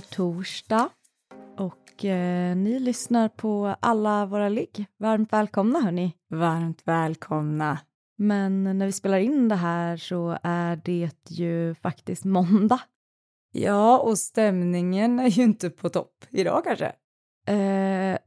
[0.00, 0.88] Är torsdag
[1.56, 4.86] och eh, ni lyssnar på alla våra ligg.
[4.98, 6.16] Varmt välkomna hörni.
[6.30, 7.78] Varmt välkomna.
[8.18, 12.80] Men när vi spelar in det här så är det ju faktiskt måndag.
[13.52, 16.92] Ja, och stämningen är ju inte på topp idag kanske.
[17.46, 18.18] Eh,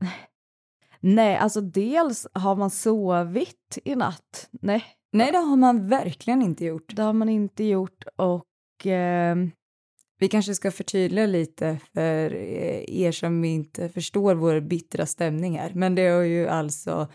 [1.00, 4.50] nej, alltså dels har man sovit i natt.
[4.52, 6.96] Nej, Nej, det har man verkligen inte gjort.
[6.96, 9.36] det har man inte gjort och eh,
[10.20, 15.72] Vi kanske ska förtydliga lite för eh, er som inte förstår vår bittra stämning här.
[15.74, 17.08] Men det har ju alltså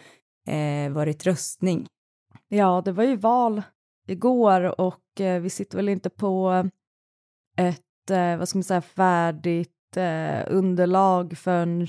[0.48, 1.86] eh, varit röstning.
[2.48, 3.62] ja, det var ju val
[4.08, 6.68] igår och eh, vi sitter väl inte på
[7.56, 11.86] ett, eh, vad ska man säga, färdigt eh, underlag förrän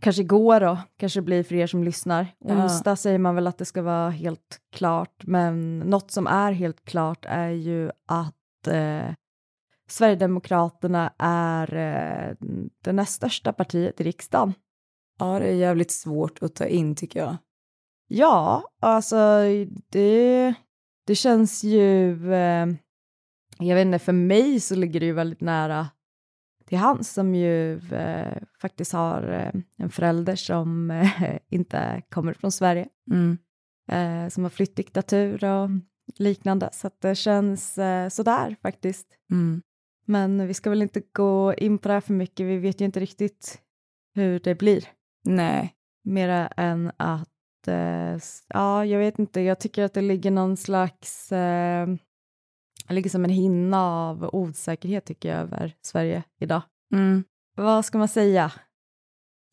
[0.00, 2.26] kanske igår då, kanske blir för er som lyssnar.
[2.38, 2.62] Ja.
[2.62, 6.84] Onsdag säger man väl att det ska vara helt klart, men något som är helt
[6.84, 9.14] klart är ju att eh,
[9.90, 12.36] Sverigedemokraterna är eh,
[12.84, 14.54] det näst största partiet i riksdagen.
[15.18, 17.36] Ja, det är jävligt svårt att ta in tycker jag.
[18.08, 19.16] Ja, alltså
[19.88, 20.54] det,
[21.06, 22.10] det känns ju...
[22.34, 22.66] Eh,
[23.58, 25.88] jag vet inte, för mig så ligger det ju väldigt nära
[26.66, 32.52] till hans som ju eh, faktiskt har eh, en förälder som eh, inte kommer från
[32.52, 33.38] Sverige, Mm.
[33.90, 35.70] eh, som har flyttdiktatur och
[36.18, 39.06] liknande, så att det känns eh, sådär faktiskt.
[39.32, 39.62] Mm.
[40.10, 42.84] Men vi ska väl inte gå in på det här för mycket, vi vet ju
[42.84, 43.62] inte riktigt
[44.14, 44.88] hur det blir.
[45.24, 45.74] Nej.
[46.04, 51.32] Mera än att, eh, ja, jag vet inte, jag tycker att det ligger någon slags,
[51.32, 51.86] eh,
[52.88, 56.62] det ligger som en hinna av osäkerhet tycker jag över Sverige idag.
[56.94, 57.24] Mm.
[57.56, 58.52] Vad ska man säga?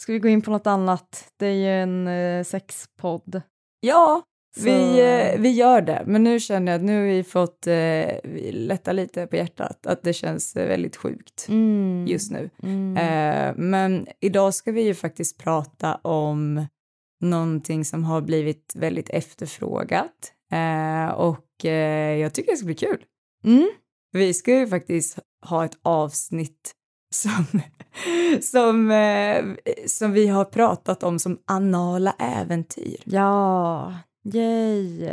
[0.02, 1.34] Ska vi gå in på något annat?
[1.38, 3.42] Det är ju en eh, sexpodd.
[3.80, 4.24] Ja,
[4.64, 6.04] vi, eh, vi gör det.
[6.06, 8.08] Men nu känner jag att nu har vi fått eh,
[8.52, 9.88] lätta lite på hjärtat.
[9.88, 12.06] Att det känns väldigt sjukt Mm.
[12.08, 12.50] just nu.
[12.64, 12.98] Mm.
[12.98, 16.66] Eh, men idag ska vi ju faktiskt prata om
[17.22, 20.34] någonting som har blivit väldigt efterfrågat.
[20.52, 23.04] Eh, och eh, jag tycker det ska bli kul.
[23.46, 23.70] Mm.
[24.12, 26.74] Vi ska ju faktiskt ha ett avsnitt
[27.16, 27.46] som,
[28.42, 29.46] som, eh,
[29.86, 32.98] som vi har pratat om som anala äventyr.
[33.04, 33.94] Ja,
[34.34, 35.04] yay.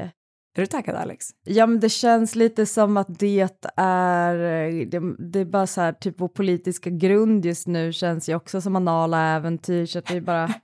[0.56, 1.26] Är du taggad Alex?
[1.44, 4.36] Ja, men det känns lite som att det är,
[4.84, 8.60] det, det är bara så här, typ vår politiska grund just nu känns ju också
[8.60, 10.54] som anala äventyr, så att vi bara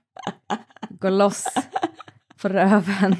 [0.89, 1.47] går loss
[2.41, 3.15] på röven.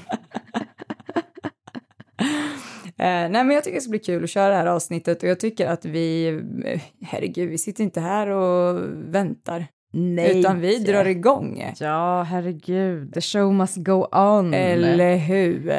[3.02, 5.30] Eh, nej men jag tycker det ska bli kul att köra det här avsnittet och
[5.30, 6.28] jag tycker att vi,
[6.66, 8.80] eh, herregud, vi sitter inte här och
[9.16, 9.68] väntar.
[9.94, 10.40] Nej.
[10.40, 11.74] Utan vi drar igång.
[11.80, 14.54] Ja, herregud, the show must go on.
[14.54, 15.70] Eller hur?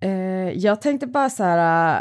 [0.00, 0.10] Eh,
[0.50, 1.96] jag tänkte bara så här,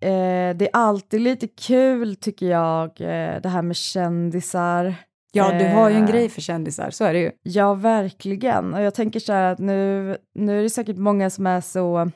[0.00, 4.94] eh, det är alltid lite kul tycker jag, eh, det här med kändisar.
[5.32, 7.30] Ja, du har ju en Eh, grej för kändisar, så är det ju.
[7.42, 8.74] Ja, verkligen.
[8.74, 12.10] Och jag tänker så här att nu, nu är det säkert många som är så,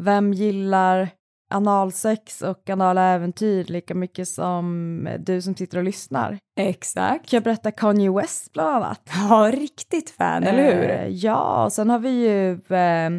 [0.00, 1.08] vem gillar
[1.52, 6.38] analsex och anala äventyr lika mycket som du som sitter och lyssnar?
[6.60, 7.30] Exakt.
[7.30, 9.10] Kan jag berätta Kanye West bland annat?
[9.28, 10.90] Ja, riktigt fan, eller hur?
[10.90, 13.10] Eh, ja, och sen har vi ju eh,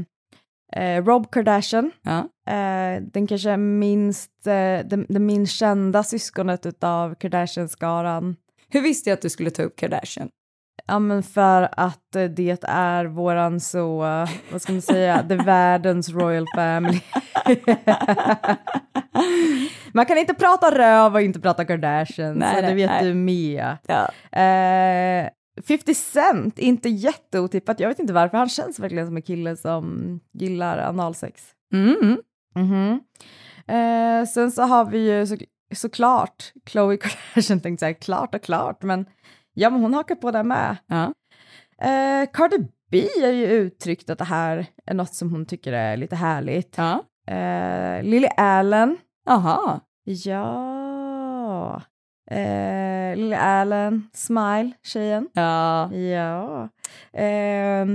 [0.84, 1.92] eh, Rob Kardashian.
[2.02, 2.20] Ja.
[2.54, 8.36] Eh, den kanske minst, eh, den, den minst kända syskonet utav Kardashian-skaran.
[8.70, 10.30] Hur visste jag att du skulle ta upp Kardashian?
[10.86, 13.98] Ja, men för att eh, det är våran så,
[14.52, 17.00] vad ska man säga, the världens royal family.
[19.94, 23.06] Man kan inte prata röv och inte prata Kardashian, Nej, så det nej, vet nej.
[23.06, 23.78] du med.
[23.88, 24.10] Ja.
[24.40, 25.30] Eh,
[25.68, 30.20] 50 Cent, inte jätteotippat, jag vet inte varför, han känns verkligen som en kille som
[30.34, 31.44] gillar analsex.
[31.74, 32.18] Mm.
[32.56, 33.00] Mhm.
[33.68, 35.38] Eh, sen så har vi ju så,
[35.76, 39.06] såklart Khloe Kardashian, tänkte säga klart och klart, men
[39.54, 40.78] ja, men hon hakar på där med.
[40.88, 41.14] Ja.
[41.88, 42.58] Eh, Cardi
[42.92, 46.78] B har ju uttryckt att det här är något som hon tycker är lite härligt.
[46.78, 47.04] Ja.
[47.34, 48.98] Eh, Lily Allen,
[49.30, 49.80] Aha.
[50.04, 51.82] ja.
[52.32, 55.30] Eh, Lily Allen, Smile, tjejen.
[55.34, 55.94] Ja.
[55.94, 56.70] Ja.
[57.20, 57.86] Eh,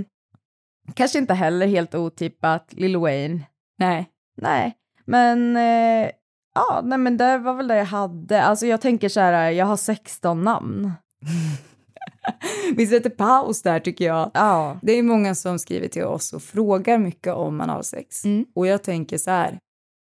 [0.94, 3.40] kanske inte heller helt otippat Lil Wayne.
[3.78, 4.06] Nej.
[4.36, 6.10] Nej, men eh,
[6.54, 8.42] Ja, nej men det var väl det jag hade.
[8.42, 10.92] Alltså jag tänker så här, jag har 16 namn.
[12.76, 14.30] Vi sätter paus där tycker jag.
[14.34, 14.78] Ja.
[14.82, 18.24] Det är många som skriver till oss och frågar mycket om analsex.
[18.24, 18.46] Mm.
[18.54, 19.58] Och jag tänker så här,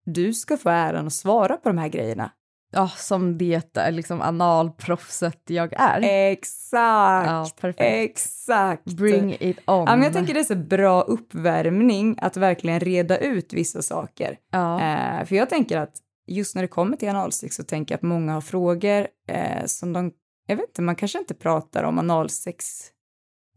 [0.05, 2.31] du ska få äran att svara på de här grejerna.
[2.73, 6.01] Ja, som det är liksom analproffset jag är.
[6.33, 7.29] Exakt!
[7.29, 8.11] Ja, perfekt.
[8.11, 8.85] Exakt!
[8.85, 9.85] Bring it on.
[9.87, 14.37] Ja, men jag tänker det är så bra uppvärmning att verkligen reda ut vissa saker.
[14.51, 14.81] Ja.
[14.81, 18.03] Eh, för jag tänker att just när det kommer till analsex så tänker jag att
[18.03, 20.13] många har frågor eh, som de,
[20.51, 22.91] jag vet inte, man kanske inte pratar om analsex,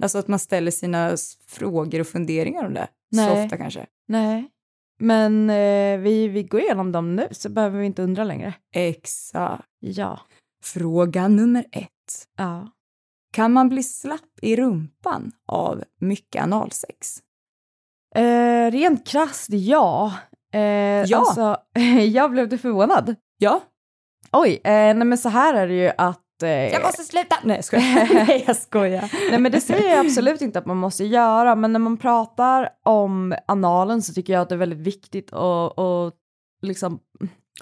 [0.03, 1.17] alltså att man ställer sina
[1.47, 3.43] frågor och funderingar om det så Nej.
[3.45, 3.85] ofta kanske.
[4.07, 4.49] Nej.
[4.99, 8.53] Men eh, vi, vi går igenom dem nu så behöver vi inte undra längre.
[8.75, 9.67] Exakt.
[9.79, 10.19] Ja.
[10.63, 12.27] Fråga nummer ett.
[12.37, 12.71] Ja.
[13.33, 17.17] Kan man bli slapp i rumpan av mycket analsex?
[18.15, 20.13] Eh, rent krasst, ja.
[20.53, 20.61] Eh,
[21.05, 21.17] Ja.
[21.17, 21.57] Alltså,
[22.11, 23.15] jag blev förvånad.
[23.37, 23.61] Ja.
[24.31, 26.22] Oj, eh, nej men så här är det ju att...
[26.43, 27.35] Eh, sluta!
[27.43, 28.13] Nej, jag skojar.
[28.27, 29.11] Nej, jag skojar.
[29.29, 32.69] Nej men det säger jag absolut inte att man måste göra, men när man pratar
[32.83, 36.13] om analen så tycker jag att det är väldigt viktigt att, att
[36.61, 36.99] liksom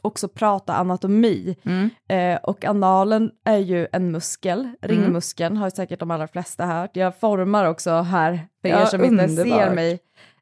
[0.02, 1.56] också prata anatomi.
[1.66, 1.90] Mm.
[2.10, 6.96] Eh, och analen är ju en muskel, ringmuskeln har säkert de allra flesta hört.
[6.96, 9.60] Jag formar också här för er Ja, som inte underbart.
[9.60, 9.92] ser mig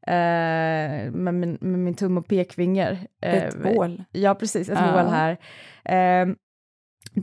[0.07, 3.07] eh, med, min, med min tum och pekfinger.
[3.21, 4.03] Eh, Ett hål.
[4.11, 5.01] Ja, precis, ett Ja.
[5.01, 5.31] hål här.
[5.85, 6.27] Eh,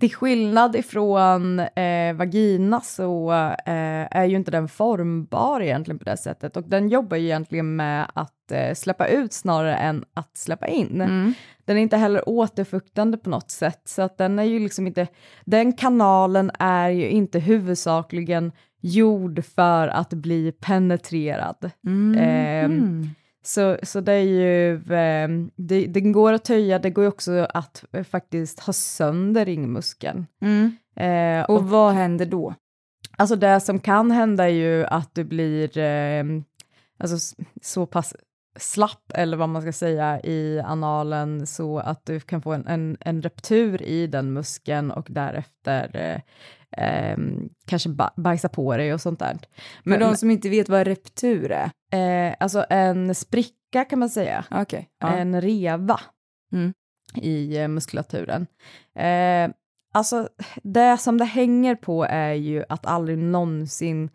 [0.00, 3.32] till skillnad ifrån eh, vagina så
[3.66, 7.76] eh, är ju inte den formbar egentligen på det sättet och den jobbar ju egentligen
[7.76, 11.00] med att eh, släppa ut snarare än att släppa in.
[11.00, 11.34] Mm.
[11.64, 15.06] Den är inte heller återfuktande på något sätt så att den är ju liksom inte,
[15.44, 21.70] den kanalen är ju inte huvudsakligen gjord för att bli penetrerad.
[21.86, 22.18] Mm.
[22.18, 23.10] Ehm,
[23.46, 27.46] Så, så det är ju, eh, det, det går att töja, det går ju också
[27.54, 30.26] att eh, faktiskt ha sönder ringmuskeln.
[30.43, 30.76] Mm.
[30.96, 32.54] Eh, Och och, vad händer då?
[33.16, 36.25] alltså det som kan hända är ju att du blir eh,
[36.98, 38.16] alltså, så pass
[38.58, 42.96] slapp, eller vad man ska säga, i analen så att du kan få en, en,
[43.00, 46.22] en reptur i den muskeln och därefter
[46.76, 47.17] eh, eh,
[47.67, 49.38] kanske ba- bajsa på dig och sånt där.
[49.84, 51.70] För de som inte vet vad reptur är.
[52.28, 54.44] eh, alltså en spricka kan man säga.
[54.50, 54.88] Okej.
[55.00, 55.17] Ja.
[55.17, 56.00] en reva
[56.52, 56.73] Mm.
[57.14, 58.46] i eh, muskulaturen.
[58.99, 59.50] Eh,
[59.94, 60.28] alltså,
[60.62, 64.11] det som det hänger på är ju att aldrig någonsin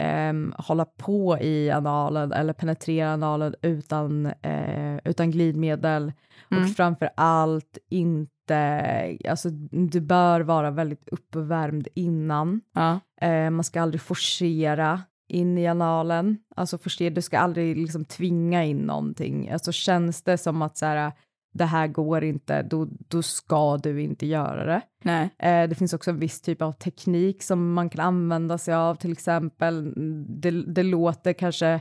[0.00, 6.12] ehm, hålla på i analen eller penetrera analen utan, eh, utan glidmedel
[6.52, 6.62] Mm.
[6.64, 9.48] och framför allt inte, alltså
[9.90, 12.60] du bör vara väldigt uppvärmd innan.
[12.74, 13.00] Ja.
[13.20, 16.38] Eh, man ska aldrig forcera in i analen.
[16.56, 19.50] Alltså forcera, du ska aldrig liksom tvinga in någonting.
[19.50, 21.12] Alltså känns det som att så här,
[21.52, 24.82] det här går inte, då, då ska du inte göra det.
[25.02, 25.30] Nej.
[25.38, 28.94] Eh, det finns också en viss typ av teknik som man kan använda sig av,
[28.94, 29.92] till exempel,
[30.40, 31.80] det, det låter kanske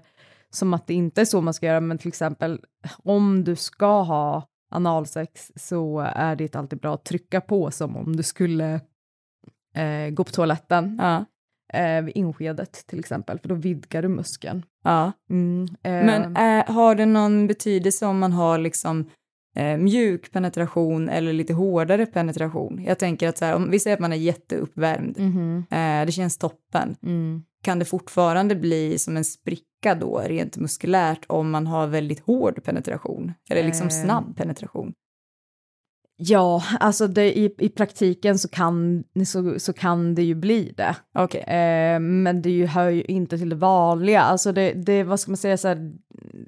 [0.50, 2.60] som att det inte är så man ska göra, men till exempel
[3.04, 8.16] om du ska ha analsex så är det alltid bra att trycka på som om
[8.16, 8.74] du skulle
[9.76, 11.26] eh, gå på toaletten Ja.
[11.80, 14.66] eh, vid inskedet till exempel, för då vidgar du muskeln.
[14.84, 15.12] Ja.
[15.30, 19.10] Mm, eh, Men eh, har det någon betydelse om man har liksom
[19.56, 22.84] eh, mjuk penetration eller lite hårdare penetration?
[22.88, 25.18] Jag tänker att så här, om vi säger att man är jätteuppvärmd,
[25.72, 26.96] eh, det känns toppen.
[27.04, 27.44] mm.
[27.64, 32.64] Kan det fortfarande bli som en spricka då, rent muskulärt, om man har väldigt hård
[32.64, 33.34] penetration?
[33.50, 33.92] Eller liksom Eh.
[34.04, 34.94] snabb penetration?
[36.22, 40.96] Ja, alltså det, i, i praktiken så kan, så, så kan det ju bli det.
[41.14, 41.42] Okej.
[41.42, 44.22] Eh, men det ju, hör ju inte till det vanliga.
[44.22, 45.94] Alltså det, det, vad ska man säga, så här,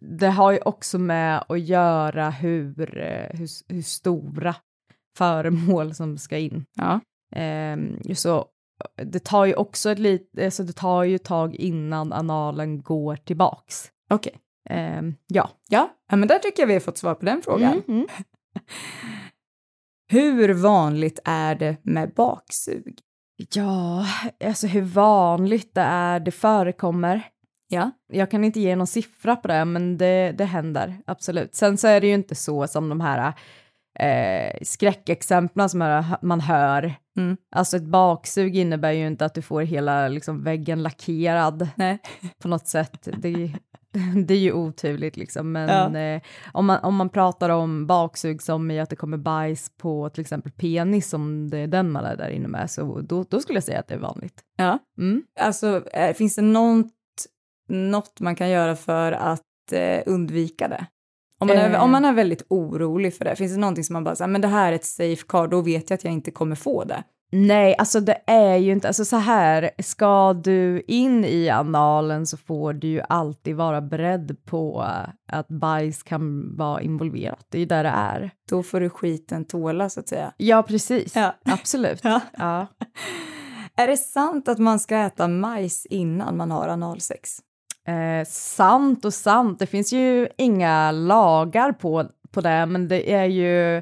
[0.01, 4.55] det har ju också med att göra hur, eh, hur, hur stora
[5.17, 6.65] föremål som ska in.
[6.75, 6.99] Ja.
[7.39, 7.77] Eh,
[8.15, 8.45] så
[8.95, 13.91] det tar ju också ett lit, alltså det tar ju tag innan analen går tillbaks.
[14.09, 14.33] Okej.
[14.69, 15.49] Eh, ja.
[15.69, 17.73] Ja, ja, men där tycker jag vi har fått svar på den frågan.
[17.73, 18.07] Mm, mm.
[20.11, 22.99] Hur vanligt är det med baksug?
[23.53, 24.05] Ja,
[24.45, 27.21] alltså hur vanligt det är, det förekommer.
[27.67, 27.91] Ja.
[28.13, 31.55] Jag kan inte ge någon siffra på det, men det, det händer absolut.
[31.55, 33.33] Sen så är det ju inte så som de här
[33.99, 36.93] eh, skräckexemplen som man hör.
[37.17, 37.37] Mm.
[37.55, 41.99] Alltså ett baksug innebär ju inte att du får hela liksom, väggen lackerad Nej.
[42.41, 43.07] på något sätt.
[43.17, 43.53] Det,
[44.25, 46.21] det är ju oturligt liksom, men eh,
[46.51, 50.21] om, man, om man pratar om baksug som i att det kommer bajs på till
[50.21, 53.57] exempel penis, om det är den man är där inne med, så då, då skulle
[53.57, 54.41] jag säga att det är vanligt.
[54.57, 54.79] Ja.
[54.97, 55.23] Mm.
[55.39, 56.91] Alltså, eh, finns det något,
[57.69, 60.85] något man kan göra för att eh, undvika det?
[61.37, 61.83] Om man, är, Eh.
[61.83, 64.41] om man är väldigt orolig för det, finns det någonting som man bara säger, men
[64.41, 67.03] det här är ett safe card, då vet jag att jag inte kommer få det.
[67.33, 72.37] Nej, alltså det är ju inte, alltså så här, ska du in i analen så
[72.37, 74.85] får du ju alltid vara beredd på
[75.27, 78.31] att bajs kan vara involverat, det är ju där det är.
[78.49, 80.33] Då får du skiten tåla så att säga.
[80.37, 81.15] Ja, precis.
[81.15, 81.35] Ja.
[81.45, 81.99] Absolut.
[82.03, 82.19] Ja.
[82.37, 82.67] Ja.
[83.75, 87.29] Är det sant att man ska äta majs innan man har analsex?
[87.87, 93.25] Eh, sant och sant, det finns ju inga lagar på, på det, men det är
[93.25, 93.81] ju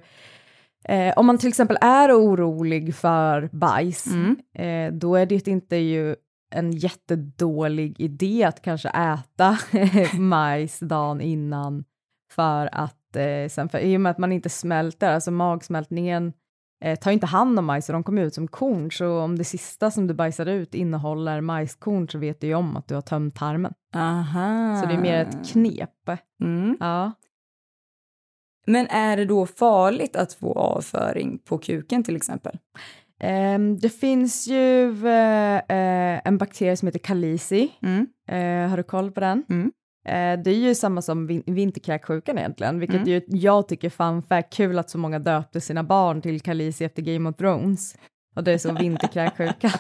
[0.86, 4.36] eh, om man till exempel är orolig för bajs, Mm.
[4.56, 6.16] eh, då är det inte ju
[6.52, 9.58] en jättedålig idé att kanske äta
[10.20, 11.84] majs dagen innan
[12.32, 16.34] för att eh, sen, för, i och med att man inte smälter, alltså magsmältningen
[16.84, 19.44] eh, tar inte hand om majs och de kommer ut som korn, så om det
[19.44, 23.02] sista som du bajsar ut innehåller majskorn så vet du ju om att du har
[23.02, 23.74] tömt tarmen.
[23.96, 24.82] Aha.
[24.82, 25.90] Så det är mer ett knep.
[26.44, 26.78] Mm.
[26.80, 27.12] Ja.
[28.70, 32.58] Men är det då farligt att få avföring på kuken till exempel?
[33.20, 37.72] Ehm, det finns ju eh, eh, en bakterie som heter kalisi.
[37.82, 38.08] Mm.
[38.32, 39.44] Eh, har du koll på den?
[39.50, 39.72] Mm.
[40.44, 43.10] Det är ju samma som vin vinterkräksjukan egentligen, vilket Mm.
[43.10, 47.02] ju jag tycker fun fact, kul att så många döpte sina barn till kalisi efter
[47.02, 47.96] Game of Thrones.
[48.36, 49.72] Och det är så vinterkräksjuka.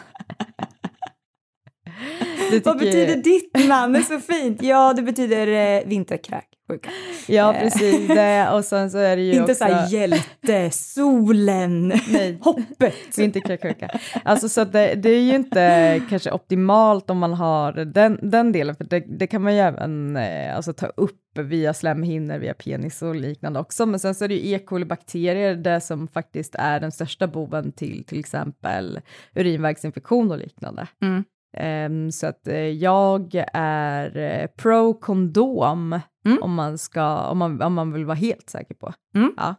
[2.63, 3.94] Vad betyder ditt namn?
[3.94, 4.62] Det är så fint.
[4.63, 6.89] Ja, det betyder eh, vinterkräksjuka.
[7.27, 7.62] Ja, Eh.
[7.62, 8.08] precis.
[8.08, 9.56] Det, och sen så är det ju Inte också...
[9.56, 12.38] så här hjälte, solen, Nej.
[12.41, 13.18] hoppet.
[13.18, 14.00] Vinterkräksjuka.
[14.24, 18.75] Alltså så det, det är ju inte kanske optimalt om man har den, den delen,
[18.75, 23.01] för det, det kan man ju även eh, alltså, ta upp via slemhinnor, via penis
[23.01, 23.86] och liknande också.
[23.86, 24.60] Men sen så är det ju E.
[24.65, 29.00] coli-bakterier, det som faktiskt är den största boven till till exempel
[29.36, 30.88] urinvägsinfektion och liknande.
[31.01, 31.24] Mm.
[31.58, 36.44] Ehm, så att eh, jag är eh, pro kondom Mm.
[36.44, 38.94] om, man ska, om, man, om man vill vara helt säker på.
[39.15, 39.34] Mm.
[39.38, 39.56] Ja.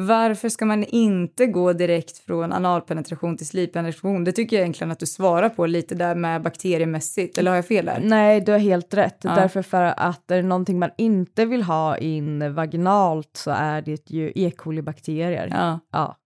[0.00, 4.24] Varför ska man inte gå direkt från analpenetration till slippenetration?
[4.24, 7.66] Det tycker jag egentligen att du svarar på lite där med bakteriemässigt, eller har jag
[7.66, 8.00] fel där?
[8.02, 9.18] Nej, du har helt rätt.
[9.20, 9.34] Ja.
[9.34, 14.10] Därför för att är det någonting man inte vill ha in vaginalt så är det
[14.10, 14.50] ju E.
[14.56, 15.48] coli-bakterier.
[15.50, 15.80] Ja.
[15.92, 16.16] Ja.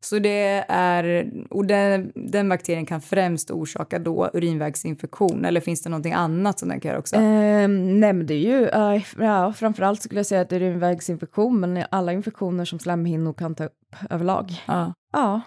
[0.00, 5.90] Så det är, och den, den bakterien kan främst orsaka då urinvägsinfektion, eller finns det
[5.90, 7.16] någonting annat som den kan göra också?
[7.16, 12.12] Det är ju, eh, ja, framförallt skulle jag säga att det är urinvägsinfektion, men alla
[12.12, 14.62] infektioner som slemhinnor kan ta upp överlag.
[14.66, 14.94] Ja.
[15.12, 15.40] Ja.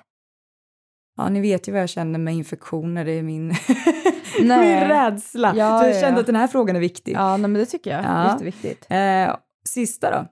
[1.18, 3.48] ja, ni vet ju vad jag känner med infektioner, det är min,
[4.40, 5.54] min rädsla.
[5.56, 6.20] Ja, så jag ja, kände ja.
[6.20, 7.14] att den här frågan är viktig.
[7.16, 8.06] ja, nej, men det tycker jag.
[8.06, 8.32] Ja.
[8.32, 8.86] Jätteviktigt.
[8.90, 9.36] Eh,
[9.70, 10.28] sista då.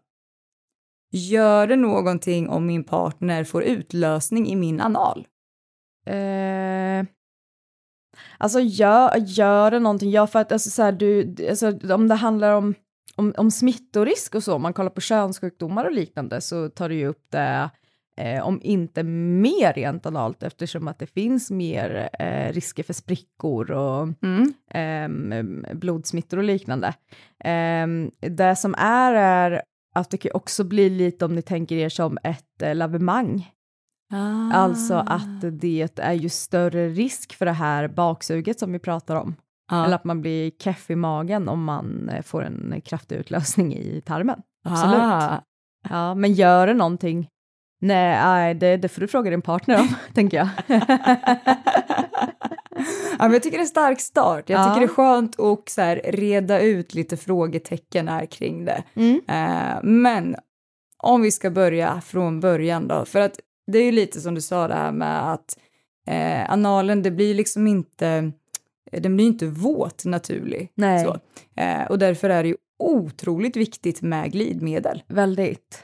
[1.11, 5.27] Gör det någonting om min partner får utlösning i min anal?
[6.05, 7.05] Eh,
[8.37, 12.15] alltså gör, gör det någonting, ja för att alltså, så här, du, alltså, om det
[12.15, 12.75] handlar om,
[13.15, 16.95] om, om smittorisk och så, om man kollar på könssjukdomar och liknande så tar det
[16.95, 17.69] ju upp det
[18.17, 23.71] eh, om inte mer rent analt eftersom att det finns mer eh, risker för sprickor
[23.71, 24.53] och Mm.
[24.71, 26.93] ehm, blodsmittor och liknande.
[27.43, 29.61] Ehm, det som är är
[30.00, 33.51] att det kan också bli lite om ni tänker er som ett eh, lavemang.
[34.13, 34.53] Ah.
[34.53, 39.36] Alltså att det är ju större risk för det här baksuget som vi pratar om.
[39.72, 39.86] Ja.
[39.86, 44.01] Eller att man blir keff i magen om man eh, får en kraftig utlösning i
[44.06, 44.41] tarmen.
[44.65, 45.00] Absolut.
[45.00, 45.41] Ah.
[45.89, 47.29] Ja, men gör det någonting?
[47.82, 50.50] Nej, nej, det, det får du fråga din partner om, tänker jag.
[53.12, 54.50] ja, men jag tycker det är en stark start.
[54.50, 54.63] Jag Ja.
[54.65, 58.83] tycker det är skönt att så här, reda ut lite frågetecken här kring det.
[58.93, 59.21] Mm.
[59.27, 60.36] Eh, men
[60.98, 63.39] om vi ska börja från början då, för att
[63.71, 65.57] det är ju lite som du sa det här med att
[66.07, 68.31] eh, analen, det blir liksom inte,
[68.91, 70.71] den blir inte våt naturlig.
[70.75, 71.05] Nej.
[71.05, 71.17] Så.
[71.62, 75.03] Eh, och därför är det ju otroligt viktigt med glidmedel.
[75.07, 75.83] Väldigt,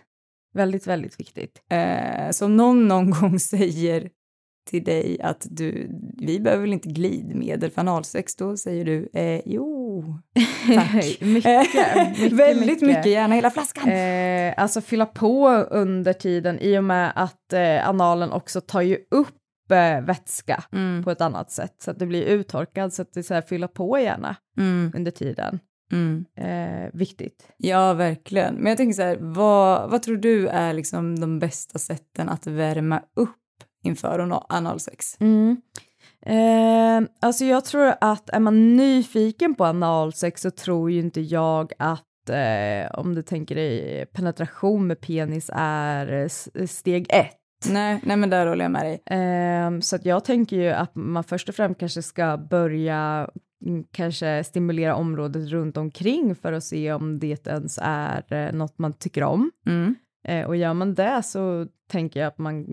[0.54, 1.62] väldigt, väldigt viktigt.
[1.70, 4.10] Eh, så om någon någon gång säger
[4.66, 9.42] till dig att du, vi behöver väl inte glidmedel för analsex, då säger du eh,
[9.46, 10.04] jo,
[10.76, 10.96] tack.
[11.22, 13.90] mycket, mycket, Väldigt mycket, gärna hela flaskan.
[13.90, 18.98] Eh, alltså fylla på under tiden i och med att eh, analen också tar ju
[19.12, 21.04] upp eh, vätska Mm.
[21.04, 23.42] på ett annat sätt så att det blir uttorkad så att det är så här,
[23.42, 24.92] fylla på gärna Mm.
[24.96, 25.60] under tiden.
[25.92, 26.26] Mm.
[26.38, 27.48] Eh, viktigt.
[27.58, 28.56] Ja, verkligen.
[28.56, 32.48] Men jag tänker så här, vad, vad tror du är liksom de bästa sätten att
[32.48, 33.30] värma upp
[33.86, 35.18] inför ana- analsex?
[35.20, 35.62] Mm.
[36.25, 41.72] Eh, alltså jag tror att är man nyfiken på analsex så tror ju inte jag
[41.80, 46.12] att eh, om du tänker dig penetration med penis är
[46.54, 47.36] eh, steg ett.
[47.70, 49.01] Nej, nej, men där håller jag med dig.
[49.06, 53.30] Ehm, så att jag tänker ju att man först och främst kanske ska börja
[53.65, 58.77] mm, kanske stimulera området runt omkring för att se om det ens är eh, något
[58.77, 59.51] man tycker om.
[59.68, 59.96] Mm.
[60.27, 62.65] Eh, och gör man det så tänker jag att man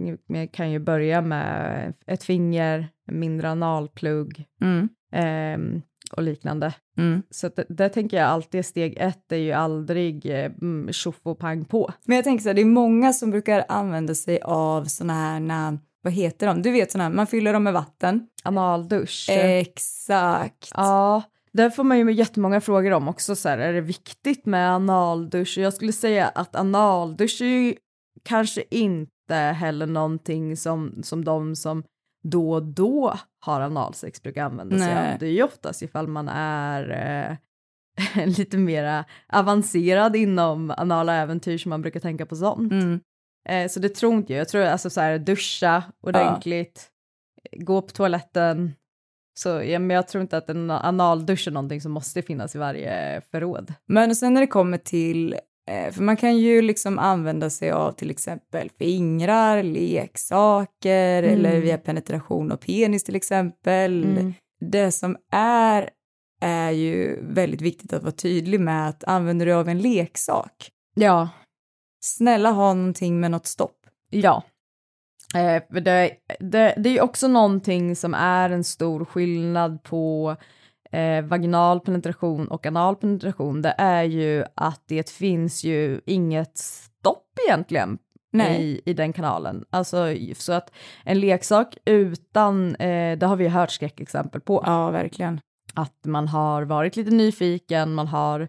[0.52, 4.88] kan ju börja med ett finger, mindre analplugg Mm.
[5.12, 5.82] ehm,
[6.16, 6.74] och liknande.
[6.98, 7.22] Mm.
[7.30, 11.38] Så det, det tänker jag alltid, steg ett är ju aldrig eh, mm, tjoff och
[11.38, 11.92] pang på.
[12.04, 15.40] Men jag tänker så här, det är många som brukar använda sig av såna här,
[15.40, 16.62] na, vad heter de?
[16.62, 18.26] Du vet såna här, man fyller dem med vatten.
[18.44, 19.26] Analdusch.
[19.30, 20.70] Exakt.
[20.74, 24.74] Ja, där får man ju jättemånga frågor om också, så här, är det viktigt med
[24.74, 25.58] analdusch?
[25.58, 27.74] Jag skulle säga att analdusch är ju
[28.22, 31.84] kanske inte heller någonting som, som de som
[32.22, 35.12] då och då har analsex brukar använda sig Nej.
[35.12, 35.18] av.
[35.18, 36.90] Det är ju oftast ifall man är
[38.16, 42.72] eh, lite mera avancerad inom anala äventyr som man brukar tänka på sånt.
[42.72, 43.00] Mm.
[43.48, 44.40] Eh, så det tror inte jag.
[44.40, 46.88] Jag tror alltså så här duscha ordentligt,
[47.52, 48.72] gå på toaletten.
[49.34, 52.58] Så ja, men jag tror inte att en analdusch är någonting som måste finnas i
[52.58, 53.74] varje förråd.
[53.88, 55.32] Men och sen när det kommer till,
[55.70, 61.34] eh, för man kan ju liksom använda sig av till exempel fingrar, leksaker Mm.
[61.34, 64.04] eller via penetration av penis till exempel.
[64.60, 65.90] Det som är,
[66.40, 71.28] är ju väldigt viktigt att vara tydlig med att använder du av en leksak, Ja,
[72.04, 73.76] snälla ha någonting med något stopp.
[74.10, 74.42] ja.
[75.34, 76.10] Eh, det,
[76.40, 80.36] det, det är också någonting som är en stor skillnad på
[80.92, 83.62] eh, vaginal penetration och anal penetration.
[83.62, 87.98] Det är ju att det finns ju inget stopp egentligen
[88.32, 88.62] Nej.
[88.62, 89.64] i, i den kanalen.
[89.70, 90.72] Alltså så att
[91.04, 95.40] en leksak utan, eh, det har vi hört skräckexempel på, Ja, verkligen.
[95.74, 98.48] att man har varit lite nyfiken, man har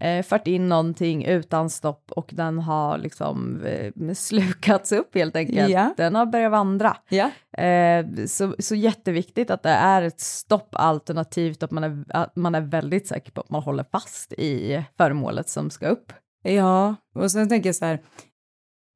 [0.00, 5.70] eh, fört in någonting utan stopp och den har liksom eh, slukats upp helt enkelt.
[5.70, 5.94] Ja.
[5.96, 6.96] Den har börjat vandra.
[7.08, 7.30] Ja.
[7.64, 12.54] Eh, så, så jätteviktigt att det är ett stopp alternativt att man är, att man
[12.54, 16.12] är väldigt säker på att man håller fast i föremålet som ska upp.
[16.42, 18.02] Ja, och sen tänker jag så här,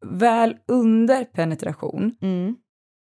[0.06, 2.16] väl under penetration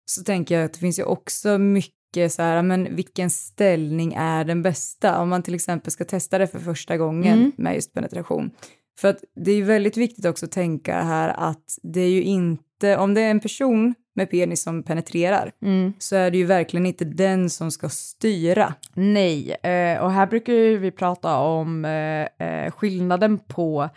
[0.06, 1.97] så tänker jag att det finns ju också mycket
[2.30, 5.22] så här, men vilken ställning är den bästa?
[5.22, 7.52] Om man till exempel ska testa det för första gången Mm.
[7.58, 8.52] med just penetration.
[9.00, 12.24] För att det är ju väldigt viktigt också att tänka här att det är ju
[12.24, 15.52] inte, om det är en person med penis som penetrerar
[16.00, 18.74] så är det ju verkligen inte den som ska styra.
[18.94, 23.90] Nej, eh, och här brukar ju vi prata om eh, eh, skillnaden på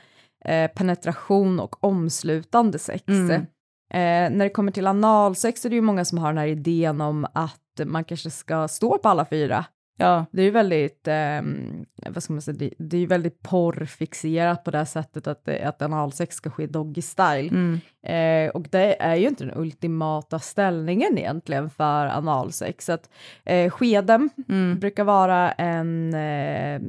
[0.75, 3.05] penetration och omslutande sex.
[3.09, 3.31] Mm.
[3.95, 7.01] Eh, när det kommer till analsex är det ju många som har den här idén
[7.01, 9.65] om att man kanske ska stå på alla fyra.
[9.97, 13.43] Ja, Det är ju väldigt, ehm, vad ska man säga, det, det är ju väldigt
[13.43, 17.49] porrfixerat på det här sättet att, att analsex ska ske doggy style.
[17.49, 17.81] mm.
[18.03, 22.85] Eh, och det är ju inte den ultimata ställningen egentligen för analsex.
[22.85, 23.11] Så att,
[23.45, 24.79] eh, skeden Mm.
[24.79, 26.81] brukar vara en, eh,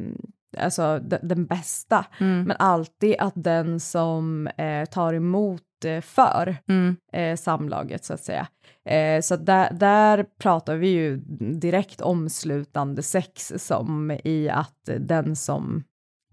[0.58, 2.44] alltså de, den bästa, Mm.
[2.44, 5.71] men alltid att den som eh, tar emot eh,
[6.02, 6.96] för Mm.
[7.14, 8.48] eh, samlaget så att säga.
[8.90, 11.18] Eh, så där, där pratar vi ju
[11.62, 15.84] direkt omslutande sex som i att den som,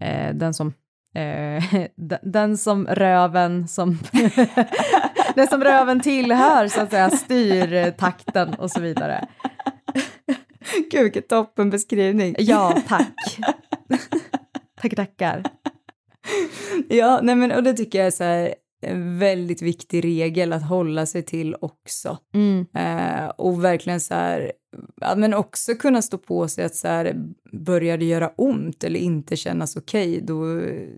[0.01, 0.73] eh, den som
[1.15, 1.65] Eh,
[2.23, 3.99] den, som röven som
[5.35, 9.29] den som röven tillhör så att säga styr takten och så vidare.
[10.91, 12.35] Gud, vilken toppenbeskrivning.
[12.39, 13.39] Ja, tack.
[14.81, 15.43] tackar, tackar.
[16.89, 20.69] Ja, nej men och det tycker jag är så här en väldigt viktig regel att
[20.69, 22.19] hålla sig till också.
[22.35, 22.67] Mm.
[22.75, 24.53] Eh, och verkligen så här,
[25.17, 27.15] men också kunna stå på sig att så här,
[27.53, 30.89] börjar det göra ont eller inte kännas okej, då eh,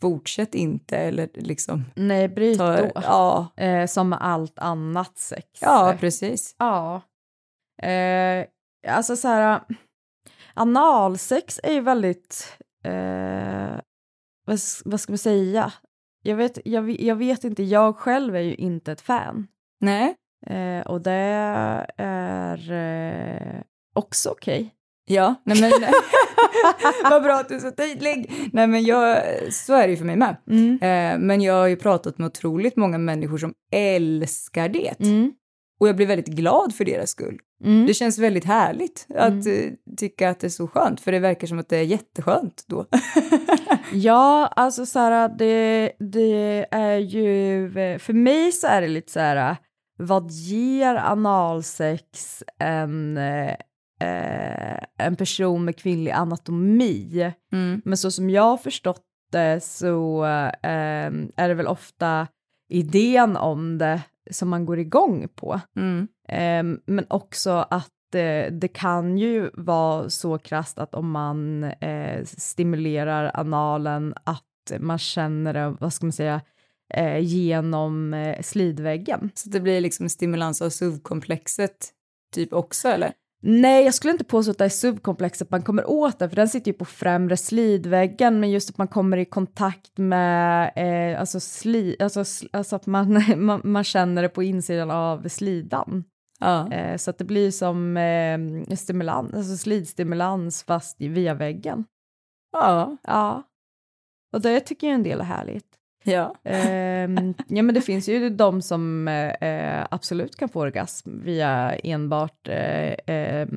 [0.00, 2.90] fortsätt inte eller liksom Nej, bryt ta, då.
[2.94, 5.46] ja, Eh, som allt annat sex.
[5.60, 6.54] ja, precis.
[6.58, 7.02] Ja.
[7.88, 8.46] Eh,
[8.88, 9.60] alltså så här,
[10.54, 13.80] analsex är ju väldigt, eh,
[14.46, 15.72] vad, vad ska man säga?
[16.26, 19.46] Jag vet, jag, jag vet inte, jag själv är ju inte ett fan.
[19.80, 20.14] Nej,
[20.46, 21.12] Eh, och det
[21.96, 23.60] är eh,
[23.94, 24.74] också okej.
[25.06, 25.72] ja, nej men
[27.10, 28.32] vad bra att du är så tydlig.
[28.52, 30.36] Nej men jag, så är det ju för mig med.
[30.50, 30.72] Mm.
[30.72, 35.00] Eh, men jag har ju pratat med otroligt många människor som älskar det.
[35.00, 35.32] Mm.
[35.80, 37.38] Och jag blir väldigt glad för deras skull.
[37.64, 37.86] Mm.
[37.86, 41.46] Det känns väldigt härligt att eh, tycka att det är så skönt, för det verkar
[41.46, 42.86] som att det är jätteskönt då.
[43.92, 49.20] Ja, alltså så här, det, det är ju, för mig så är det lite så
[49.20, 49.56] här,
[49.98, 53.54] vad ger analsex en, eh,
[54.98, 57.32] en person med kvinnlig anatomi?
[57.52, 57.82] Mm.
[57.84, 62.26] Men så som jag har förstått det så eh, är det väl ofta
[62.68, 65.60] idén om det som man går igång på.
[65.76, 66.08] Mm.
[66.28, 72.24] Eh, men också att det, det kan ju vara så krasst att om man eh,
[72.24, 74.42] stimulerar analen att
[74.78, 76.40] man känner det, vad ska man säga,
[76.94, 79.30] eh, genom eh, slidväggen.
[79.34, 81.90] Så det blir liksom stimulans av SUV-komplexet
[82.34, 83.12] typ också eller?
[83.46, 86.48] Nej, jag skulle inte påstå att det är subkomplexet man kommer åt det, för den
[86.48, 91.40] sitter ju på främre slidväggen, men just att man kommer i kontakt med, eh, alltså,
[91.40, 96.04] sli, alltså, alltså att man, man, man, känner det på insidan av slidan.
[96.40, 96.72] Ja.
[96.72, 101.84] Eh, så att det blir som eh, stimulans, alltså slidstimulans fast via väggen.
[102.52, 102.96] Ja.
[103.02, 103.42] Ja.
[104.32, 105.68] Och det tycker jag en del är härligt.
[106.04, 106.34] Ja.
[106.44, 107.08] Eh,
[107.48, 113.14] ja men det finns ju de som eh, absolut kan få orgasm via enbart eh,
[113.14, 113.48] eh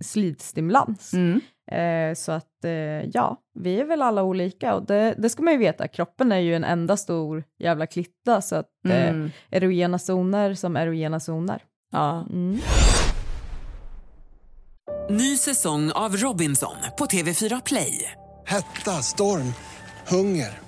[0.00, 1.12] slidstimulans.
[1.12, 1.40] Mm.
[1.70, 5.52] Eh, så att eh, ja, vi är väl alla olika och det, det, ska man
[5.52, 9.30] ju veta, kroppen är ju en enda stor jävla klitta så att mm.
[9.50, 11.62] erogena zoner som erogena zoner.
[11.92, 12.26] Ja.
[12.30, 12.58] Mm.
[15.10, 18.12] Ny säsong av Robinson på TV4 Play.
[18.46, 19.54] Hetta, storm,
[20.08, 20.67] hunger.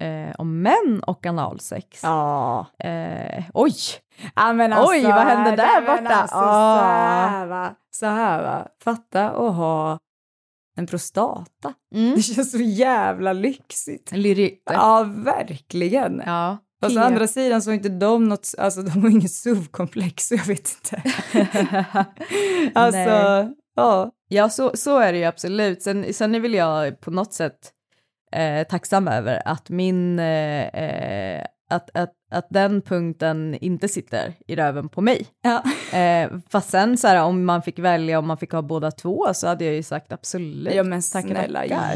[0.00, 2.00] eh, om män och analsex.
[2.02, 2.66] Ja.
[2.78, 3.72] Eh, oj!
[4.34, 6.14] Ja, men alltså, oj, vad hände där borta?
[6.14, 6.78] Alltså, oh.
[6.78, 7.74] så, här, va?
[7.90, 9.98] så här va, fatta att ha
[10.76, 11.74] en prostata.
[11.94, 12.14] Mm.
[12.14, 14.12] Det känns så jävla lyxigt.
[14.12, 14.62] Lyrigt.
[14.64, 16.22] Ja, verkligen.
[16.26, 16.58] Ja.
[16.82, 20.34] Fast å andra sidan så har inte de något, alltså de har inget SUV-komplex så
[20.34, 21.02] jag vet inte.
[22.74, 23.54] alltså, Nej.
[23.76, 24.10] ja.
[24.32, 25.82] Ja, så, så är det ju absolut.
[25.82, 27.72] Sen, sen vill jag på något sätt
[28.32, 34.56] eh, tacksam över att min, eh, eh, att, att, att den punkten inte sitter i
[34.56, 35.26] röven på mig.
[35.42, 35.62] Ja.
[35.92, 39.34] Eh, fast sen så här, om man fick välja om man fick ha båda två
[39.34, 40.74] så hade jag ju sagt absolut.
[40.74, 41.94] Ja men snälla, ja,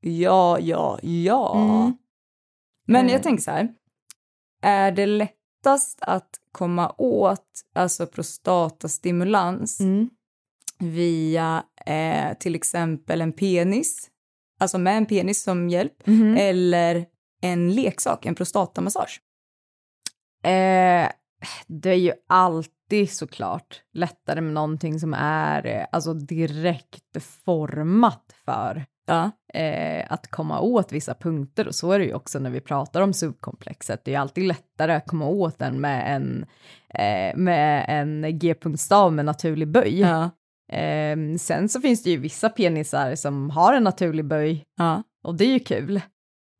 [0.00, 1.56] ja, ja, ja.
[1.56, 1.96] Mm.
[2.86, 3.22] Men jag eh.
[3.22, 3.68] tänker så här,
[4.62, 10.10] är det lättast att komma åt alltså prostatastimulans mm.
[10.78, 14.10] via eh, till exempel en penis
[14.60, 16.36] alltså med en penis som hjälp, mm.
[16.36, 17.06] eller
[17.42, 19.20] en leksak, en prostatamassage?
[20.44, 21.08] Eh,
[21.66, 28.86] det är ju alltid såklart lättare med någonting som är eh, alltså direkt format för
[29.06, 29.30] ja.
[29.54, 33.00] eh, att komma åt vissa punkter och så är det ju också när vi pratar
[33.00, 34.04] om subkomplexet.
[34.04, 36.46] Det är alltid lättare att komma åt den med en,
[36.88, 40.00] eh, med en g-punktstav med naturlig böj.
[40.00, 40.30] Ja.
[40.72, 45.02] Eh, sen så finns det ju vissa penisar som har en naturlig böj ja.
[45.24, 46.00] och det är ju kul.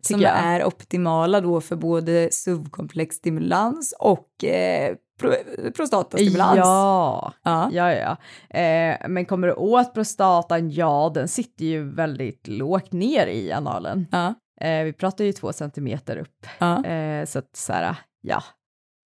[0.02, 0.32] Som jag.
[0.36, 5.32] är optimala då för både subkomplex stimulans och eh, pro
[5.76, 6.56] prostatastimulans.
[6.56, 7.92] Ja, ja, ja.
[7.92, 8.16] ja.
[8.58, 14.06] Eh, men kommer du åt prostatan, ja den sitter ju väldigt lågt ner i analen.
[14.12, 14.34] Ja.
[14.60, 16.46] Eh, vi pratar ju två centimeter upp.
[16.58, 16.84] Ja.
[16.84, 18.42] Eh, så att så här, ja,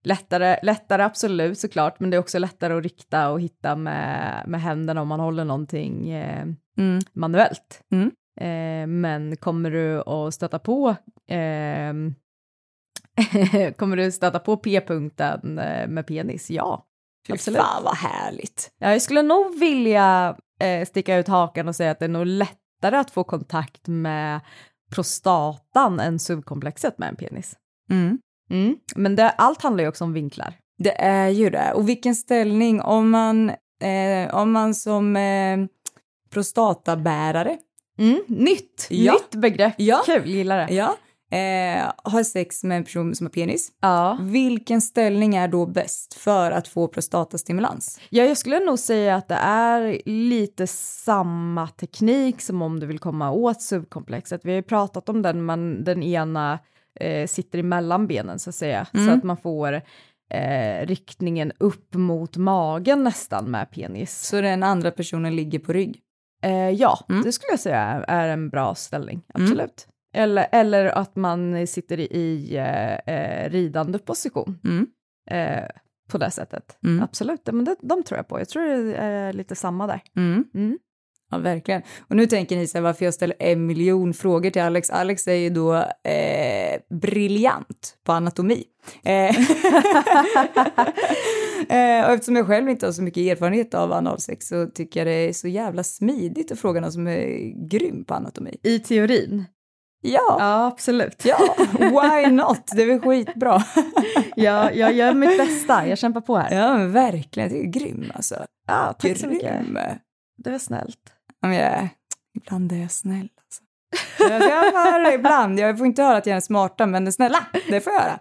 [0.04, 4.62] Lättare, lättare absolut såklart, men det är också lättare att rikta och hitta med, med
[4.62, 6.46] händerna om man håller någonting eh,
[6.78, 7.00] mm.
[7.12, 7.82] manuellt.
[7.92, 8.10] Mm.
[8.40, 10.90] Eh, men kommer du att stöta på
[11.28, 11.92] eh,
[13.76, 16.50] kommer du stöta på p-punkten eh, med penis?
[16.50, 16.86] Ja,
[17.28, 17.60] absolut.
[17.60, 18.72] Fan vad härligt.
[18.78, 22.26] Ja, jag skulle nog vilja eh, sticka ut hakan och säga att det är nog
[22.26, 24.40] lättare att få kontakt med
[24.94, 27.56] prostatan än subkomplexet med en penis.
[27.90, 28.18] Mm.
[28.50, 28.76] Mm.
[28.96, 30.54] Men det, allt handlar ju också om vinklar.
[30.78, 31.72] Det är ju det.
[31.72, 33.50] Och vilken ställning, om man,
[33.82, 35.58] eh, om man som eh,
[36.30, 37.58] prostatabärare
[37.98, 39.12] Mm, nytt, ja.
[39.12, 39.74] nytt begrepp.
[39.76, 40.02] Ja.
[40.06, 40.74] Kul, gillar det.
[40.74, 40.96] Ja.
[41.38, 43.72] Eh, har sex med en person som har penis.
[43.80, 44.18] Ja.
[44.20, 48.00] Vilken ställning är då bäst för att få prostatastimulans?
[48.10, 52.98] Ja, jag skulle nog säga att det är lite samma teknik som om du vill
[52.98, 54.40] komma åt subkomplexet.
[54.44, 56.58] Vi har ju pratat om den, man, den ena
[57.00, 59.06] eh, sitter emellan benen så att säga, mm.
[59.06, 59.72] så att man får
[60.30, 64.20] eh, riktningen upp mot magen nästan med penis.
[64.20, 66.00] Så den andra personen ligger på rygg?
[66.42, 67.22] Eh, ja, mm.
[67.22, 69.46] det skulle jag säga är en bra ställning, mm.
[69.46, 69.88] absolut.
[70.16, 74.58] Eller, eller att man sitter i eh, eh, ridande position.
[74.64, 74.86] Mm.
[75.30, 75.68] Eh,
[76.08, 76.78] på det sättet.
[76.84, 77.02] Mm.
[77.02, 78.40] Absolut, men det, de tror jag på.
[78.40, 80.00] Jag tror det är lite samma där.
[81.34, 81.82] Ja, verkligen.
[82.08, 84.90] Och nu tänker ni så här, varför jag ställer en miljon frågor till Alex.
[84.90, 88.64] Alex är ju då eh, briljant på anatomi.
[89.04, 89.12] Eh,
[91.68, 95.06] eh, och eftersom jag själv inte har så mycket erfarenhet av analsex så tycker jag
[95.06, 98.56] det är så jävla smidigt att fråga någon som är grym på anatomi.
[98.62, 99.44] I teorin?
[100.02, 101.24] Ja, Ja, absolut.
[101.24, 101.38] ja,
[101.78, 102.66] why not?
[102.76, 103.62] Det är väl skitbra.
[104.36, 106.56] jag, jag gör mitt bästa, jag kämpar på här.
[106.56, 107.48] ja, verkligen.
[107.48, 108.34] Det är grym alltså.
[108.66, 109.60] Ja, tack så mycket.
[109.60, 109.78] Grym.
[110.36, 111.13] Det var snällt.
[111.48, 111.88] Men jag,
[112.34, 113.62] ibland är jag snäll alltså.
[114.18, 115.58] Jag ska höra ibland.
[115.58, 118.18] Jag får inte höra att jag är smarta, men snälla, det får jag höra.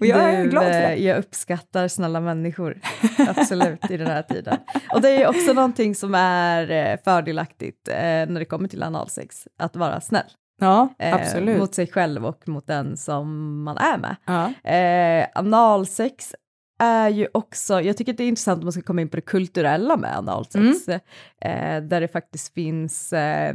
[0.00, 0.96] Och jag är Du, glad för eh, det.
[0.96, 2.80] Jag uppskattar snälla människor,
[3.28, 4.56] absolut, i den här tiden.
[4.92, 9.48] Och det är också någonting som är eh, fördelaktigt eh, när det kommer till analsex,
[9.58, 10.30] att vara snäll.
[10.60, 11.58] Ja, eh, absolut.
[11.58, 14.16] Mot sig själv och mot den som man är med.
[14.24, 14.70] Ja.
[14.70, 16.34] Eh, analsex
[16.78, 19.16] är ju också, jag tycker att det är intressant om man ska komma in på
[19.16, 21.00] det kulturella med analsex, Mm.
[21.40, 23.54] eh, där det faktiskt finns eh,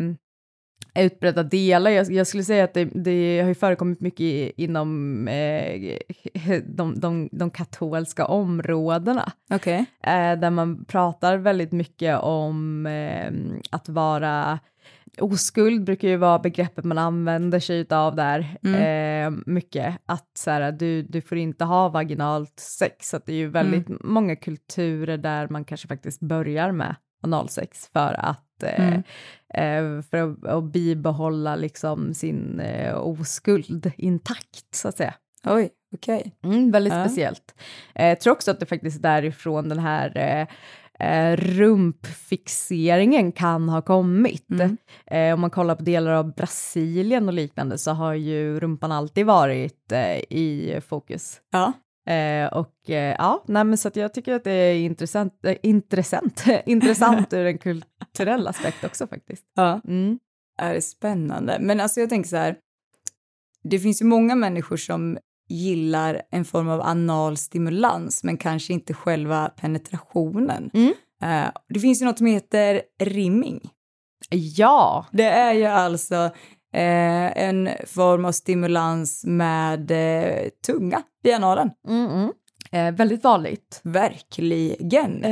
[1.00, 1.92] utbredda delar.
[1.92, 5.98] Jag, jag skulle säga att det, det har ju förekommit mycket i, inom eh,
[6.66, 9.86] de, de, de katolska områdena, Okej.
[10.04, 13.32] eh, där man pratar väldigt mycket om eh,
[13.72, 14.60] att vara
[15.22, 19.96] Oskuld brukar ju vara begreppet man använder sig av där eh, mycket.
[20.06, 23.10] Att så här, du, du får inte ha vaginalt sex.
[23.10, 27.88] Så att det är ju väldigt många kulturer där man kanske faktiskt börjar med analsex
[27.94, 28.94] för att, eh,
[29.54, 35.14] eh, för att, att bibehålla liksom sin eh, oskuld intakt så att säga.
[35.46, 36.36] Oj, okej.
[36.44, 37.06] Mm, väldigt Ja.
[37.06, 37.56] speciellt.
[37.96, 40.48] Eh, jag tror också att det faktiskt därifrån den här
[41.00, 44.52] eh, rumpfixeringen kan ha kommit.
[44.52, 44.78] Mm.
[45.06, 49.26] Eh, om man kollar på delar av Brasilien och liknande så har ju rumpan alltid
[49.26, 51.42] varit eh, i fokus.
[51.52, 51.74] Ja.
[52.14, 55.58] Eh, och eh, ja, nej, men så att jag tycker att det är intressant, eh,
[55.64, 59.46] intressant, intressant ur en kulturell aspekt också faktiskt.
[59.56, 59.82] ja.
[59.88, 60.20] Mm.
[60.62, 61.58] Är det spännande.
[61.60, 62.56] Men alltså jag tänker så här,
[63.64, 65.18] det finns ju många människor som
[65.50, 70.70] gillar en form av anal stimulans, men kanske inte själva penetrationen.
[70.74, 70.94] Mm.
[71.24, 73.70] Eh, det finns ju något som heter rimming.
[74.30, 76.16] Ja, Det är ju alltså
[76.74, 81.72] eh, en form av stimulans med eh, tunga i analen.
[81.88, 82.96] mm, mm.
[82.96, 83.82] Väldigt vanligt.
[83.84, 85.26] Verkligen.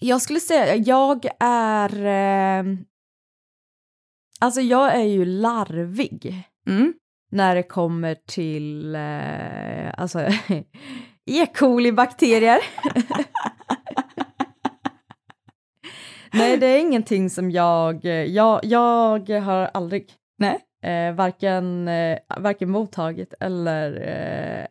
[0.00, 1.92] Jag skulle säga, jag är...
[4.40, 6.92] Alltså jag är ju larvig Mm.
[7.32, 10.18] När det kommer till eh, alltså,
[11.30, 11.46] E.
[11.54, 12.58] coli-bakterier.
[16.34, 18.04] Nej, det är ingenting som jag...
[18.04, 20.06] Jag, jag har aldrig
[20.38, 20.58] Nej.
[20.84, 23.92] eh, varken, eh, varken mottagit eller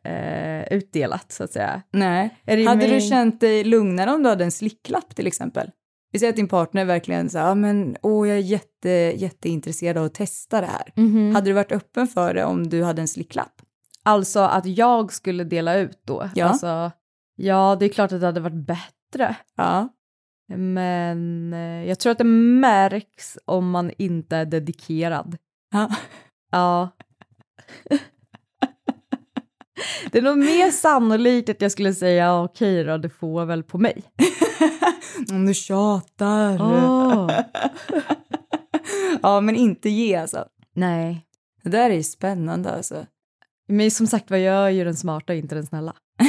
[0.05, 1.81] eh, eh, utdelat, så att säga.
[1.93, 2.29] Nej.
[2.47, 5.69] Hade du rimming- känt dig lugnare om du hade en slicklapp till exempel?
[6.11, 10.05] Vi säger att din partner verkligen sa, ja men åh jag är jätte, jätteintresserad av
[10.05, 10.93] att testa det här.
[10.95, 11.35] Mhm.
[11.35, 13.61] Hade du varit öppen för det om du hade en slicklapp?
[14.03, 16.29] Alltså att jag skulle dela ut då?
[16.35, 16.45] Ja.
[16.45, 16.91] Alltså,
[17.35, 19.35] ja, det är klart att det hade varit bättre.
[19.55, 19.89] Ja.
[20.55, 25.37] Men eh, jag tror att det märks om man inte är dedikerad.
[25.73, 25.89] ja.
[26.51, 26.89] Ja.
[30.11, 33.63] Det är nog mer sannolikt att jag skulle säga "Ja, okej då, du får väl
[33.63, 34.03] på mig.
[35.31, 36.61] Om du tjatar.
[36.61, 37.31] Åh.
[39.21, 40.45] ja, men inte ge alltså.
[40.75, 41.25] Nej.
[41.63, 43.05] Det där är ju spännande alltså.
[43.67, 45.93] Men som sagt vad jag är ju den smarta, inte den snälla.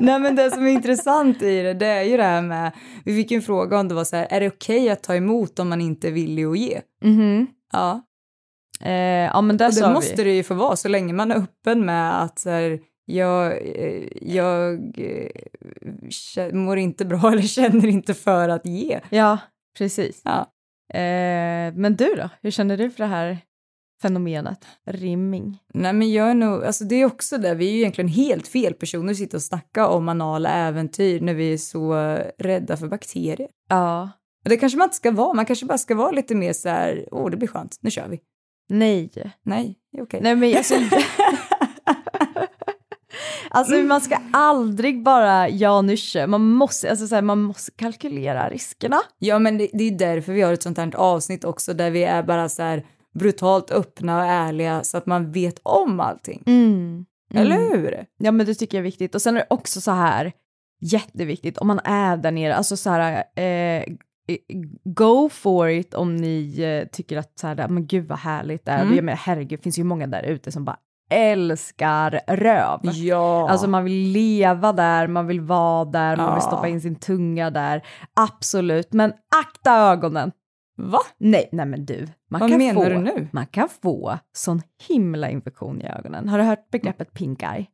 [0.00, 2.72] Nej men det som är intressant i det, det är ju det här med,
[3.04, 5.58] vi fick en fråga om det var så här, är det okej att ta emot
[5.58, 6.80] om man inte är villig att ge?
[7.04, 7.46] Mhm.
[7.72, 8.02] Ja,
[8.80, 8.92] Eh,
[9.32, 10.24] ja men där och det måste vi.
[10.24, 14.08] det ju få vara så länge man är öppen med att så här, jag, eh,
[14.22, 19.00] jag eh, mår inte bra eller känner inte för att ge.
[19.10, 19.38] Ja,
[19.78, 20.22] precis.
[20.24, 20.40] Ja.
[20.98, 22.28] Eh, men du då?
[22.42, 23.38] Hur känner du för det här
[24.02, 24.66] fenomenet?
[24.86, 25.58] Rimming?
[25.74, 28.48] Nej men jag är nog, alltså det är också det, vi är ju egentligen helt
[28.48, 31.94] fel personer att sitta och snacka om anala äventyr när vi är så
[32.38, 33.48] rädda för bakterier.
[33.68, 34.10] Ja.
[34.44, 36.68] Och det kanske man inte ska vara, man kanske bara ska vara lite mer så
[36.68, 38.20] här, åh det blir skönt, nu kör vi.
[38.68, 39.10] Nej.
[39.42, 40.20] Nej, okej.
[40.22, 40.74] Nej men alltså...
[43.50, 48.50] alltså man ska aldrig bara ja nysche, man måste, alltså, så här, man måste kalkylera
[48.50, 49.00] riskerna.
[49.18, 52.04] Ja, men det, det är därför vi har ett sånt här avsnitt också där vi
[52.04, 56.42] är bara så här brutalt öppna och ärliga så att man vet om allting.
[56.46, 57.06] Mm.
[57.34, 58.06] Eller hur?
[58.18, 59.14] Ja men det tycker jag är viktigt.
[59.14, 60.32] Och sen är det också så här,
[60.80, 63.84] jätteviktigt, om man är där nere, alltså så här, eh,
[64.84, 68.72] go for it om ni eh, tycker att så här, men gud vad härligt det
[68.72, 68.82] är.
[68.82, 69.04] Mm.
[69.04, 70.76] Menar, herregud, det finns ju många där ute som bara
[71.10, 72.80] älskar röv.
[72.82, 73.50] Ja.
[73.50, 76.48] Alltså man vill leva där, man vill vara där, man vill Ja.
[76.48, 77.82] stoppa in sin tunga där.
[78.14, 80.32] Absolut, men akta ögonen.
[80.76, 80.98] Va?
[81.18, 82.06] Nej, nej men du.
[82.30, 83.28] Man Vad kan menar få, du nu?
[83.32, 86.28] Man kan få sån himla infektion i ögonen.
[86.28, 87.66] Har du hört begreppet pink eye?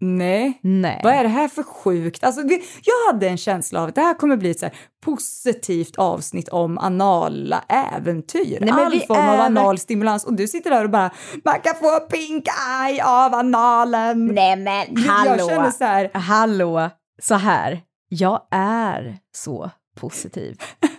[0.00, 0.60] Nej.
[0.62, 1.00] Nej.
[1.04, 2.24] Vad är det här för sjukt?
[2.24, 4.70] Alltså, det, jag hade en känsla av att det här kommer bli ett så
[5.04, 8.58] positivt avsnitt om anala äventyr.
[8.60, 10.24] Nej, All form av anal stimulans.
[10.24, 11.10] Och du sitter där och bara,
[11.44, 12.44] man kan få pink
[12.82, 14.26] eye av analen.
[14.26, 16.90] Nej men Jag känner så här, Hallå,
[17.22, 17.80] så här.
[18.08, 20.58] Jag är så positiv.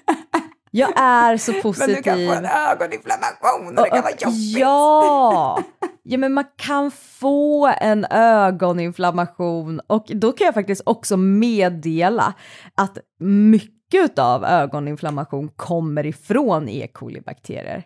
[0.78, 1.96] Jag är så men positiv.
[1.96, 4.58] du kan få en ögoninflammation och det kan vara jobbigt.
[4.58, 5.64] Ja!
[6.04, 12.34] ja, men man kan få en ögoninflammation och då kan jag faktiskt också meddela
[12.76, 16.88] att mycket av ögoninflammation kommer ifrån E.
[16.94, 17.84] coli-bakterier.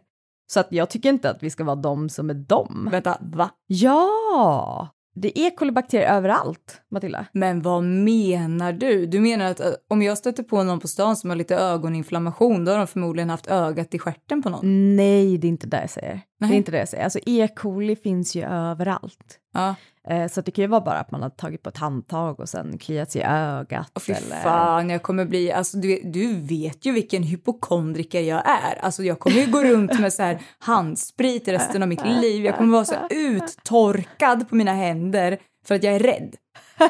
[0.53, 2.89] Så att jag tycker inte att vi ska vara de som är dem.
[2.91, 3.49] Vänta, va?
[3.67, 4.89] Ja!
[5.13, 7.25] Det är coli-bakterier överallt, Matilda.
[7.31, 9.05] Men vad menar du?
[9.05, 12.65] Du menar att eh, om jag stöter på någon på stan som har lite ögoninflammation,
[12.65, 14.95] då har de förmodligen haft ögat i stjärten på någon?
[14.95, 16.13] Nej, det är inte det jag säger.
[16.13, 16.51] Det Nej.
[16.51, 17.03] är inte det jag säger.
[17.03, 17.47] Alltså E.
[17.55, 19.39] coli finns ju överallt.
[19.53, 19.75] Ja.
[20.09, 22.49] Eh, så det kan ju vara bara att man har tagit på ett handtag och
[22.49, 23.91] sen kliat sig i ögat.
[23.95, 24.35] Åh, fy eller...
[24.35, 28.79] fan, jag kommer bli, alltså du, du vet ju vilken hypokondriker jag är.
[28.81, 32.45] Alltså jag kommer ju gå runt med så här handsprit resten av mitt liv.
[32.45, 35.37] Jag kommer vara så uttorkad på mina händer
[35.67, 36.35] för att jag är rädd.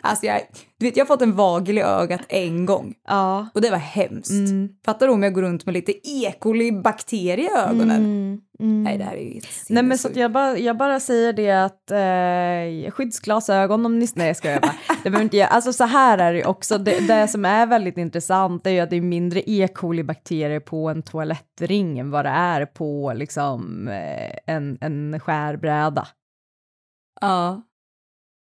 [0.00, 0.40] Alltså jag,
[0.78, 3.48] du vet, jag har fått en vagel i ögat en gång Ja.
[3.54, 4.30] och det var hemskt.
[4.30, 4.68] Mm.
[4.84, 6.34] Fattar du om jag går runt med lite E.
[6.40, 7.96] coli-bakterier i ögonen?
[7.96, 8.82] Mm, mm.
[8.82, 11.90] Nej, det här är ju Nej men så jag bara, jag bara säger det att
[11.90, 14.08] eh, skyddsglasögon om ni...
[14.14, 14.74] Nej jag skojar bara.
[15.02, 15.50] Det behöver inte jag.
[15.50, 16.78] Alltså så här är det ju också.
[16.78, 19.68] Det, det som är väldigt intressant är ju att det är mindre E.
[19.74, 26.06] coli-bakterier på en toalettring än vad det är på liksom eh, en, en skärbräda.
[27.20, 27.62] Ja.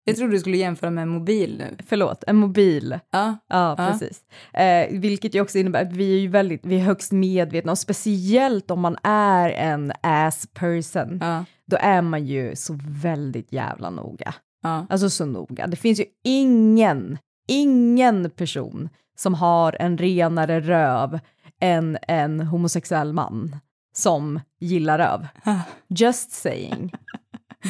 [0.07, 1.77] Jag trodde du skulle jämföra med en mobil nu.
[1.87, 2.99] Förlåt, en mobil.
[3.11, 3.37] Ja.
[3.49, 3.91] Ja, Ja.
[3.91, 4.23] precis.
[4.53, 7.79] Eh, vilket ju också innebär att vi är ju väldigt, vi är högst medvetna och
[7.79, 11.45] speciellt om man är en ass person, Ja.
[11.67, 14.35] då är man ju så väldigt jävla noga.
[14.63, 14.87] Ja.
[14.91, 15.67] Alltså så noga.
[15.67, 21.21] Det finns ju ingen, ingen person som har en renare röv
[21.61, 23.57] än en homosexuell man
[23.97, 25.27] som gillar röv.
[25.89, 26.93] Just saying.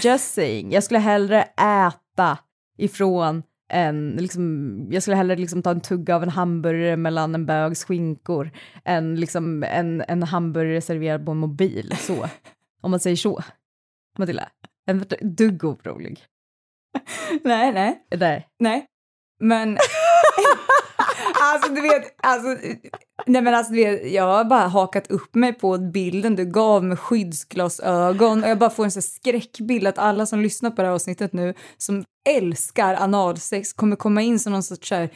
[0.03, 0.73] Just saying.
[0.73, 2.39] Jag skulle hellre äta
[2.79, 7.47] ifrån en, liksom, jag skulle hellre liksom ta en tugga av en hamburgare mellan en
[7.47, 8.51] bögs skinkor
[8.85, 11.97] än liksom en, en hamburgare serverad på en mobil.
[11.99, 12.29] Så.
[12.81, 13.43] Om man säger så.
[14.19, 14.49] Matilda,
[14.87, 16.25] ett dugg orolig?
[17.45, 18.07] Nej, nej.
[18.19, 18.49] Nej.
[18.59, 18.87] Nej,
[19.41, 19.79] men...
[21.53, 22.49] alltså du vet, alltså,
[23.27, 26.85] nej men alltså du vet, jag har bara hakat upp mig på bilden du gav
[26.85, 30.89] med skyddsglasögon och jag bara får en sån skräckbild att alla som lyssnar på det
[30.89, 35.11] här avsnittet nu som älskar analsex kommer komma in som någon sorts så här,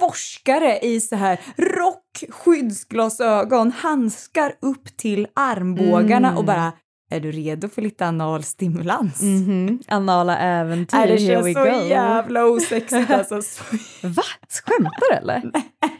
[0.00, 6.72] forskare i så här rock, skyddsglasögon, handskar upp till armbågarna och bara
[7.10, 9.22] är du redo för lite analstimulans?
[9.22, 9.80] Mhm.
[9.88, 11.88] Anala äventyr, det here we känns så go.
[11.88, 13.42] jävla osexigt alltså.
[13.42, 13.62] Så
[14.08, 14.22] Va?
[14.64, 15.42] Skämtar eller?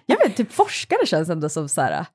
[0.07, 2.07] Jag vet, typ forskare känns ändå som så här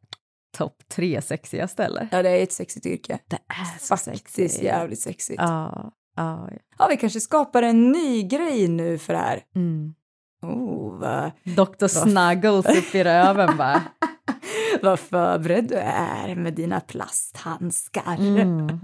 [0.57, 2.07] topp tre sexigaste eller?
[2.11, 3.19] Ja, det är ett sexigt yrke.
[3.27, 4.63] Det är så Faktiskt sexigt.
[4.63, 5.41] jävligt sexigt.
[5.41, 5.71] Ja,
[6.15, 6.57] ja, ja.
[6.79, 9.41] Ja, vi kanske skapar en ny grej nu för det här.
[9.55, 9.93] Mm.
[10.41, 11.87] Oh, vad, Dr.
[11.87, 13.81] Snuggles upp i röven bara.
[14.81, 18.15] vad förberedd du är med dina plasthandskar.
[18.19, 18.79] Mm.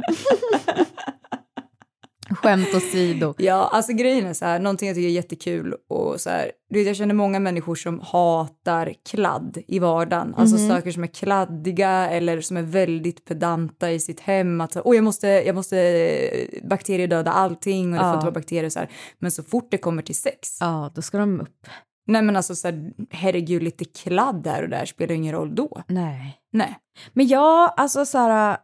[2.36, 3.34] Skämt åsido.
[3.38, 6.80] Ja, alltså grejen är så här, någonting jag tycker är jättekul och så här, du
[6.80, 10.70] vet jag känner många människor som hatar kladd i vardagen, alltså Mhm.
[10.70, 14.96] saker som är kladdiga eller som är väldigt pedanta i sitt hem, att så, oh,
[14.96, 18.14] jag måste, jag måste eh, bakteriedöda allting och det får Ja.
[18.14, 18.90] inte vara bakterier så här.
[19.20, 21.68] Men så fort det kommer till sex, Ja, då ska de upp.
[22.08, 25.82] Nej men alltså så här, herregud lite kladd där och där spelar ingen roll då.
[25.88, 26.38] Nej.
[26.52, 26.78] Nej.
[27.14, 28.58] Men jag, alltså så här,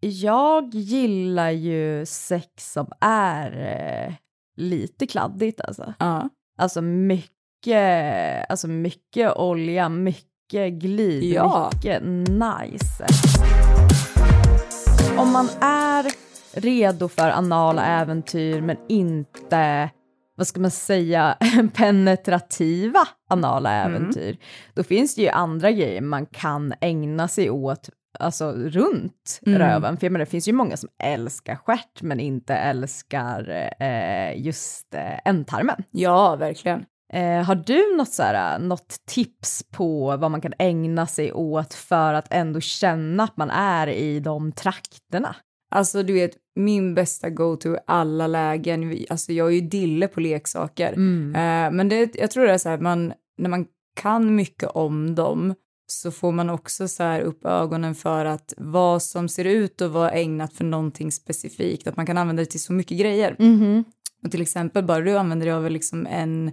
[0.00, 3.52] jag gillar ju sex som är
[4.08, 4.14] eh,
[4.56, 5.94] lite kladdigt alltså.
[5.98, 6.28] Ja.
[6.58, 11.70] Alltså mycket, alltså mycket olja, mycket glid, Ja.
[11.74, 13.06] mycket nice.
[15.18, 16.06] Om man är
[16.60, 19.90] redo för anala äventyr men inte,
[20.36, 21.38] vad ska man säga,
[21.74, 24.36] penetrativa anala äventyr,
[24.74, 29.58] då finns det ju andra grejer man kan ägna sig åt alltså runt Mm.
[29.58, 29.96] röven.
[29.96, 34.94] För jag menar, det finns ju många som älskar stjärt men inte älskar eh, just
[34.94, 35.84] eh, ändtarmen.
[35.90, 36.84] ja, verkligen.
[37.12, 41.74] Eh, har du något, så här, något tips på vad man kan ägna sig åt
[41.74, 45.36] för att ändå känna att man är i de trakterna?
[45.74, 50.20] Alltså du vet, min bästa go-to i alla lägen, alltså jag är ju dille på
[50.20, 50.92] leksaker.
[50.92, 51.34] Mm.
[51.34, 53.66] Eh, men det, jag tror det är så här, man, när man
[54.00, 55.54] kan mycket om dem
[55.86, 59.90] så får man också så här upp ögonen för att vad som ser ut att
[59.90, 63.36] vara ägnat för någonting specifikt, att man kan använda det till så mycket grejer.
[63.38, 63.84] Mhm.
[64.24, 66.52] Och till exempel bara du använder dig av liksom en,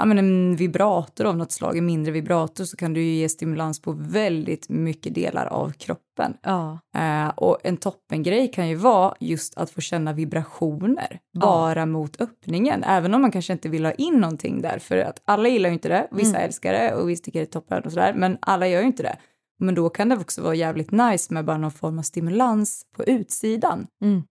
[0.00, 3.28] ja, men en vibrator av något slag, en mindre vibrator, så kan du ju ge
[3.28, 6.36] stimulans på väldigt mycket delar av kroppen.
[6.42, 6.78] Ja.
[6.96, 12.84] Eh, och en toppengrej kan ju vara just att få känna vibrationer bara mot öppningen,
[12.84, 15.74] även om man kanske inte vill ha in någonting där, för att alla gillar ju
[15.74, 16.46] inte det, vissa Mm.
[16.46, 19.02] älskar det och vissa tycker det är toppen och sådär, men alla gör ju inte
[19.02, 19.16] det.
[19.58, 23.04] Men då kan det också vara jävligt nice med bara någon form av stimulans på
[23.04, 23.86] utsidan.
[24.02, 24.22] Mm.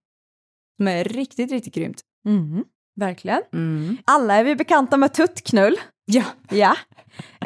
[0.76, 2.00] Som är riktigt, riktigt grymt.
[2.28, 2.64] Mm.
[2.96, 3.42] Verkligen.
[3.52, 3.96] Mm.
[4.04, 5.76] Alla är vi bekanta med tuttknull.
[6.04, 6.76] Ja, Ja.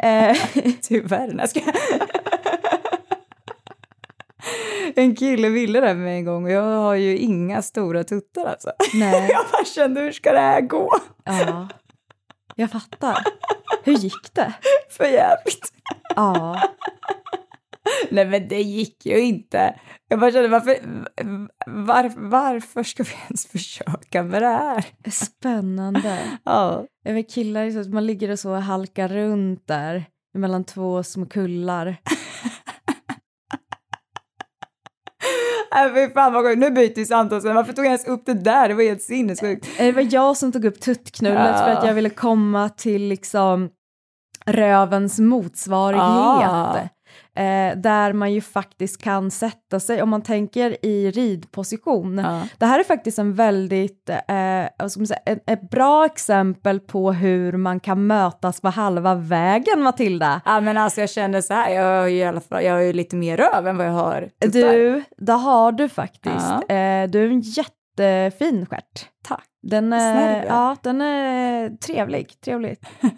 [0.01, 0.37] Eh,
[0.81, 1.33] tyvärr.
[1.33, 1.75] Nej, ska jag...
[4.95, 8.45] En kille ville det med mig en gång och jag har ju inga stora tuttar
[8.45, 8.71] alltså.
[8.93, 9.27] nej.
[9.31, 10.89] Jag bara kände, hur ska det här gå?
[11.23, 11.67] Ja.
[12.55, 13.17] Jag fattar.
[13.83, 14.53] Hur gick det?
[14.89, 15.73] För jävligt.
[16.15, 16.61] Ja.
[18.11, 19.79] Nej men det gick ju inte.
[20.09, 20.77] Jag bara kände, varför,
[21.65, 24.85] var, varför ska vi ens försöka med det här?
[25.11, 26.19] Spännande.
[26.45, 26.85] Ja.
[27.03, 30.05] Jag vet killar, så man ligger och så halkar runt där
[30.37, 31.97] mellan två små kullar.
[35.75, 36.59] Äh, fy fan vad sjukt.
[36.59, 37.55] Nu byter vi samtalsämne.
[37.55, 38.67] Varför tog jag ens upp det där?
[38.67, 39.65] Det var helt sinnessjukt.
[39.79, 41.57] Eh, Det var jag som tog upp tuttknullet Ja.
[41.57, 43.69] för att jag ville komma till liksom
[44.45, 46.03] rövens motsvarighet.
[46.03, 46.89] Ah.
[47.35, 52.17] Eh, där man ju faktiskt kan sätta sig, om man tänker i ridposition.
[52.17, 52.41] Ja.
[52.57, 57.11] Det här är faktiskt en väldigt, eh, ska man säga, ett, ett bra exempel på
[57.11, 60.41] hur man kan mötas på halva vägen, Matilda.
[60.45, 62.81] Ja men alltså jag känner så här, jag har ju i alla fall, jag har
[62.81, 64.49] ju lite mer röv än vad jag har tuttar.
[64.49, 66.47] Du, det har du faktiskt.
[66.67, 66.75] Ja.
[66.75, 69.09] Eh, du är en jättefin stjärt.
[69.27, 69.45] Tack.
[69.67, 70.45] Den är, Snälla.
[70.47, 72.41] ja, den är trevlig.
[72.41, 72.77] trevlig.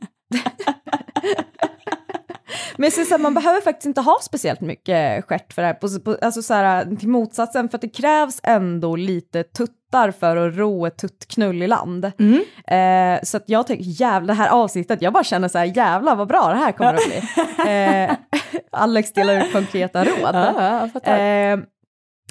[2.78, 5.74] Men så här, man behöver faktiskt inte ha speciellt mycket stjärt för det här.
[5.74, 10.38] På, på, alltså så här, till motsatsen, för att det krävs ändå lite tuttar för
[10.38, 12.12] att ro ett tuttknull i land.
[12.20, 12.42] Mm.
[12.68, 16.16] Eh, så att jag tänker, jävlar, det här avsnittet, jag bara känner så här, jävlar
[16.16, 17.22] vad bra det här kommer att bli.
[17.72, 18.12] Eh,
[18.72, 20.36] Alex delar ut konkreta råd.
[20.36, 21.12] Ja.
[21.14, 21.58] Eh,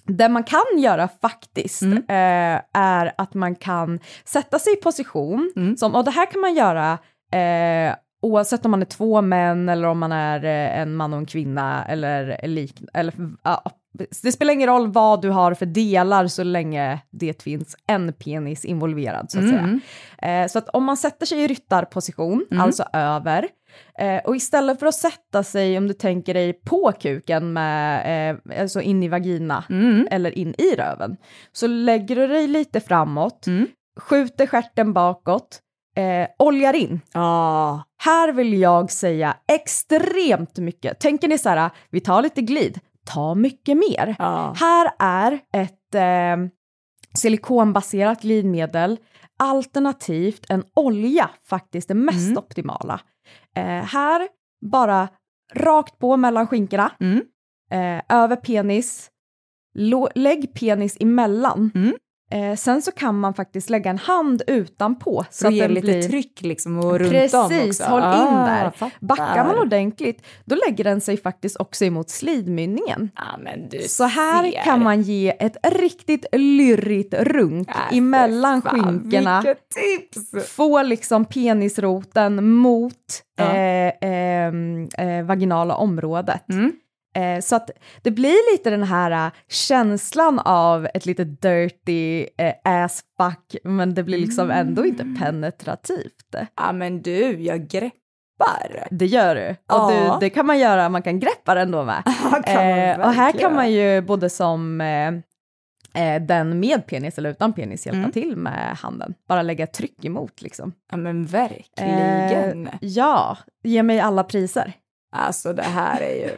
[0.09, 1.99] det man kan göra faktiskt Mm.
[1.99, 5.77] eh, är att man kan sätta sig i position, Mm.
[5.77, 6.93] som, och det här kan man göra
[7.33, 11.19] eh, oavsett om man är två män eller om man är eh, en man och
[11.19, 13.13] en kvinna eller liknande.
[14.23, 18.65] Det spelar ingen roll vad du har för delar så länge det finns en penis
[18.65, 19.45] involverad så att.
[19.45, 19.81] Mm.
[20.23, 22.63] Eh, så att om man sätter sig i ryttarposition, Mm.
[22.63, 23.49] alltså över,
[23.99, 28.61] eh, och istället för att sätta sig, om du tänker dig på kuken, med, eh,
[28.61, 30.09] alltså in i vagina Mm.
[30.11, 31.17] eller in i röven,
[31.53, 33.67] så lägger du dig lite framåt, Mm.
[34.01, 35.61] skjuter stjärten bakåt,
[35.97, 37.01] eh, oljar in.
[37.13, 37.83] Ja.
[37.99, 41.01] Här vill jag säga extremt mycket.
[41.01, 44.17] Tänker ni så här, vi tar lite glid, ta mycket mer.
[44.19, 44.55] Ja.
[44.57, 46.49] Här är ett eh,
[47.15, 48.99] silikonbaserat glidmedel,
[49.39, 52.39] alternativt en olja faktiskt det mest Mm.
[52.39, 53.01] optimala.
[53.57, 54.29] Eh, här,
[54.71, 55.09] bara
[55.55, 57.23] rakt på mellan skinkorna, Mm.
[57.71, 59.11] eh, över penis,
[60.15, 61.71] lägg penis emellan.
[61.75, 61.95] Mm.
[62.31, 65.25] Eh, sen så kan man faktiskt lägga en hand utanpå.
[65.31, 67.85] Så ge den lite blir- tryck liksom och runt Precis, om också.
[67.85, 68.07] håll in
[68.37, 68.71] Ah, där.
[68.71, 69.07] fattar.
[69.07, 73.11] Backar man ordentligt, då lägger den sig faktiskt också emot slidmynningen.
[73.71, 74.63] Du Så här ser.
[74.65, 79.43] kan man ge ett riktigt lyrigt runk Äh, emellan fan, skinkorna.
[79.43, 80.51] Tips!
[80.57, 82.93] Få liksom penisroten mot
[83.39, 83.45] Ja.
[83.45, 86.49] eh, ehm, eh, vaginala området.
[86.51, 86.73] Mm.
[87.17, 87.71] Eh, så att
[88.03, 93.95] det blir lite den här eh, känslan av ett lite dirty eh, ass fuck, men
[93.95, 95.17] det blir liksom ändå inte Mm.
[95.19, 96.35] penetrativt.
[96.57, 98.87] Ja men du, jag greppar.
[98.91, 99.49] Det gör du.
[99.51, 100.19] Och Ja.
[100.21, 102.03] du, det kan man göra, man kan greppa den då med.
[102.47, 105.09] Eh, och här kan man ju både som eh,
[106.05, 108.13] eh, den med penis eller utan penis hjälpa Mm.
[108.13, 109.15] till med handen.
[109.29, 110.73] Bara lägga tryck emot liksom.
[110.91, 112.67] Ja men verkligen.
[112.67, 114.73] Eh, ja, ge mig alla priser.
[115.17, 116.31] Alltså det här är ju...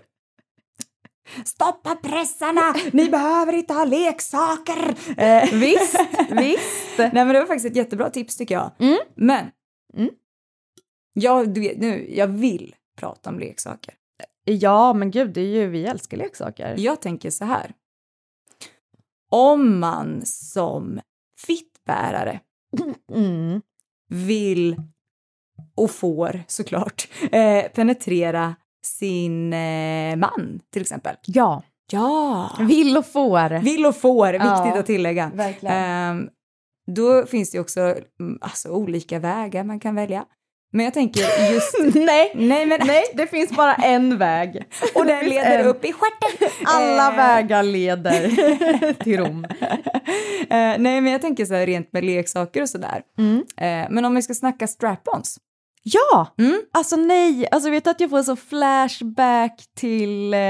[1.44, 2.74] Stoppa pressarna!
[2.92, 4.94] Ni behöver inte ha leksaker!
[5.16, 5.96] Eh, Visst,
[6.30, 6.98] visst.
[6.98, 8.70] Nej men det var faktiskt ett jättebra tips tycker jag.
[8.78, 8.98] Mm.
[9.14, 9.46] Men,
[9.96, 10.10] Mm.
[11.12, 13.94] jag, du vet, nu, jag vill prata om leksaker.
[14.44, 16.74] Ja, men gud, det är ju, vi älskar leksaker.
[16.78, 17.72] Jag tänker så här.
[19.30, 21.00] Om man som
[21.46, 22.40] fittbärare
[23.14, 23.60] Mm.
[24.08, 24.76] vill
[25.74, 28.56] och får såklart eh, penetrera
[28.98, 31.16] sin eh, man till exempel.
[31.26, 31.62] Ja.
[31.92, 32.50] Ja!
[32.60, 33.60] Vill och får.
[33.60, 35.30] Vill och får, viktigt Ja, att tillägga.
[35.34, 35.76] verkligen.
[35.76, 36.28] Ehm,
[36.96, 40.24] då finns det också mm, alltså, olika vägar man kan välja.
[40.72, 41.20] Men jag tänker
[41.52, 41.74] just...
[41.94, 42.80] nej, nej, men...
[42.86, 44.64] nej, det finns bara en väg.
[44.94, 45.66] Och den leder en.
[45.66, 46.48] upp i stjärten.
[46.66, 49.44] Alla Eh, vägar leder till Rom.
[50.50, 53.02] Eh, nej, men jag tänker så här rent med leksaker och sådär.
[53.18, 53.36] Mm.
[53.56, 55.36] Eh, men om vi ska snacka strap-ons.
[55.82, 56.60] Ja, Mm.
[56.72, 60.40] alltså nej, alltså vet du att jag får så flashback till eh,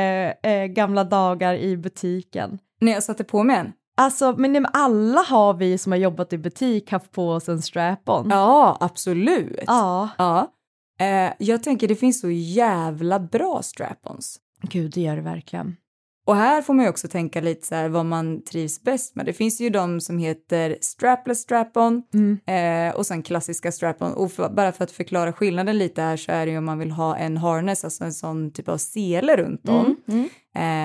[0.53, 2.59] eh, gamla dagar i butiken.
[2.81, 3.73] När jag satte på mig en.
[3.97, 7.49] Alltså, men nej, men alla har vi som har jobbat i butik haft på oss
[7.49, 8.27] en strap-on.
[8.31, 9.65] Ja, absolut.
[9.67, 10.09] Ja.
[10.19, 10.53] Ja.
[11.01, 14.37] Eh, jag tänker det finns så jävla bra strap-ons.
[14.63, 15.77] Gud, det gör det verkligen.
[16.29, 19.27] Och här får man ju också tänka lite så här vad man trivs bäst med.
[19.27, 22.39] Det finns ju de som heter strapless strap-on Mm.
[22.47, 24.13] eh, och sen klassiska strap-on.
[24.13, 26.79] Och för, bara för att förklara skillnaden lite här så är det ju om man
[26.79, 29.97] vill ha en harness, alltså en sån typ av sele runt om.
[30.09, 30.29] Mm.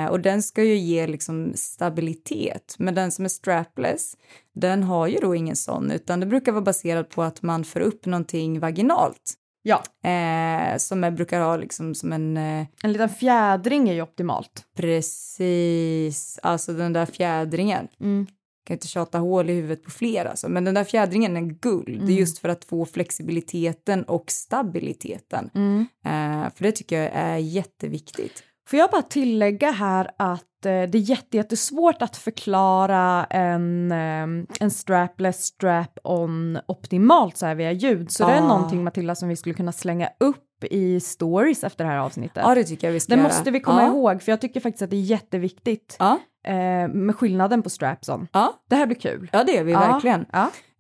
[0.05, 2.75] Eh, och den ska ju ge liksom stabilitet.
[2.79, 4.13] Men den som är strapless,
[4.55, 7.79] den har ju då ingen sån, utan det brukar vara baserat på att man får
[7.79, 9.33] upp någonting vaginalt.
[9.63, 12.37] Ja, Eh, som är, brukar ha liksom som en...
[12.37, 14.65] Eh, en liten fjädring är ju optimalt.
[14.75, 17.87] precis, alltså den där fjädringen.
[17.99, 18.27] Mm.
[18.67, 22.09] kan inte tjata hål i huvudet på fler alltså, men den där fjädringen är guld.
[22.09, 25.49] Är just för att få flexibiliteten och stabiliteten.
[25.55, 25.85] Mm.
[26.05, 28.43] Eh, för det tycker jag är jätteviktigt.
[28.69, 34.45] Får jag bara tillägga här att eh, det är jätte, jättesvårt att förklara en, eh,
[34.59, 38.11] en strapless strap-on optimalt så här via ljud.
[38.11, 38.47] Så det är Ah.
[38.47, 42.43] någonting Matilda som vi skulle kunna slänga upp i stories efter det här avsnittet.
[42.47, 43.27] Ja, det tycker jag vi ska det göra.
[43.27, 43.87] måste vi komma ja.
[43.87, 48.27] ihåg för jag tycker faktiskt att det är jätteviktigt Ja, eh, med skillnaden på straps-on.
[48.33, 48.53] ja.
[48.69, 49.29] Det här blir kul.
[49.33, 50.25] ja, det är vi Ja, verkligen.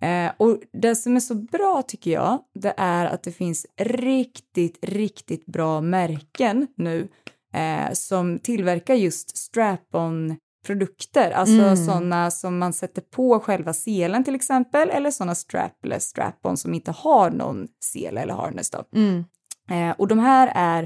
[0.01, 4.77] Eh, och det som är så bra tycker jag, det är att det finns riktigt,
[4.81, 7.07] riktigt bra märken nu
[7.53, 10.35] eh, som tillverkar just strap-on
[10.65, 11.77] produkter, alltså Mm.
[11.77, 16.91] sådana som man sätter på själva selen till exempel, eller sådana strapless strap-on som inte
[16.91, 18.83] har någon sele eller harness då.
[18.95, 19.25] Mm.
[19.69, 20.83] Eh, och de här är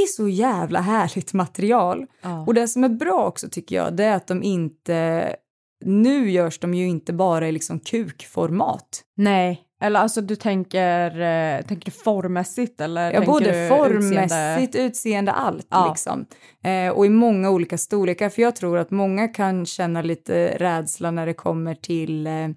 [0.00, 2.06] i så jävla härligt material.
[2.22, 2.44] Ja.
[2.46, 5.36] Och det som är bra också tycker jag, det är att de inte,
[5.84, 9.02] nu görs de ju inte bara i liksom kukformat.
[9.16, 13.12] Nej, eller alltså du tänker, eh, tänker du formmässigt eller?
[13.12, 15.88] Ja, både du formmässigt, utseende, allt Ja.
[15.88, 16.26] liksom.
[16.64, 21.10] Eh, och i många olika storlekar, för jag tror att många kan känna lite rädsla
[21.10, 22.48] när det kommer till eh,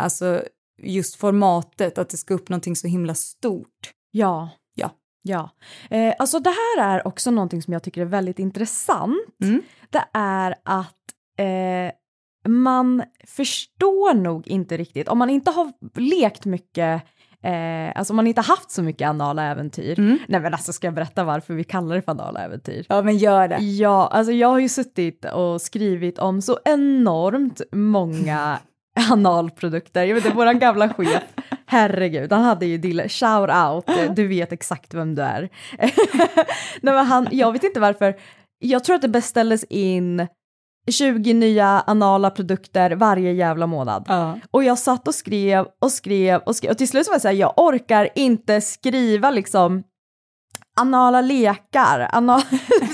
[0.00, 0.42] alltså
[0.82, 3.90] just formatet, att det ska upp någonting så himla stort.
[4.10, 4.48] Ja.
[4.74, 4.90] Ja.
[5.22, 5.50] Ja.
[5.90, 9.42] Eh, alltså det här är också någonting som jag tycker är väldigt intressant.
[9.42, 9.62] Mm.
[9.90, 10.96] Det är att
[11.38, 11.92] eh,
[12.48, 17.02] man förstår nog inte riktigt, om man inte har lekt mycket
[17.42, 19.98] Eh, alltså om man inte haft så mycket anala äventyr.
[19.98, 20.18] Mm.
[20.28, 22.86] Nej men alltså ska jag berätta varför vi kallar det för anala äventyr?
[22.88, 23.56] Ja, men gör det.
[23.56, 28.58] Ja, alltså jag har ju suttit och skrivit om så enormt många
[29.10, 30.04] analprodukter.
[30.04, 31.22] Jag vet inte, våran gamla chef,
[31.66, 35.48] herregud, han hade ju dille, shout out, du vet exakt vem du är.
[36.82, 38.14] Nej men han, jag vet inte varför,
[38.58, 40.26] jag tror att det beställdes in
[40.90, 44.04] 20 nya anala produkter varje jävla månad.
[44.08, 44.38] Ja.
[44.50, 47.22] Och jag satt och skrev och skrev och skrev och till slut så var jag
[47.22, 49.82] såhär, jag orkar inte skriva liksom
[50.76, 52.42] anala lekar, anal,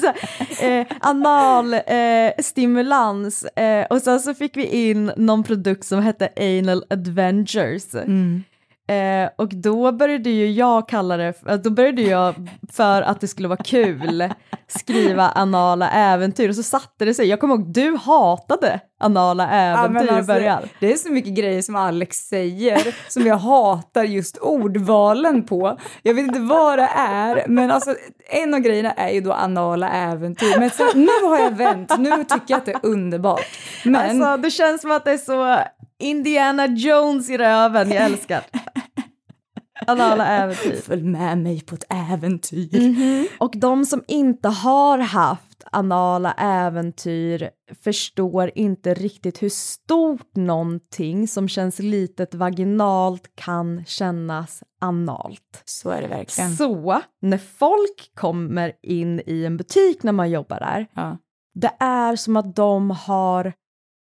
[0.63, 6.29] eh, anal eh, stimulans eh, och sen så fick vi in någon produkt som hette
[6.37, 7.95] Anal Adventures.
[7.95, 8.45] Mm.
[8.89, 12.35] Eh, och då började ju jag kalla det, för- då började jag
[12.73, 14.29] för att det skulle vara kul
[14.69, 17.27] skriva anala äventyr och så satte det sig.
[17.27, 20.63] Jag kommer ihåg, du hatade anala äventyr i alltså, början.
[20.81, 25.79] Det är så mycket grejer som Alex säger som jag hatar just ordvalen på.
[26.03, 27.95] Jag vet inte vad det är, men alltså
[28.31, 30.59] en av grejerna är ju då anala äventyr.
[30.59, 33.47] Men sen, nu har jag vänt, nu tycker jag att det är underbart.
[33.85, 35.59] Men Alltså det känns som att det är så
[35.99, 38.45] Indiana Jones i röven, jag älskar.
[39.87, 40.81] Anala äventyr.
[40.81, 43.29] följ med mig på ett äventyr.
[43.39, 47.51] Och de som inte har haft anala äventyr
[47.85, 55.63] förstår inte riktigt hur stort någonting som känns litet vaginalt kan kännas analt.
[55.65, 56.57] Så är det verkligen.
[56.57, 61.19] Så när folk kommer in i en butik när man jobbar där, Ja.
[61.55, 63.53] det är som att de har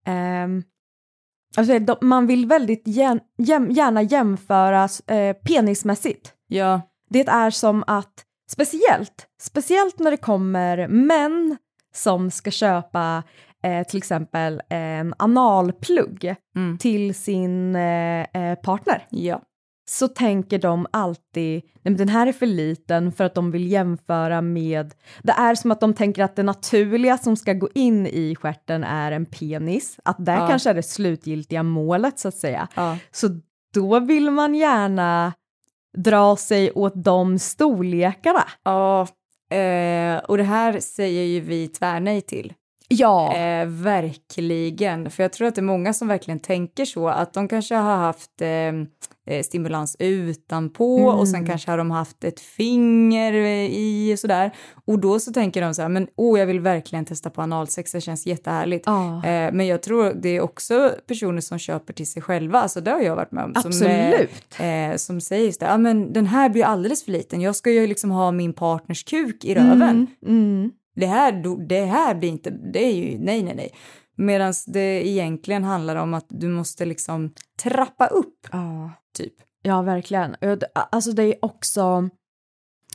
[0.07, 0.63] ehm,
[1.57, 6.33] alltså de, man vill väldigt jäm, jäm, gärna jämföra eh, penismässigt.
[6.47, 8.13] ja, Det är som att,
[8.51, 11.57] speciellt, speciellt när det kommer män
[11.93, 13.23] som ska köpa
[13.63, 16.77] eh, till exempel en analplugg Mm.
[16.77, 19.05] till sin eh, eh, partner.
[19.09, 19.41] ja.
[19.89, 23.71] Så tänker de alltid, nej men den här är för liten för att de vill
[23.71, 28.07] jämföra med, det är som att de tänker att det naturliga som ska gå in
[28.07, 30.47] i stjärten är en penis, att där Ja.
[30.47, 32.67] kanske är det slutgiltiga målet så att säga.
[32.75, 32.97] Ja.
[33.11, 33.27] Så
[33.73, 35.33] då vill man gärna
[35.97, 38.43] dra sig åt de storlekarna.
[38.63, 39.01] Ja,
[39.57, 42.53] eh, och det här säger ju vi tvärnej till.
[42.87, 43.35] Ja.
[43.35, 47.47] Eh, verkligen, för jag tror att det är många som verkligen tänker så, att de
[47.47, 48.47] kanske har haft eh,
[49.31, 51.19] eh, stimulans utanpå Mm.
[51.19, 54.51] och sen kanske har de haft ett finger eh, i och sådär.
[54.85, 57.91] Och då så tänker de så här, men åh, jag vill verkligen testa på analsex,
[57.91, 58.83] det känns jättehärligt.
[58.85, 59.15] Ja.
[59.25, 62.91] Eh, men jag tror det är också personer som köper till sig själva, alltså det
[62.91, 63.53] har jag varit med om.
[63.55, 64.29] Som, Absolut.
[64.59, 67.55] eh, eh, som säger så där, ja men den här blir alldeles för liten, jag
[67.55, 69.81] ska ju liksom ha min partners kuk i röven.
[69.81, 70.71] Mm, mm.
[70.95, 71.31] Det här,
[71.67, 73.69] det här blir inte, det är ju nej, nej, nej.
[74.15, 77.31] Medan det egentligen handlar om att du måste liksom
[77.63, 78.91] trappa upp, Ja.
[79.17, 79.33] typ.
[79.63, 80.35] Ja, verkligen.
[80.91, 82.09] Alltså det är också,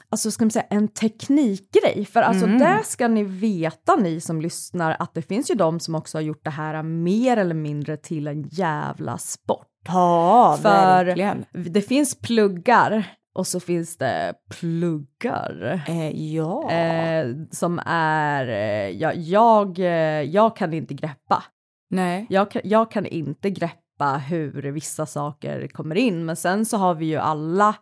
[0.08, 2.58] alltså ska man säga en teknikgrej, för alltså Mm.
[2.58, 6.22] där ska ni veta ni som lyssnar att det finns ju de som också har
[6.22, 9.66] gjort det här mer eller mindre till en jävla sport.
[9.86, 10.68] Ja, För-
[11.04, 11.44] verkligen.
[11.52, 13.04] Det finns pluggar
[13.34, 15.84] och så finns det pluggar.
[15.88, 16.70] Eh, ja.
[16.70, 21.42] Eh, som är, eh, ja, jag, eh, jag kan inte greppa.
[21.90, 22.26] nej.
[22.30, 27.06] Jag jag kan inte greppa hur vissa saker kommer in, men sen så har vi
[27.06, 27.74] ju alla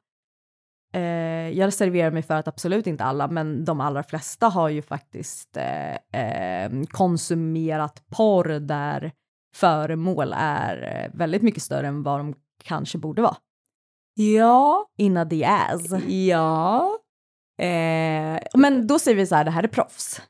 [0.95, 1.03] eh,
[1.51, 5.57] jag reserverar mig för att absolut inte alla, men de allra flesta har ju faktiskt
[5.57, 9.13] eh, eh, konsumerat porr där
[9.57, 12.35] föremål är eh, väldigt mycket större än vad de
[12.65, 13.37] kanske borde vara.
[14.15, 14.87] Ja.
[14.99, 15.93] Inna the ass.
[16.09, 16.99] Ja.
[17.61, 20.23] Eh, Men då säger vi så här, det här är proffs.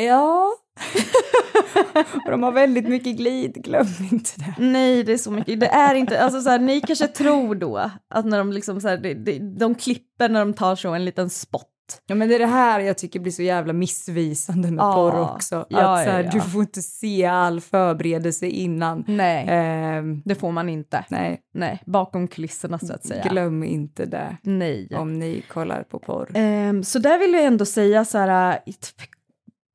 [0.00, 0.52] Ja.
[2.24, 4.54] Och de har väldigt mycket glid, glöm inte det.
[4.58, 5.60] Nej, det är så mycket.
[5.60, 8.88] Det är inte, alltså så här, ni kanske tror då att när de liksom så
[8.88, 11.62] här, de, de, de klipper när de tar så en liten spot.
[12.06, 14.92] Ja men det är det här jag tycker blir så jävla missvisande med Ja.
[14.94, 15.66] porr också.
[15.68, 16.30] Ja, att så här, ja, ja.
[16.32, 19.04] du får inte se all förberedelse innan.
[19.08, 21.04] Nej, Ehm, det får man inte.
[21.08, 23.24] nej, Nej, bakom kulisserna så att säga.
[23.28, 24.88] glöm inte det Nej.
[24.96, 26.30] om ni kollar på porr.
[26.34, 28.58] Ehm, så där vill jag ändå säga så här,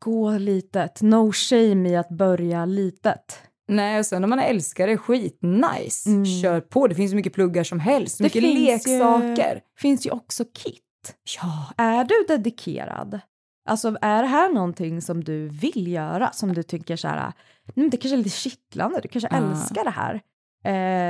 [0.01, 3.39] gå litet, no shame i att börja litet.
[3.67, 6.09] Nej, och sen om man älskar det, skit nice.
[6.09, 6.25] Mm.
[6.25, 9.53] Kör på, det finns hur mycket pluggar som helst, Det mycket finns leksaker.
[9.55, 11.15] Ju, finns ju också kit.
[11.41, 13.19] Ja, Är du dedikerad?
[13.69, 17.33] Alltså är det här någonting som du vill göra, som du tycker så här, "Nej,
[17.75, 19.37] men det kanske är lite kittlande, du kanske Ja.
[19.37, 20.21] älskar det här,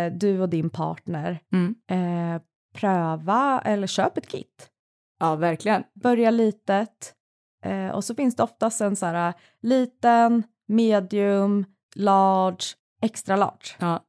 [0.07, 1.75] eh, du och din partner, Mm.
[2.35, 2.41] eh,
[2.75, 4.67] pröva eller köp ett kit.
[5.19, 5.83] ja verkligen.
[6.03, 7.13] Börja litet
[7.61, 12.65] eh, och så finns det oftast en så här liten, medium, large,
[13.01, 13.75] extra large.
[13.79, 13.99] Ja.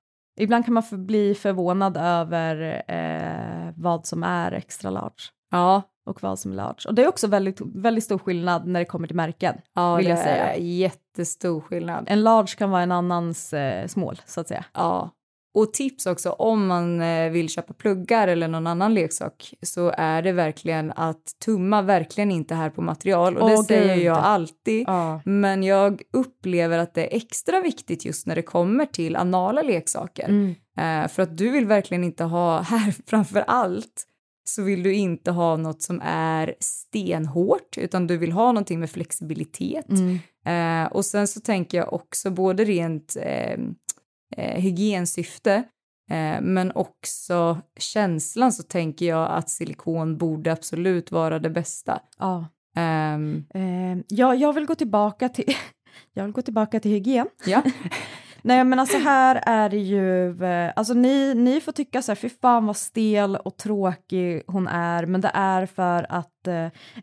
[0.41, 6.23] Ibland kan man för, bli förvånad över eh, vad som är extra large Ja, och
[6.23, 6.89] vad som är large.
[6.89, 9.55] Och det är också väldigt, väldigt stor skillnad när det kommer till märken.
[9.75, 10.55] ja Vill det jag säga.
[10.55, 12.05] är jättestor skillnad.
[12.09, 14.65] En large kan vara en annans eh, smål, så att säga.
[14.73, 15.11] Ja.
[15.55, 20.23] Och tips också, om man eh, vill köpa pluggar eller någon annan leksak så är
[20.23, 24.85] det verkligen att tumma verkligen inte här på material och det Åh, säger jag alltid.
[24.87, 25.21] Ja.
[25.25, 30.29] Men jag upplever att det är extra viktigt just när det kommer till anala leksaker.
[30.29, 30.55] Mm.
[30.79, 34.07] Eh, för att du vill verkligen inte ha, här framför allt,
[34.45, 38.91] så vill du inte ha något som är stenhårt, utan du vill ha någonting med
[38.91, 39.89] flexibilitet.
[39.89, 40.19] Mm.
[40.47, 43.59] Eh, och sen så tänker jag också både rent eh,
[44.37, 45.55] eh, hygiensyfte,
[46.11, 52.01] eh, men också känslan så tänker jag att silikon borde absolut vara det bästa.
[52.19, 52.47] Ja.
[52.77, 55.55] Eh, ja, jag vill gå tillbaka till
[56.13, 57.29] jag vill gå tillbaka till hygien.
[57.47, 57.63] ja,
[58.45, 62.17] Nej men alltså här är det ju, eh, alltså ni, ni får tycka så här,
[62.17, 66.47] fy fan vad stel och tråkig hon är, men det är för att,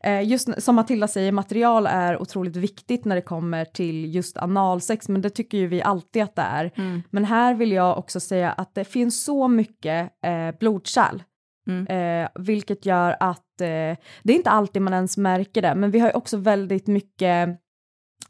[0.03, 4.37] eh, just n- som Matilda säger, material är otroligt viktigt när det kommer till just
[4.37, 6.71] analsex, men det tycker ju vi alltid att det är.
[6.75, 7.01] Mm.
[7.09, 11.23] Men här vill jag också säga att det finns så mycket eh, blodkärl,
[11.67, 11.87] Mm.
[12.23, 13.67] eh, vilket gör att eh,
[14.23, 17.49] det är inte alltid man ens märker det, men vi har ju också väldigt mycket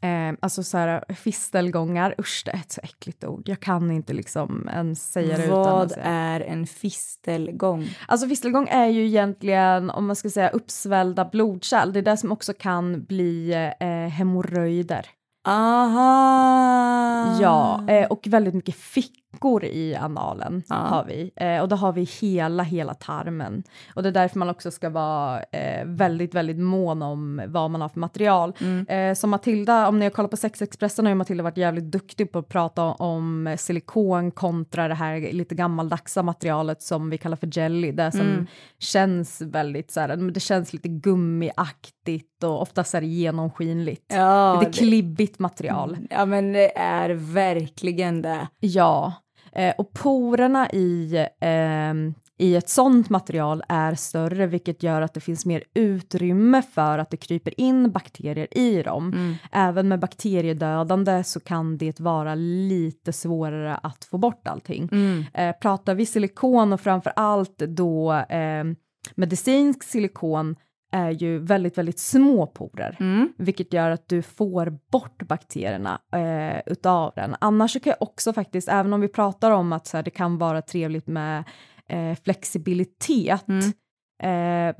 [0.02, 4.12] Eh, alltså så här fistelgångar, usch det är ett så äckligt ord, jag kan inte
[4.12, 6.04] liksom ens säga det utan vad att säga.
[6.04, 7.88] är en fistelgång?
[8.08, 12.32] Alltså fistelgång är ju egentligen, om man ska säga uppsvällda blodkärl, det är det som
[12.32, 15.06] också kan bli eh, hemorrojder.
[15.48, 17.38] Aha!
[17.40, 20.74] Ja, eh, och väldigt mycket fick läckor i analen Ja.
[20.74, 21.30] har vi.
[21.36, 23.62] Eh, och då har vi hela, hela tarmen.
[23.94, 27.80] Och det är därför man också ska vara eh, väldigt, väldigt mån om vad man
[27.80, 28.52] har för material.
[28.60, 28.86] Mm.
[28.86, 32.32] Eh, som Matilda, om ni har kollat på Sexexpressen har ju Matilda varit jävligt duktig
[32.32, 37.58] på att prata om silikon kontra det här lite gammaldagsa materialet som vi kallar för
[37.58, 37.92] jelly.
[37.92, 38.46] Det som Mm.
[38.78, 44.04] känns väldigt så här, det känns lite gummiaktigt och oftast är det genomskinligt.
[44.14, 45.96] Ja, lite det- klibbigt material.
[46.10, 48.48] Ja, men det är verkligen det.
[48.60, 49.12] Ja,
[49.52, 55.20] eh, och porerna i, ehm, i ett sånt material är större, vilket gör att det
[55.20, 59.12] finns mer utrymme för att det kryper in bakterier i dem.
[59.12, 59.34] Mm.
[59.52, 64.88] Även med bakteriedödande så kan det vara lite svårare att få bort allting.
[64.92, 65.24] Mm.
[65.34, 68.64] Eh, pratar vi silikon och framför allt då eh,
[69.14, 70.56] medicinsk silikon
[70.92, 73.32] är ju väldigt, väldigt små porer, Mm.
[73.38, 77.36] vilket gör att du får bort bakterierna eh, utav den.
[77.40, 80.10] Annars så kan jag också faktiskt, även om vi pratar om att så här, det
[80.10, 81.44] kan vara trevligt med
[81.88, 83.72] eh, flexibilitet, Mm.
[84.22, 84.74] eh,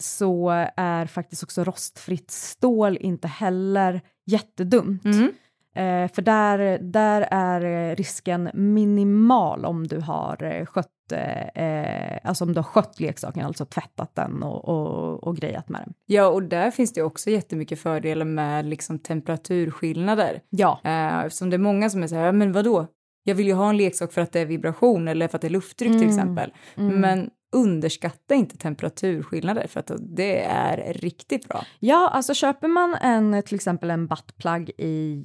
[0.00, 5.04] så är faktiskt också rostfritt stål inte heller jättedumt.
[5.04, 5.32] Mm.
[5.74, 12.18] Eh, för där, där är eh, risken minimal om du har eh, skött eh, eh,
[12.24, 15.94] alltså om du har skött leksaken, alltså tvättat den och, och, och grejat med den.
[16.06, 20.40] Ja, och där finns det också jättemycket fördelar med liksom temperaturskillnader.
[20.50, 20.80] Ja.
[20.84, 22.86] Eh, eftersom det är många som är så här, "Ja, men vadå?
[23.24, 25.48] Jag vill ju ha en leksak för att det är vibration eller för att det
[25.48, 26.08] är lufttryck till Mm.
[26.08, 26.52] exempel.
[26.76, 27.00] Mm.
[27.00, 31.64] Men underskatta inte temperaturskillnader för att det är riktigt bra.
[31.78, 35.24] Ja, alltså köper man en, till exempel en buttplug i,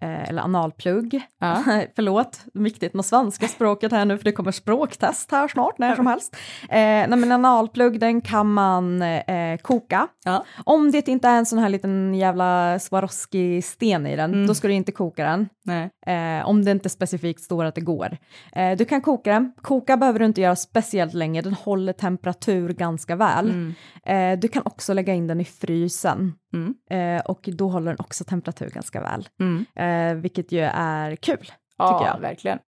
[0.00, 1.62] eh, eller analplugg, Ja.
[1.96, 6.06] förlåt, viktigt med svenska språket här nu för det kommer språktest här snart, när som
[6.06, 6.36] helst.
[6.62, 10.08] Eh, nej men analplugg, den kan man eh, koka.
[10.24, 10.44] Ja.
[10.64, 14.46] Om det inte är en sån här liten jävla Swarovski-sten i den, Mm.
[14.46, 15.48] då ska du inte koka den.
[16.06, 18.16] Eh, om det inte specifikt står att det går.
[18.52, 19.52] Eh, du kan koka den.
[19.62, 23.50] Koka behöver du inte göra speciellt länge, den håller temperatur ganska väl.
[23.50, 23.74] Mm.
[24.34, 26.74] Eh, du kan också lägga in den i frysen Mm.
[27.24, 29.28] och då håller den också temperatur ganska väl.
[29.90, 31.52] Eh, vilket ju är kul.
[31.76, 32.20] Ja, Tycker jag.
[32.20, 32.58] verkligen.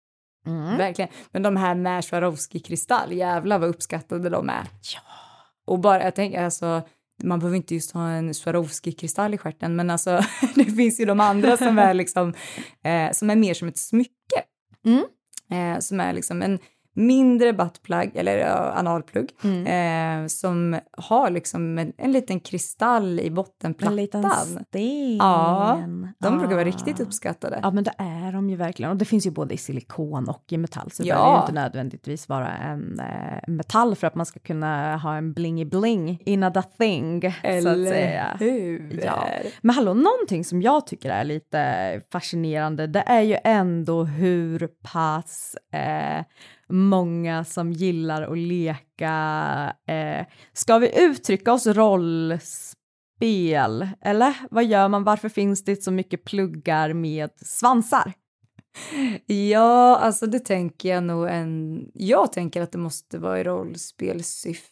[0.46, 0.76] Mm.
[0.76, 1.10] Verkligen.
[1.30, 4.66] Men de här med Swarovski-kristall, jävlar vad uppskattade de är.
[4.94, 5.00] Ja.
[5.66, 6.82] Och bara, jag tänker alltså,
[7.22, 10.20] man behöver inte just ha en Swarovski-kristall i stjärten, men alltså
[10.54, 12.34] det finns ju de andra som är liksom,
[12.84, 14.42] eh, som är mer som ett smycke.
[14.84, 15.04] Mm.
[15.50, 16.58] Eh, som är liksom en
[16.94, 18.46] mindre buttplug, eller
[18.78, 19.66] analplugg, Mm.
[20.22, 23.96] eh, som har liksom en, en liten kristall i En bottenplattan.
[23.96, 25.16] liten sten.
[25.16, 25.78] Ja,
[26.18, 26.64] De brukar vara Ah.
[26.64, 27.58] riktigt uppskattade.
[27.62, 30.44] Ja men det är de ju verkligen och det finns ju både i silikon och
[30.48, 31.14] i metall så det Ja.
[31.14, 35.32] behöver ju inte nödvändigtvis vara en eh, metall för att man ska kunna ha en
[35.32, 38.36] blingy bling in a thing så att Eller säga.
[38.40, 39.00] hur?
[39.04, 39.28] Ja.
[39.62, 45.56] Men hallå, någonting som jag tycker är lite fascinerande, det är ju ändå hur pass
[45.72, 46.24] eh,
[46.72, 49.12] många som gillar att leka,
[49.88, 52.68] eh, ska vi uttrycka oss rollspel?
[54.00, 55.04] Eller vad gör man?
[55.04, 58.12] Varför finns det så mycket pluggar med svansar?
[59.26, 61.84] Ja, alltså det tänker jag nog en...
[61.94, 64.70] Jag tänker att det måste vara i rollspelsyfte.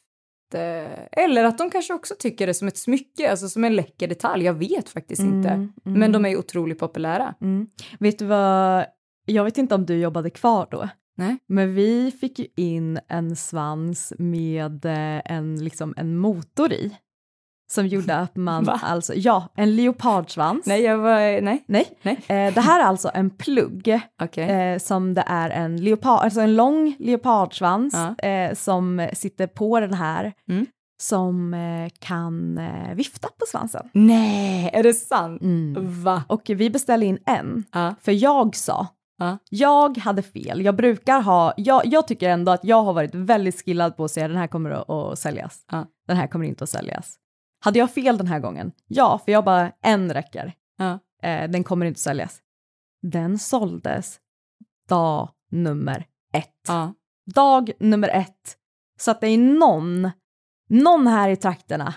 [1.13, 4.45] Eller att de kanske också tycker det som ett smycke, alltså som en läcker detalj.
[4.45, 5.49] Jag vet faktiskt inte.
[5.49, 5.99] Mm, mm.
[6.01, 7.35] Men de är ju otroligt populära.
[7.41, 7.67] Mm.
[7.99, 8.87] Vet du vad,
[9.27, 10.89] jag vet inte om du jobbade kvar då,
[11.21, 11.37] Nej.
[11.47, 16.97] men vi fick ju in en svans med eh, en, liksom en motor i.
[17.73, 18.81] Som gjorde att man, Va?
[18.83, 20.67] alltså ja, en leopardsvans.
[20.67, 21.41] Nej, jag var...
[21.41, 21.65] Nej.
[21.67, 21.87] Nej.
[22.03, 22.15] Nej.
[22.29, 24.45] Eh, det här är alltså en plugg Okej.
[24.51, 28.29] eh, som det är en leopard, alltså en lång leopardsvans Ja.
[28.29, 30.67] eh, som sitter på den här Mm.
[31.03, 33.89] som eh, kan eh, vifta på svansen.
[33.93, 35.43] Nej, är det sant?
[35.43, 36.03] Mm.
[36.03, 36.23] Va?
[36.29, 37.95] Och vi beställde in en, Ja.
[38.03, 38.87] för jag sa,
[39.21, 39.39] Ja.
[39.51, 43.65] jag hade fel, jag brukar ha, jag, jag tycker ändå att jag har varit väldigt
[43.65, 45.87] skillad på att säga den här kommer att, att säljas, Ja.
[46.07, 47.17] den här kommer inte att säljas.
[47.65, 48.73] Hade jag fel den här gången?
[48.87, 50.99] Ja, för jag bara, en räcker, Ja.
[51.29, 52.41] eh, den kommer inte att säljas.
[53.03, 54.21] Den såldes
[54.89, 56.69] dag nummer ett.
[57.35, 58.57] Dag nummer ett.
[58.99, 60.11] Så att det är någon,
[60.69, 61.95] någon här i trakterna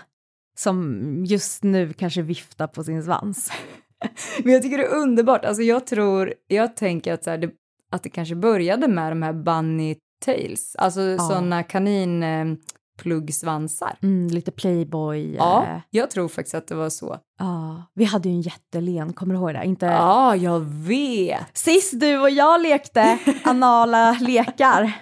[0.56, 3.50] som just nu kanske viftar på sin svans.
[4.44, 5.44] Men jag tycker det är underbart.
[5.44, 7.50] Alltså jag tror, jag tänker att, så här, det,
[7.92, 11.18] att det kanske började med de här bunny tails, alltså Ja.
[11.18, 13.96] sådana kaninpluggsvansar.
[14.02, 15.34] Mm, lite playboy.
[15.34, 17.18] Ja, eh, jag tror faktiskt att det var så.
[17.38, 17.82] ja.
[17.94, 19.64] Vi hade ju en jättelen, kommer du ihåg det?
[19.64, 19.86] Inte...
[19.86, 21.58] Ja, jag vet.
[21.58, 24.92] Sist du och jag lekte anala lekar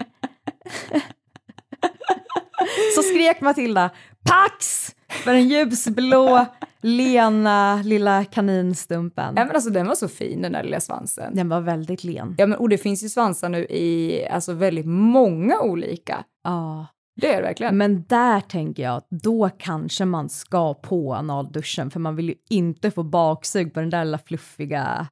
[2.96, 3.90] så skrek Matilda
[4.24, 4.88] Pax!
[5.08, 6.46] För en ljusblå
[6.82, 9.34] lena lilla kaninstumpen.
[9.36, 11.34] Ja, men alltså, den var så fin den där lilla svansen.
[11.34, 12.34] Den var väldigt len.
[12.38, 16.24] Ja, men, och det finns ju svansar nu i alltså, väldigt många olika.
[16.44, 16.86] Ja.
[17.20, 17.76] Det är det verkligen.
[17.76, 22.34] Men där tänker jag att då kanske man ska på analduschen för man vill ju
[22.50, 25.06] inte få baksug på den där lilla fluffiga...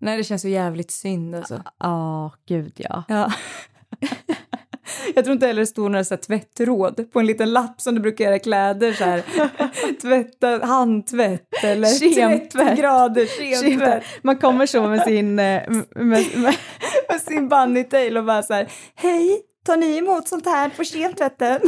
[0.00, 1.62] Nej, det känns så jävligt synd alltså.
[1.78, 3.04] Ja, oh, gud ja.
[3.08, 3.32] ja.
[5.14, 7.94] Jag tror inte heller det står några så här tvättråd på en liten lapp som
[7.94, 9.22] du brukar göra kläder så här.
[10.02, 12.78] Tvätta, handtvätt eller Kemtvätt.
[12.78, 13.26] grader
[13.60, 14.04] kemtvätt.
[14.22, 16.26] Man kommer så med sin, eh, med, med,
[17.08, 18.68] med sin bunnytail och bara så här.
[18.94, 21.60] Hej, tar ni emot sånt här på kemtvätten?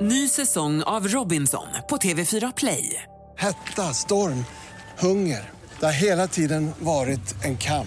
[0.00, 3.02] Ny säsong av Robinson på TV4 Play.
[3.38, 4.44] Hetta, storm,
[4.98, 5.50] hunger.
[5.80, 7.86] Det har hela tiden varit en kamp.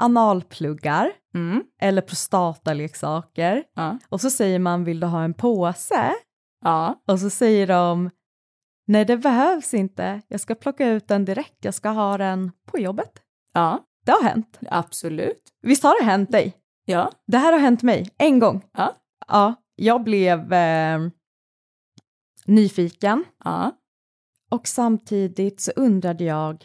[0.00, 1.62] analpluggar mm.
[1.80, 3.64] eller prostataleksaker.
[3.74, 3.98] Ja.
[4.08, 6.12] Och så säger man vill du ha en påse?
[6.64, 7.02] Ja.
[7.08, 8.10] Och så säger de
[8.86, 12.78] nej det behövs inte, jag ska plocka ut den direkt, jag ska ha den på
[12.78, 13.12] jobbet.
[13.52, 13.84] Ja.
[14.04, 14.58] Det har hänt.
[14.70, 15.42] Absolut.
[15.62, 16.56] Visst har det hänt dig?
[16.84, 17.10] Ja.
[17.26, 18.64] Det här har hänt mig en gång.
[18.72, 18.96] Ja.
[19.28, 21.00] Ja, jag blev eh,
[22.46, 23.24] nyfiken.
[23.44, 23.72] Ja.
[24.50, 26.64] Och samtidigt så undrade jag,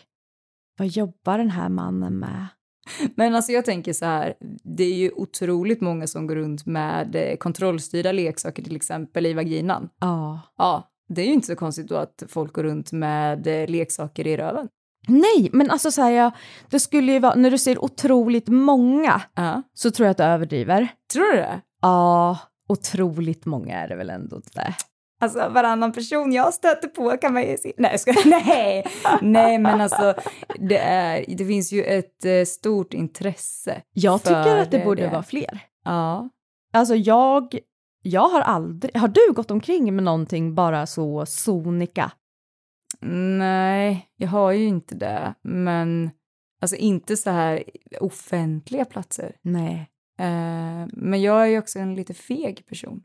[0.78, 2.48] vad jobbar den här mannen med?
[3.16, 4.34] Men alltså jag tänker så här,
[4.64, 9.34] det är ju otroligt många som går runt med eh, kontrollstyrda leksaker till exempel i
[9.34, 9.90] vaginan.
[10.00, 10.42] Ja.
[10.58, 14.28] Ja, det är ju inte så konstigt då att folk går runt med eh, leksaker
[14.28, 14.68] i röven.
[15.08, 16.32] Nej, men alltså så här, jag,
[16.70, 19.62] det skulle ju vara, när du ser otroligt många ja.
[19.74, 20.88] så tror jag att du överdriver.
[21.14, 21.62] Tror du det?
[21.82, 24.76] Ja, otroligt många är det väl ändå det.
[25.26, 27.74] Alltså varannan person jag stöter på kan man ju se.
[27.78, 28.86] Nej, ska, nej,
[29.22, 30.14] nej, men alltså
[30.60, 33.82] det, är, det finns ju ett eh, stort intresse.
[33.94, 35.10] Jag tycker att det borde det.
[35.10, 35.60] vara fler.
[35.86, 36.30] Ja.
[36.74, 37.60] Alltså jag,
[38.02, 42.12] jag har aldrig, har du gått omkring med någonting bara så sonika?
[43.38, 46.10] Nej, jag har ju inte det, men
[46.62, 47.64] alltså inte så här
[48.00, 49.36] offentliga platser.
[49.42, 49.92] Nej.
[50.22, 53.04] Uh, men jag är ju också en lite feg person.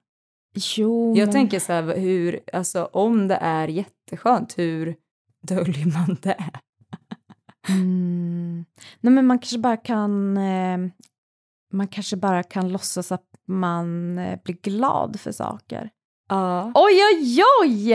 [0.55, 1.33] Jo, jag men...
[1.33, 4.97] tänker så här, hur, alltså om det är jätteskönt, hur
[5.43, 6.51] döljer man det?
[7.69, 8.65] mm.
[9.01, 10.79] Nej men man kanske bara kan, eh,
[11.73, 15.91] man kanske bara kan låtsas att man eh, blir glad för saker.
[16.29, 16.73] Ja.
[16.75, 17.93] Oj, oj, oj!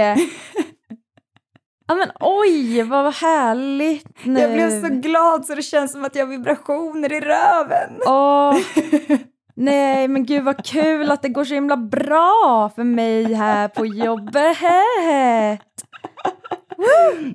[1.88, 4.40] Ja men oj, vad härligt nu.
[4.40, 8.00] Jag blev så glad så det känns som att jag har vibrationer i röven.
[8.08, 8.56] Åh,
[9.56, 13.86] nej men gud vad kul att det går så himla bra för mig här på
[13.86, 14.58] jobbet.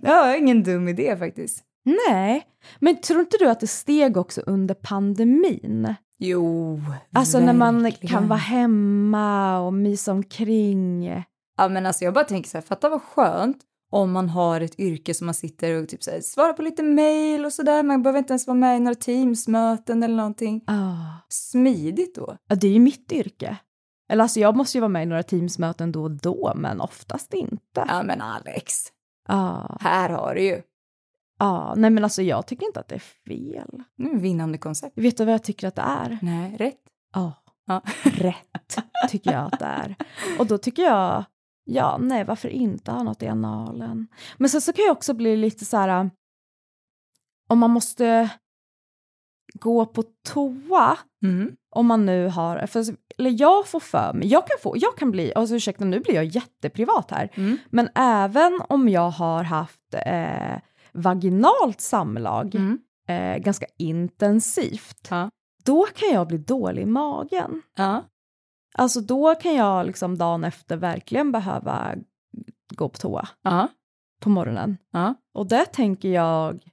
[0.03, 1.65] ja, ingen dum idé faktiskt.
[2.09, 2.43] Nej,
[2.79, 5.95] men tror inte du att det steg också under pandemin?
[6.19, 6.81] Jo,
[7.15, 7.59] Alltså verkligen.
[7.59, 11.07] när man kan vara hemma och mysa omkring.
[11.59, 13.57] Ja men alltså jag bara tänker så här, fatta vad skönt
[13.91, 16.83] om man har ett yrke som man sitter och typ så här, svarar på lite
[16.83, 17.83] mail och sådär.
[17.83, 20.65] Man behöver inte ens vara med i några teamsmöten eller någonting.
[20.67, 21.17] Oh.
[21.29, 22.37] Smidigt då.
[22.49, 23.57] Ja, det är ju mitt yrke.
[24.11, 27.35] Eller alltså jag måste ju vara med i några teamsmöten då och då, men oftast
[27.35, 27.85] inte.
[27.89, 28.75] Ja men Alex.
[29.29, 29.79] Ja.
[29.81, 30.63] Här har du ju.
[31.39, 33.83] Ja, nej men alltså jag tycker inte att det är fel.
[33.99, 34.99] Mm, vinnande koncept.
[34.99, 36.19] Vet du vad jag tycker att det är?
[36.23, 36.81] Nej, rätt.
[37.15, 37.33] Ja,
[37.67, 37.83] ja.
[38.05, 38.79] rätt
[39.09, 39.97] tycker jag att det är.
[40.39, 41.25] Och då tycker jag,
[41.71, 44.07] ja, nej, varför inte ha något i analen?
[44.39, 46.11] Men sen så kan jag också bli lite så här,
[47.49, 48.31] om man måste
[49.55, 51.53] gå på toa, mm.
[51.71, 52.85] om man nu har, för,
[53.19, 56.15] eller jag får för mig, jag kan få, jag kan bli, alltså ursäkta nu blir
[56.15, 57.59] jag jätteprivat här, mm.
[57.71, 60.59] men även om jag har haft eh,
[60.93, 62.79] vaginalt samlag mm.
[63.09, 65.31] eh, ganska intensivt, ja.
[65.65, 67.63] då kan jag bli dålig i magen.
[67.77, 68.05] Ja.
[68.75, 71.95] Alltså då kan jag liksom dagen efter verkligen behöva
[72.75, 73.69] gå på toa ja.
[74.21, 74.77] på morgonen.
[74.91, 75.15] Ja.
[75.35, 76.65] Och det tänker jag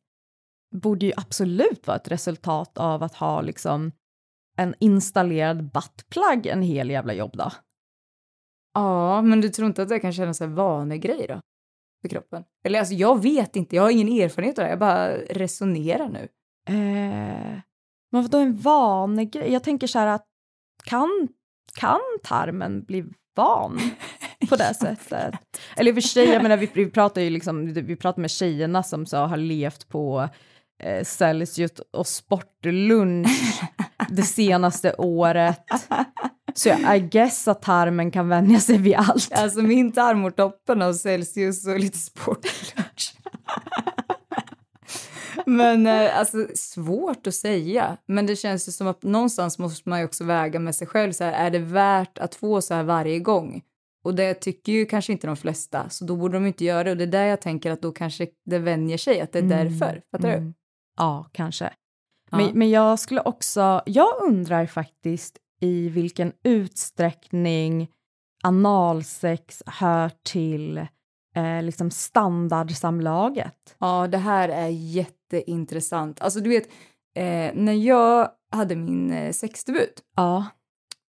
[0.76, 3.92] borde ju absolut vara ett resultat av att ha liksom
[4.58, 7.54] en installerad buttplug en hel jävla jobbdag.
[8.74, 11.42] Ja, men du tror inte att det kan kännas en vanegrej då?
[12.02, 12.44] För kroppen?
[12.64, 16.28] Eller alltså jag vet inte, jag har ingen erfarenhet av det, jag bara resonerar nu.
[16.70, 17.60] Eh,
[18.12, 19.54] men vadå en vanegrej?
[19.54, 20.26] Jag tänker så här att
[20.84, 21.28] kan,
[21.78, 23.06] kan tarmen bli
[23.36, 23.80] van
[24.50, 25.36] på det sättet?
[25.76, 28.32] Eller i och för sig, jag menar vi, vi pratar ju liksom, vi pratar med
[28.32, 30.30] tjejerna som så har levt på
[30.84, 33.62] eh, Celsius och sportlunch
[34.10, 35.66] det senaste året.
[36.54, 39.34] Så I guess att tarmen kan vänja sig vid allt.
[39.34, 43.16] Alltså min tarm mår toppen av Celsius och lite sportlunch.
[45.50, 47.98] Men eh, alltså svårt att säga.
[48.06, 51.12] Men det känns ju som att någonstans måste man ju också väga med sig själv.
[51.12, 53.62] Så här, är det värt att få så här varje gång?
[54.04, 56.92] Och det tycker ju kanske inte de flesta, så då borde de inte göra det.
[56.92, 59.44] Och det är där jag tänker att då kanske det vänjer sig, att det är
[59.44, 59.58] mm.
[59.58, 60.02] därför.
[60.12, 60.46] Fattar mm.
[60.46, 60.54] du?
[60.98, 61.74] Ja, kanske.
[62.32, 62.38] Ja.
[62.38, 67.88] Men, men jag skulle också, jag undrar faktiskt i vilken utsträckning
[68.44, 70.78] analsex hör till
[71.36, 73.76] eh, liksom standardsamlaget.
[73.80, 74.68] Ja, det här är
[75.34, 76.22] jätteintressant.
[76.22, 76.68] Alltså du vet,
[77.16, 80.46] eh, när jag hade min eh, sexdebut ja.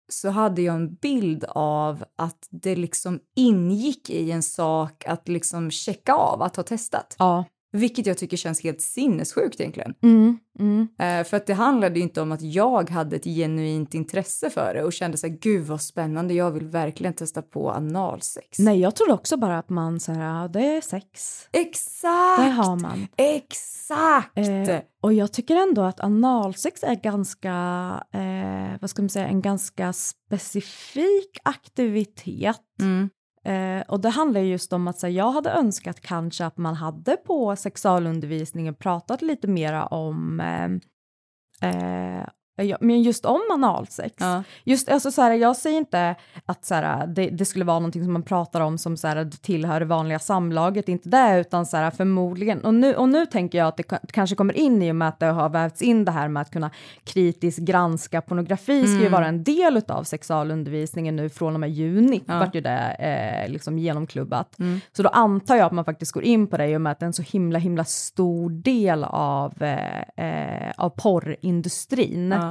[0.10, 5.72] så hade jag en bild av att det liksom ingick i en sak att liksom
[5.72, 7.16] checka av att ha testat.
[7.20, 7.46] Ja.
[7.78, 9.94] Vilket jag tycker känns helt sinnessjukt egentligen.
[10.04, 10.88] Mm, mm.
[11.00, 14.84] Eh, för att det handlade inte om att jag hade ett genuint intresse för det
[14.84, 18.60] och kände så här, gud vad spännande, jag vill verkligen testa på analsex.
[18.60, 21.42] Nej, jag trodde också bara att man så här, det är sex.
[21.52, 22.44] Exakt!
[22.44, 23.08] Det har man.
[23.18, 24.38] Exakt!
[24.38, 27.54] Eh, och jag tycker ändå att analsex är ganska,
[28.14, 32.62] eh, vad ska man säga, en ganska specifik aktivitet.
[32.82, 33.10] Mm.
[33.48, 37.18] Eh, och det handlar just om att här, jag hade önskat kanske att man hade
[37.18, 42.28] på sexualundervisningen pratat lite mera om eh, eh,
[42.64, 44.16] Ja, men just om analsex.
[44.18, 44.44] Ja.
[44.64, 48.04] Just, alltså, så här, jag säger inte att så här, det, det, skulle vara någonting
[48.04, 51.78] som man pratar om som så här, tillhör det vanliga samlaget, inte det, utan så
[51.78, 54.96] här, förmodligen, och nu, och nu tänker jag att det kanske kommer in i och
[54.96, 56.70] med att det har vävts in det här med att kunna
[57.04, 58.88] kritiskt granska pornografi, mm.
[58.88, 62.40] ska ju vara en del av sexualundervisningen nu från och med juni, ja.
[62.40, 64.60] vart ju det eh, liksom genomklubbat.
[64.60, 64.80] Mm.
[64.92, 67.00] Så då antar jag att man faktiskt går in på det i och med att
[67.00, 72.32] det är en så himla, himla stor del av, eh, eh, av porrindustrin.
[72.32, 72.47] Ja.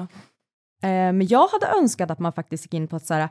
[0.83, 3.29] Eh, men jag hade önskat att man faktiskt gick in på att så här,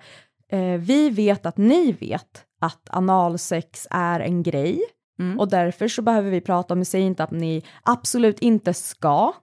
[0.52, 4.82] eh, vi vet att ni vet att analsex är en grej
[5.20, 5.40] mm.
[5.40, 9.34] och därför så behöver vi prata om, vi säger inte att ni absolut inte ska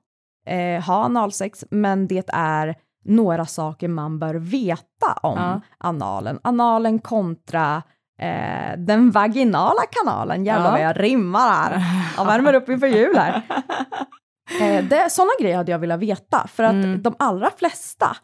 [0.46, 5.60] eh, ha analsex, men det är några saker man bör veta om ja.
[5.78, 6.38] analen.
[6.42, 7.82] Analen kontra
[8.18, 10.44] eh, den vaginala kanalen.
[10.44, 10.70] Jävlar ja.
[10.70, 11.82] vad jag rimmar här.
[12.16, 13.42] Jag värmer upp inför jul här.
[14.60, 17.02] Eh, det, sådana grejer hade jag velat veta, för att mm.
[17.02, 18.16] de allra flesta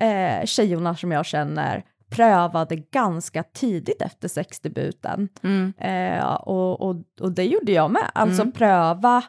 [0.00, 5.28] eh, tjejorna som jag känner prövade ganska tidigt efter sexdebuten.
[5.42, 5.72] Mm.
[5.78, 8.52] Eh, och, och, och det gjorde jag med, alltså mm.
[8.52, 9.22] pröva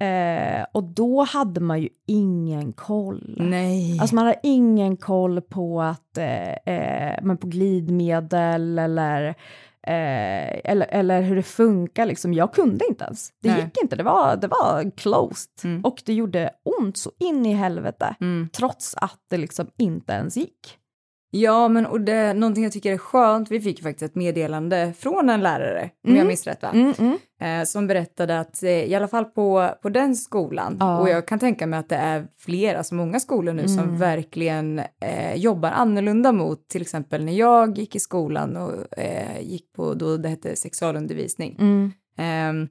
[0.00, 3.34] Eh, och då hade man ju ingen koll.
[3.38, 3.98] Nej.
[4.00, 9.34] Alltså man hade ingen koll på att, eh, eh, men på glidmedel eller
[9.88, 12.06] Eh, eller, eller hur det funkar.
[12.06, 12.34] Liksom.
[12.34, 13.32] Jag kunde inte ens.
[13.42, 13.60] Det Nej.
[13.60, 15.50] gick inte, det var, det var closed.
[15.64, 15.84] Mm.
[15.84, 18.48] Och det gjorde ont så in i helvete, mm.
[18.52, 20.78] trots att det liksom inte ens gick.
[21.30, 25.30] Ja, men och det, någonting jag tycker är skönt, vi fick faktiskt ett meddelande från
[25.30, 26.18] en lärare, om mm.
[26.18, 26.70] jag minns rätt va?
[26.74, 27.18] Mm, mm.
[27.40, 30.98] Eh, som berättade att eh, i alla fall på, på den skolan, ja.
[30.98, 33.98] och jag kan tänka mig att det är flera, alltså många skolor nu som Mm.
[33.98, 39.72] verkligen eh, jobbar annorlunda mot till exempel när jag gick i skolan och eh, gick
[39.72, 41.56] på då det hette sexualundervisning.
[41.60, 41.92] Mm.
[42.18, 42.68] Ehm,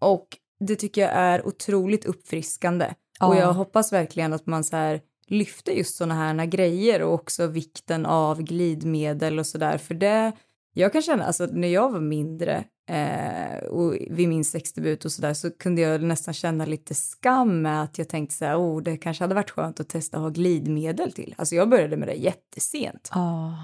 [0.00, 0.26] och
[0.60, 2.86] det tycker jag är otroligt uppfriskande.
[3.20, 3.26] Ja.
[3.26, 5.00] Och jag hoppas verkligen att man så här
[5.32, 9.78] lyfte just sådana här grejer och också vikten av glidmedel och sådär.
[9.78, 10.32] För det,
[10.74, 15.34] jag kan känna, alltså när jag var mindre eh, och vid min sexdebut och sådär
[15.34, 18.96] så kunde jag nästan känna lite skam med att jag tänkte så här, oh, det
[18.96, 21.34] kanske hade varit skönt att testa att ha glidmedel till.
[21.38, 23.10] Alltså jag började med det jättesent.
[23.14, 23.54] Oh.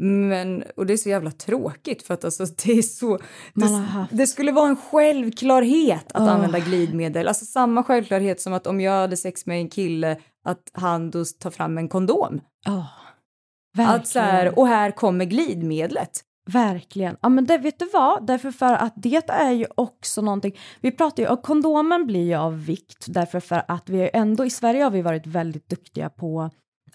[0.00, 3.18] Men, och det är så jävla tråkigt för att alltså det är så,
[3.54, 6.28] det, det, skulle vara en självklarhet att Oh.
[6.28, 7.28] använda glidmedel.
[7.28, 11.24] Alltså samma självklarhet som att om jag hade sex med en kille att han då
[11.24, 12.40] tar fram en kondom.
[12.68, 12.86] Oh.
[13.76, 14.00] Verkligen.
[14.00, 16.24] Att så här, och här kommer glidmedlet.
[16.50, 17.16] Verkligen.
[17.20, 20.90] Ja men det vet du vad, därför för att det är ju också någonting, vi
[20.90, 24.84] pratar ju, och kondomen blir ju av vikt därför för att vi ändå, i Sverige
[24.84, 26.50] har vi varit väldigt duktiga på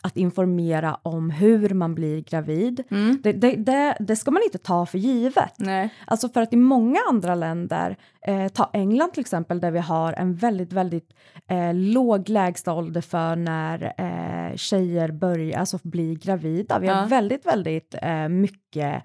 [0.06, 2.84] att informera om hur man blir gravid.
[2.92, 3.20] Mm.
[3.24, 5.54] Det, det, det, det ska man inte ta för givet.
[5.58, 5.90] Nej.
[6.08, 7.98] Alltså för att i många andra länder,
[8.28, 11.10] eh, ta England till exempel, där vi har en väldigt, väldigt
[11.48, 16.80] eh, låg lägsta för när eh, tjejer börjar, alltså blir gravida.
[16.80, 17.06] Vi har Ja.
[17.08, 19.04] väldigt, väldigt eh, mycket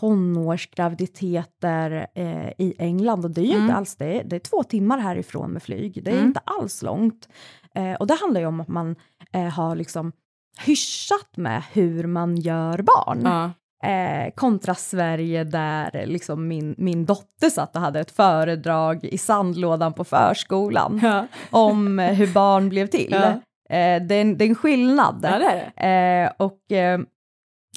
[0.00, 3.62] tonårsgraviditeter eh, i England och det är ju Mm.
[3.62, 6.26] inte alls det, det är två timmar härifrån med flyg, det är Mm.
[6.26, 7.28] inte alls långt.
[7.74, 8.96] Eh, och det handlar ju om att man
[9.32, 10.12] eh, har liksom
[10.58, 13.20] hyschat med hur man gör barn.
[13.24, 13.50] Ja.
[13.88, 19.92] Eh, kontra Sverige där liksom min, min dotter satt och hade ett föredrag i sandlådan
[19.92, 21.26] på förskolan Ja.
[21.50, 23.08] om hur barn blev till.
[23.10, 23.28] Ja.
[23.76, 25.20] Eh, det, är en, det är en skillnad.
[25.22, 25.86] ja, det det.
[25.86, 27.00] Eh, och, eh,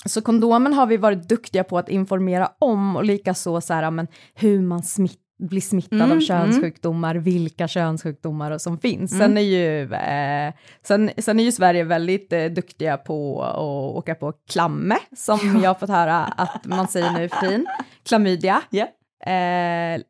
[0.06, 4.08] så kondomen har vi varit duktiga på att informera om och likaså så här, men
[4.36, 9.14] hur man smitt, blir smittad Mm, av könssjukdomar, vilka könssjukdomar som finns.
[9.14, 9.28] Mm.
[9.28, 14.16] Sen, är ju, eh, sen, sen är ju Sverige väldigt eh, duktiga på att åka
[14.16, 17.66] på klamme, som jag har fått höra att man säger nu för tiden.
[18.04, 18.62] Klamydia.
[18.70, 18.88] Ja.
[19.26, 20.02] Eh,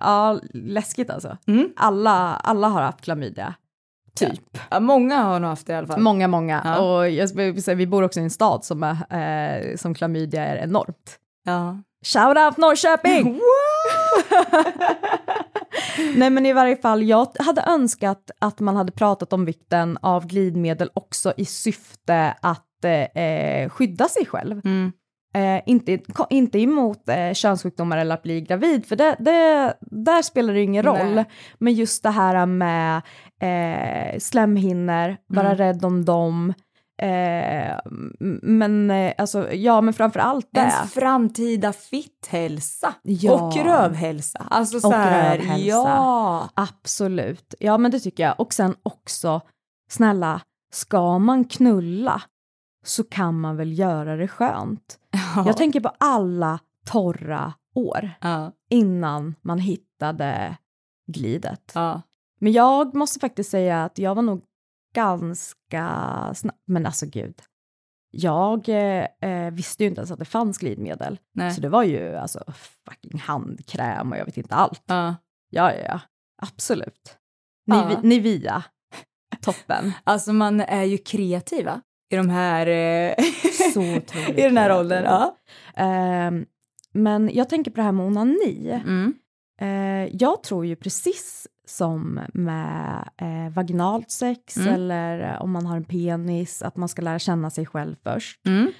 [0.00, 1.36] ja, läskigt alltså.
[1.46, 1.68] Mm.
[1.76, 3.54] Alla, alla har haft klamydia,
[4.14, 4.58] typ.
[4.70, 6.00] Ja, många har nog haft det i alla fall.
[6.00, 6.62] Många, många.
[6.64, 6.78] Ja.
[6.78, 11.18] Och jag vi bor också i en stad som, är, eh, som klamydia är enormt.
[11.46, 11.78] ja.
[12.04, 13.40] Shout out Norrköping!
[16.16, 20.26] Nej men i varje fall, jag hade önskat att man hade pratat om vikten av
[20.26, 24.60] glidmedel också i syfte att eh, skydda sig själv.
[24.64, 24.92] Mm.
[25.34, 25.98] Eh, inte,
[26.30, 30.82] inte emot eh, könssjukdomar eller att bli gravid, för det, det, där spelar det ingen
[30.82, 31.14] roll.
[31.14, 31.24] Nej.
[31.58, 33.02] Men just det här med
[33.42, 35.58] eh, slemhinnor, vara Mm.
[35.58, 36.54] rädd om dem.
[37.02, 37.78] Eh,
[38.42, 40.60] men eh, alltså, ja men framför allt det.
[40.60, 43.32] Ens framtida fitthälsa Ja.
[43.32, 44.46] och rövhälsa.
[44.50, 45.66] Alltså så Och här, rövhälsa.
[45.66, 46.48] ja.
[46.54, 47.54] Absolut.
[47.60, 48.40] Ja, men det tycker jag.
[48.40, 49.40] Och sen också,
[49.90, 50.40] snälla,
[50.72, 52.22] ska man knulla
[52.84, 54.98] så kan man väl göra det skönt.
[55.36, 55.44] Ja.
[55.46, 58.52] Jag tänker på alla torra år ja.
[58.70, 60.56] innan man hittade
[61.12, 61.72] glidet.
[62.40, 64.42] Men jag måste faktiskt säga att jag var nog
[64.94, 65.84] ganska
[66.34, 66.56] snabb.
[66.66, 67.34] Men alltså gud.
[68.12, 71.18] Jag eh, eh, visste ju inte ens att det fanns glidmedel.
[71.34, 71.54] Nej.
[71.54, 72.44] Så det var ju alltså
[72.88, 74.82] fucking handkräm och jag vet inte allt.
[74.86, 75.16] Ja.
[75.50, 76.00] Ja, ja, ja.
[76.42, 77.16] Absolut.
[77.64, 77.74] Ja.
[77.74, 78.62] Nivi- Nivea.
[79.40, 79.92] Toppen.
[80.04, 81.80] Alltså man är ju kreativa
[82.12, 82.66] i de här...
[82.66, 83.14] Eh,
[83.74, 85.04] Så I den här åldern.
[85.04, 85.36] Ja.
[85.74, 86.46] Ehm,
[86.92, 88.70] men jag tänker på det här med onani.
[88.84, 89.14] Mm.
[89.60, 94.74] Eh, jag tror ju precis som med eh, vaginalt sex Mm.
[94.74, 98.46] eller om man har en penis, att man ska lära känna sig själv först.
[98.46, 98.72] Mm.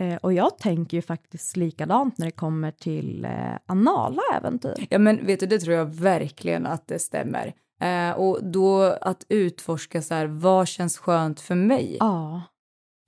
[0.00, 4.86] Eh, och jag tänker ju faktiskt likadant när det kommer till eh, anala äventyr.
[4.90, 7.52] Ja men vet du, det tror jag verkligen att det stämmer.
[7.80, 11.96] Eh, och då att utforska så här, vad känns skönt för mig?
[12.00, 12.42] Ja.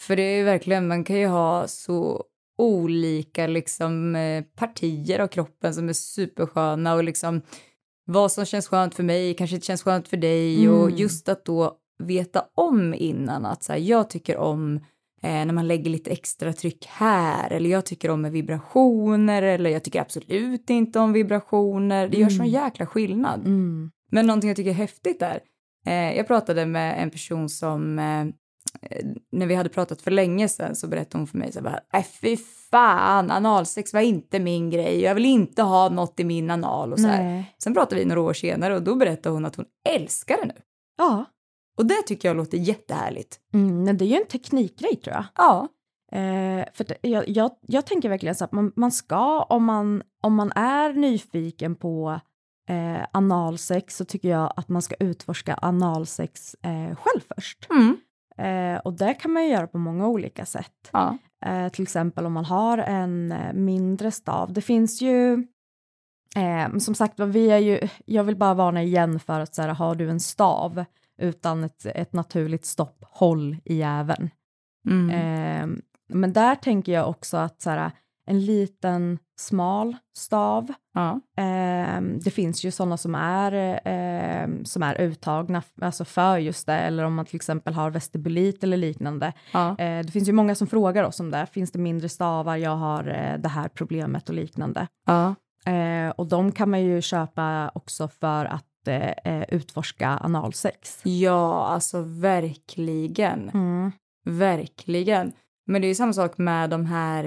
[0.03, 2.25] För det är ju verkligen, man kan ju ha så
[2.59, 7.43] olika liksom eh, partier av kroppen som är supersköna och liksom
[8.09, 10.97] vad som känns skönt för mig kanske inte känns skönt för dig och Mm.
[10.97, 14.77] just att då veta om innan att så här, jag tycker om
[15.23, 19.71] eh, när man lägger lite extra tryck här eller jag tycker om med vibrationer eller
[19.71, 22.09] jag tycker absolut inte om vibrationer.
[22.09, 22.53] Det gör sån Mm.
[22.65, 23.41] jäkla skillnad.
[23.41, 23.91] Mm.
[24.11, 25.41] Men någonting jag tycker är häftigt är,
[25.87, 28.25] eh, jag pratade med en person som, eh,
[29.33, 32.05] när vi hade pratat för länge sedan så berättade hon för mig så här, äh,
[32.21, 32.37] fy
[32.71, 37.01] fan, analsex var inte min grej, jag vill inte ha något i min anal och
[37.01, 37.25] så här.
[37.25, 37.55] Nej.
[37.63, 40.61] Sen pratade vi några år senare och då berättade hon att hon älskar det nu.
[40.99, 41.25] Ja.
[41.79, 43.41] Och det tycker jag låter jättehärligt.
[43.55, 45.25] Mm, men det är ju en teknikgrej tror jag.
[45.37, 45.69] Ja.
[46.13, 50.03] Eh, för det, jag, jag, jag tänker verkligen så att man, man ska, om man,
[50.23, 52.21] om man är nyfiken på
[52.69, 57.67] eh, analsex så tycker jag att man ska utforska analsex eh, själv först.
[57.71, 57.97] Mm.
[58.39, 60.91] Eh, och det kan man ju göra på många olika sätt.
[60.93, 61.19] Ja.
[61.45, 64.53] Eh, till exempel om man har en eh, mindre stav.
[64.53, 65.33] Det finns ju,
[66.37, 69.69] eh, som sagt vi är ju, jag vill bara varna igen för att så här,
[69.69, 70.85] har du en stav
[71.19, 74.31] utan ett, ett naturligt stopp, håll i jäveln.
[74.89, 75.11] Mm.
[75.11, 75.79] Eh,
[76.09, 77.91] men där tänker jag också att så här,
[78.27, 81.21] en liten smal stav, ja.
[81.37, 83.53] eh, det finns ju sådana som är,
[83.85, 88.65] eh, som är uttagna alltså för just det, eller om man till exempel har vestibulit
[88.65, 89.33] eller liknande.
[89.53, 89.79] Ja.
[89.79, 92.77] Eh, det finns ju många som frågar oss om det, finns det mindre stavar, jag
[92.77, 94.87] har eh, det här problemet och liknande.
[95.07, 95.35] Ja.
[95.67, 101.01] Eh, och de kan man ju köpa också för att eh, eh, utforska analsex.
[101.03, 103.49] ja, alltså verkligen.
[103.49, 103.93] Mm.
[104.25, 105.33] Verkligen.
[105.67, 107.25] Men det är ju samma sak med de här,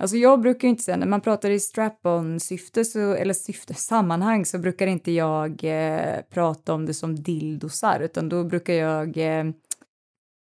[0.00, 4.44] alltså jag brukar inte säga, när man pratar i strap-on syfte, så, eller syfte, sammanhang,
[4.44, 9.46] så brukar inte jag eh, prata om det som dildosar, utan då brukar jag, eh,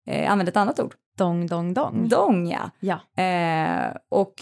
[0.08, 0.96] eh, använda ett annat ord.
[1.18, 2.08] Dong, dong, dong.
[2.10, 2.70] Dong, ja.
[2.80, 3.24] Ja.
[3.24, 4.34] Eh, och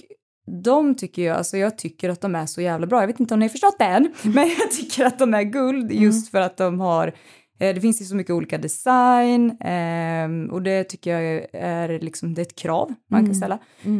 [0.63, 2.99] de tycker jag, alltså jag tycker att de är så jävla bra.
[2.99, 5.43] Jag vet inte om ni har förstått det än, men jag tycker att de är
[5.43, 7.13] guld just för att de har
[7.59, 12.41] det finns ju så mycket olika design eh, och det tycker jag är, liksom, det
[12.41, 13.59] är ett krav man kan ställa.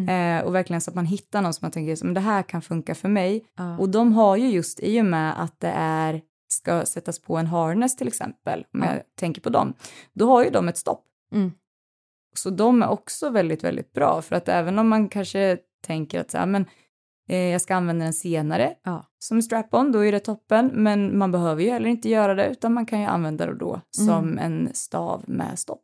[0.10, 2.62] Eh, och verkligen så att man hittar någon som man tänker som det här kan
[2.62, 3.46] funka för mig.
[3.58, 3.78] Ja.
[3.78, 7.48] Och de har ju just i och med att det är ska sättas på en
[7.48, 8.94] harness till exempel, om Ja.
[8.94, 9.74] jag tänker på dem,
[10.14, 11.06] då har ju de ett stopp.
[11.34, 11.52] Mm.
[12.36, 15.58] Så de är också väldigt, väldigt bra för att även om man kanske
[15.88, 16.68] tänker att så här, men, eh,
[17.38, 19.06] jag ska använda den senare Ja.
[19.20, 22.74] som strap-on, då är det toppen, men man behöver ju heller inte göra det utan
[22.74, 25.84] man kan ju använda det då som en stav med stopp.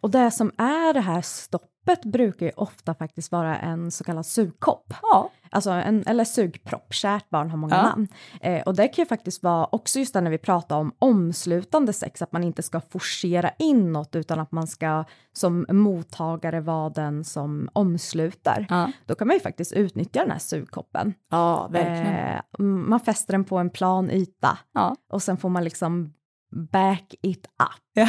[0.00, 1.68] Och det som är det här stoppet
[2.04, 4.94] brukar ju ofta faktiskt vara en så kallad sugkopp.
[5.02, 7.82] Ja, Alltså en, eller sugpropp, kärt barn har många Ja.
[7.82, 8.08] namn.
[8.40, 12.22] Eh, och det kan ju faktiskt vara också just när vi pratar om omslutande sex,
[12.22, 17.24] att man inte ska forcera in något utan att man ska som mottagare vara den
[17.24, 18.66] som omsluter.
[18.70, 18.92] ja.
[19.06, 21.14] Då kan man ju faktiskt utnyttja den här sugkoppen.
[21.30, 22.36] ja verkligen.
[22.36, 24.96] Eh, man fäster den på en plan yta Ja.
[25.12, 26.12] och sen får man liksom
[26.52, 28.06] back it up.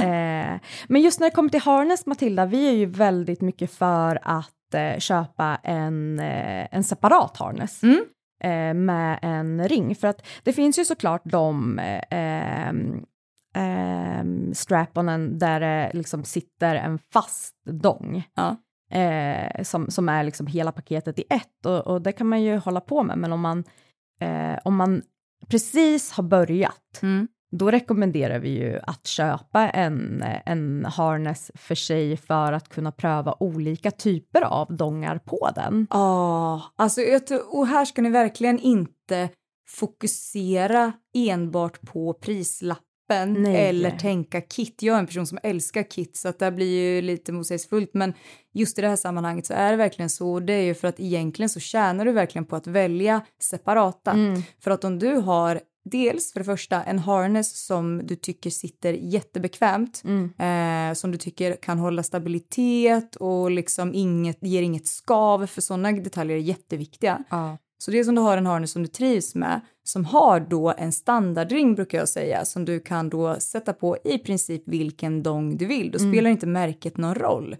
[0.00, 4.18] Eh, men just när det kommer till harness, Matilda, vi är ju väldigt mycket för
[4.22, 7.82] att eh, köpa en, eh, en separat harness.
[7.82, 8.04] Mm.
[8.44, 13.04] Eh, med en ring, för att det finns ju såklart de eh, ehm,
[13.54, 18.22] ehm, strap-onen där det liksom sitter en fast dong.
[18.34, 18.56] Ja.
[18.98, 22.56] Eh, som, som är liksom hela paketet i ett och, och det kan man ju
[22.56, 23.64] hålla på med, men om man,
[24.64, 25.02] om man
[25.48, 27.28] precis har börjat Mm.
[27.50, 33.36] Då rekommenderar vi ju att köpa en, en harness för sig för att kunna pröva
[33.40, 35.86] olika typer av dongar på den.
[35.90, 39.28] Ja, alltså jag tror, och här ska ni verkligen inte
[39.68, 43.68] fokusera enbart på prislappen Nej.
[43.68, 44.82] eller tänka kit.
[44.82, 48.14] Jag är en person som älskar kit så att det blir ju lite motsägelsefullt men
[48.54, 51.00] just i det här sammanhanget så är det verkligen så det är ju för att
[51.00, 54.16] egentligen så tjänar du verkligen på att välja separata.
[54.60, 58.92] För att om du har dels för det första en harness som du tycker sitter
[58.92, 60.02] jättebekvämt,
[60.38, 65.92] eh, som du tycker kan hålla stabilitet och liksom inget, ger inget skav, för sådana
[65.92, 67.24] detaljer är jätteviktiga.
[67.30, 67.58] Ja.
[67.78, 69.60] Så det är som du har en harness som du trivs med,
[69.90, 74.18] som har då en standardring brukar jag säga, som du kan då sätta på i
[74.18, 75.90] princip vilken dong du vill.
[75.90, 77.56] Då spelar inte märket någon roll.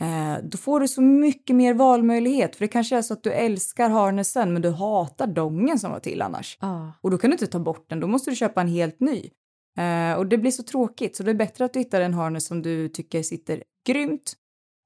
[0.00, 3.32] Eh, då får du så mycket mer valmöjlighet, för det kanske är så att du
[3.32, 6.58] älskar harnessen men du hatar dongen som var till annars.
[6.60, 6.92] Ja.
[7.00, 9.30] Och då kan du inte ta bort den, då måste du köpa en helt ny.
[9.78, 12.46] Eh, och det blir så tråkigt, så det är bättre att du hittar en harness
[12.46, 14.32] som du tycker sitter grymt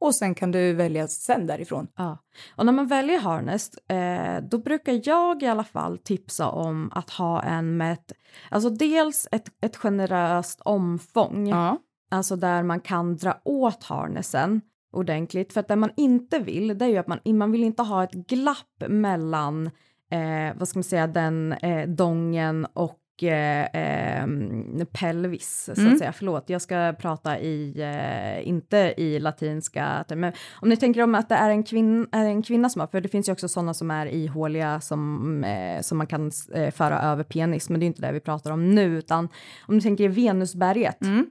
[0.04, 1.86] och sen kan du välja sen därifrån.
[1.96, 2.18] Ja.
[2.56, 7.10] Och när man väljer harness, eh, då brukar jag i alla fall tipsa om att
[7.10, 8.12] ha en med ett,
[8.50, 11.78] alltså dels ett, ett generöst omfång, Ja.
[12.10, 14.60] alltså där man kan dra åt harnessen
[14.92, 15.52] ordentligt.
[15.52, 18.04] För att det man inte vill, det är ju att man, man vill inte ha
[18.04, 19.66] ett glapp mellan,
[20.10, 25.92] eh, vad ska man säga, den eh, dongen och eh, ehm, pelvis, så Mm.
[25.92, 26.12] att säga.
[26.12, 30.34] Förlåt, jag ska prata i, eh, inte i latinska termer.
[30.60, 33.00] Om ni tänker om att det är en, kvinn, är en kvinna som har, för
[33.00, 37.02] det finns ju också sådana som är ihåliga som, eh, som man kan eh, föra
[37.02, 39.28] över penis, men det är inte det vi pratar om nu, utan
[39.68, 41.26] om ni tänker Venusberget, Mm.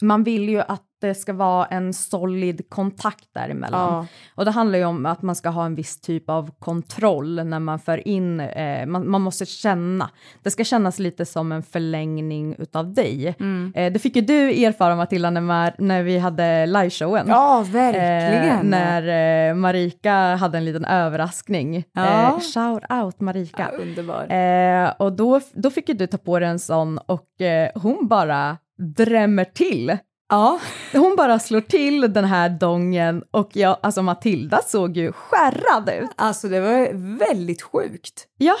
[0.00, 3.94] Man vill ju att det ska vara en solid kontakt däremellan.
[3.94, 4.06] Ja.
[4.34, 7.58] Och det handlar ju om att man ska ha en viss typ av kontroll när
[7.58, 10.10] man för in, eh, man, man måste känna,
[10.42, 13.34] det ska kännas lite som en förlängning utav dig.
[13.40, 13.72] Mm.
[13.76, 17.26] Eh, det fick ju du erfara Matilda när, när vi hade liveshowen.
[17.28, 18.58] Ja, verkligen.
[18.58, 21.84] Eh, när eh, Marika hade en liten överraskning.
[21.92, 22.28] Ja.
[22.28, 23.70] Eh, shout out Marika.
[23.72, 24.32] Ja, underbar.
[24.32, 27.28] Eh, och då, då fick ju du ta på dig en sån och
[27.74, 28.56] hon bara
[28.96, 29.96] drämmer till.
[30.28, 30.60] Ja.
[30.92, 36.10] Hon bara slår till den här dongen och jag, alltså Matilda såg ju skärrad ut.
[36.16, 38.26] Alltså det var väldigt sjukt.
[38.38, 38.56] Ja,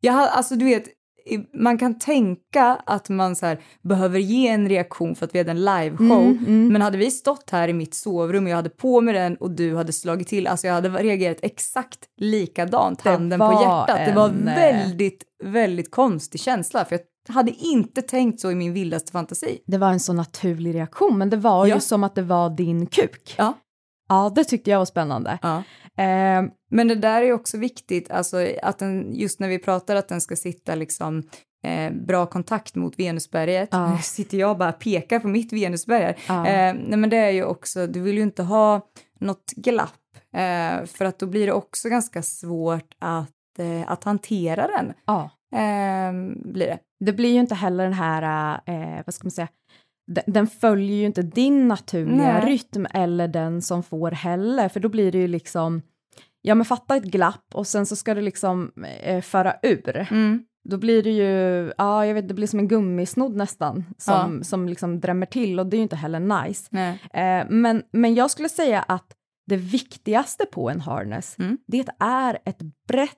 [0.00, 0.84] Jag, alltså du vet,
[1.54, 5.50] man kan tänka att man så här, behöver ge en reaktion för att vi hade
[5.50, 6.22] en liveshow.
[6.46, 9.36] Mm, Men hade vi stått här i mitt sovrum och jag hade på mig den
[9.36, 14.06] och du hade slagit till, alltså jag hade reagerat exakt likadant, handen på hjärtat.
[14.06, 17.00] Det var en, eh, väldigt, väldigt konstig känsla för jag
[17.32, 19.58] hade inte tänkt så i min vildaste fantasi.
[19.66, 21.74] det var en så naturlig reaktion, men det var Ja.
[21.74, 23.34] ju som att det var din kuk.
[23.38, 23.54] Ja.
[24.08, 25.38] Ja, det tyckte jag var spännande.
[25.42, 25.56] Ja.
[26.02, 30.08] Eh, Men det där är också viktigt, alltså att den, just när vi pratar att
[30.08, 31.22] den ska sitta liksom
[31.66, 33.68] eh, bra kontakt mot Venusberget.
[33.72, 33.90] Ja.
[33.92, 36.14] Nu sitter jag bara och pekar på mitt Venusberg.
[36.28, 36.46] Ja.
[36.46, 38.80] Eh, nej men det är ju också, du vill ju inte ha
[39.20, 39.90] något glapp
[40.36, 44.92] eh, för att då blir det också ganska svårt att, eh, att hantera den.
[45.06, 45.30] ja.
[45.54, 46.12] Eh,
[46.52, 46.78] blir det.
[47.04, 49.48] Det blir ju inte heller den här, eh, vad ska man säga,
[50.06, 52.46] den, den följer ju inte din naturliga Nej.
[52.52, 55.82] rytm eller den som får heller, för då blir det ju liksom,
[56.42, 58.72] ja men fatta ett glapp och sen så ska du liksom
[59.02, 59.96] eh, föra ur.
[60.10, 60.44] Mm.
[60.68, 64.68] Då blir det ju, ja jag vet, det blir som en gummisnodd nästan, som, som
[64.68, 66.76] liksom drämmer till och det är ju inte heller nice.
[67.14, 69.16] Eh, men, men jag skulle säga att
[69.46, 71.58] det viktigaste på en harness, Mm.
[71.66, 73.10] det är ett brett,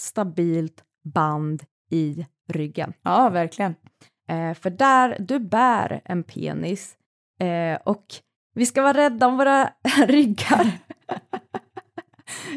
[0.00, 0.82] stabilt
[1.14, 1.62] band
[1.94, 2.92] i ryggen.
[3.02, 3.74] Ja, verkligen.
[4.28, 6.96] Eh, för där, du bär en penis
[7.40, 8.04] eh, och
[8.54, 9.70] vi ska vara rädda om våra
[10.06, 10.70] ryggar.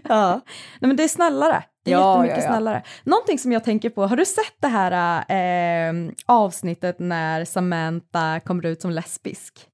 [0.03, 0.41] ja,
[0.79, 1.63] Nej, men det är snällare.
[1.85, 2.49] Det är Ja, jättemycket ja, ja.
[2.51, 2.83] snällare.
[3.03, 5.93] Någonting som jag tänker på, har du sett det här eh,
[6.25, 9.67] avsnittet när Samantha kommer ut som lesbisk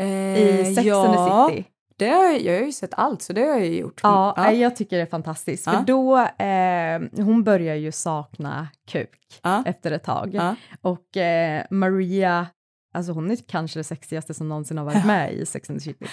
[0.00, 1.68] i Sex Eh, ja, and the City?
[2.00, 4.00] Det har jag, jag har ju sett allt, så det har jag ju gjort.
[4.02, 4.52] Ja, ja.
[4.52, 5.64] jag tycker det är fantastiskt.
[5.64, 5.84] För Ja.
[5.86, 9.10] då, eh, hon börjar ju sakna kuk
[9.42, 9.62] Ja.
[9.66, 10.40] efter ett tag.
[10.80, 12.46] Och eh, Maria,
[12.94, 15.84] alltså hon är kanske det sexigaste som någonsin har varit med i Sex and the
[15.84, 16.06] City.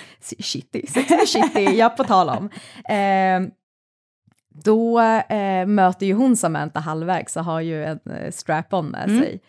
[0.44, 2.50] City, Sex and the City, ja på tal om.
[2.96, 3.54] Eh,
[4.64, 5.00] då
[5.30, 9.22] eh, möter ju hon Samantha halvvägs och har ju en eh, strap-on med Mm.
[9.22, 9.40] sig.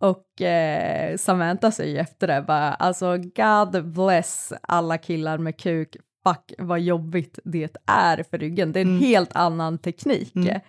[0.00, 5.96] Och eh, Samantha säger efter det bara, alltså God bless alla killar med kuk,
[6.26, 9.00] fuck vad jobbigt det är för ryggen, det är en Mm.
[9.00, 10.32] helt annan teknik.
[10.36, 10.60] Mm.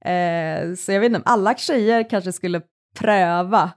[0.00, 2.60] Eh, så jag vet inte, alla tjejer kanske skulle
[2.98, 3.70] pröva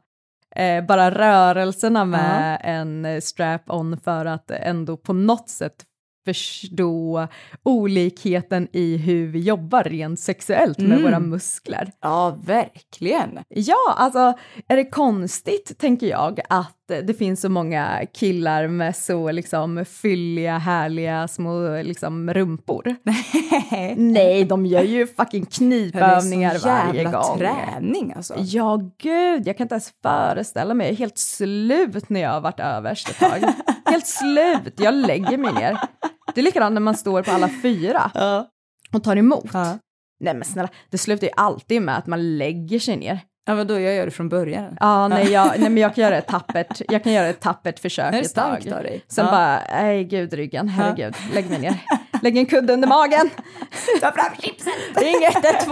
[0.56, 5.84] eh, bara rörelserna med en eh, strap-on för att ändå på något sätt
[6.26, 7.28] förstå
[7.64, 11.04] olikheten i hur vi jobbar rent sexuellt med Mm.
[11.04, 11.92] våra muskler.
[12.02, 13.40] ja, verkligen.
[13.50, 14.34] Ja, alltså
[14.68, 20.58] är det konstigt, tänker jag, att det finns så många killar med så liksom fylliga,
[20.58, 22.96] härliga små liksom rumpor?
[23.96, 27.38] Nej, de gör ju fucking knipövningar det är sån varje jävla gång.
[27.38, 28.36] träning alltså.
[28.38, 30.88] Ja, gud, jag kan inte ens föreställa mig.
[30.88, 33.44] Jag är helt slut när jag har varit överst ett tag.
[33.86, 35.78] helt slut, jag lägger mig ner.
[36.36, 38.12] Det är likadant när man står på alla fyra
[38.94, 39.54] och tar emot.
[40.20, 43.20] Nej men snälla, det slutar ju alltid med att man lägger sig ner.
[43.46, 44.78] Ja, men då jag gör det från början.
[44.80, 47.80] Ja, nej, jag, nej men jag kan göra ett tappert, jag kan göra ett tappert
[47.80, 48.74] försök Det är ett tag.
[48.78, 49.06] av dig.
[49.08, 49.32] Sen Ja.
[49.32, 51.74] bara, nej gud ryggen, herregud, lägg mig ner.
[52.22, 53.30] Lägg en kudde under magen.
[54.02, 54.74] Ta fram chipsen!
[54.96, 55.72] Ring 112.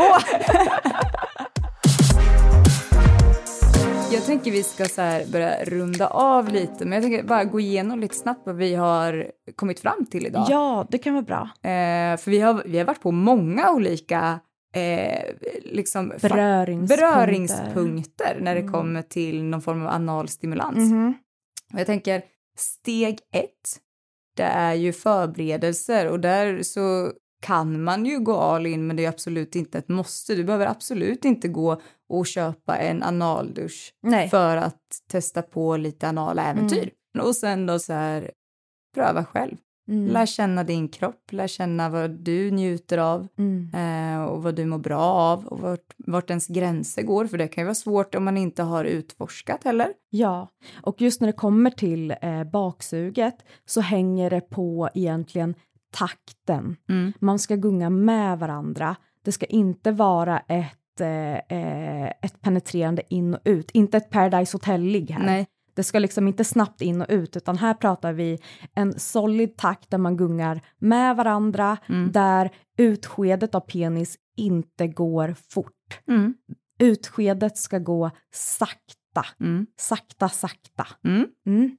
[4.12, 5.02] Jag tänker vi ska så
[5.32, 9.26] börja runda av lite, men jag tänker bara gå igenom lite snabbt vad vi har
[9.56, 10.46] kommit fram till idag.
[10.50, 11.42] Ja, det kan vara bra.
[11.72, 14.40] Eh, för vi har, vi har varit på många olika
[14.74, 16.98] eh, liksom, Beröringspunkter.
[16.98, 18.74] beröringspunkter när det Mm.
[18.74, 20.78] kommer till någon form av analstimulans.
[20.92, 21.14] Mhm.
[21.74, 22.22] Och jag tänker
[22.58, 23.80] steg ett,
[24.36, 29.06] det är ju förberedelser och där så kan man ju gå all in men det
[29.06, 30.36] är absolut inte ett måste.
[30.36, 34.30] Du behöver absolut inte gå och köpa en analdusch Nej.
[34.30, 34.82] för att
[35.12, 36.92] testa på lite anala äventyr.
[37.20, 38.32] Och sen då så här,
[38.96, 39.56] pröva själv.
[39.90, 40.08] Mm.
[40.08, 43.70] Lär känna din kropp, lär känna vad du njuter av Mm.
[43.74, 47.48] eh, och vad du mår bra av och vart, vart ens gränser går, för det
[47.48, 49.88] kan ju vara svårt om man inte har utforskat heller.
[50.10, 50.48] Ja,
[50.82, 53.36] och just när det kommer till eh, baksuget
[53.66, 55.56] så hänger det på egentligen
[55.92, 56.76] takten.
[56.90, 57.14] Mm.
[57.20, 58.96] Man ska gunga med varandra.
[59.24, 64.56] Det ska inte vara ett, eh, eh, ett penetrerande in och ut, inte ett Paradise
[64.58, 65.26] Hotel-ligg här.
[65.26, 65.48] Nej.
[65.80, 68.40] Det ska liksom inte snabbt in och ut, utan här pratar vi
[68.76, 72.12] en solid takt där man gungar med varandra, Mm.
[72.12, 76.00] där utskedet av penis inte går fort.
[76.08, 76.34] Mm.
[76.80, 79.66] Utskedet ska gå sakta, Mm.
[79.80, 80.88] sakta, sakta.
[81.04, 81.28] Mm.
[81.48, 81.78] Mm.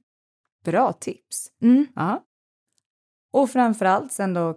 [0.65, 1.47] Bra tips.
[1.61, 1.87] Mm.
[1.95, 2.23] Ja.
[3.33, 4.49] Och framförallt sen då,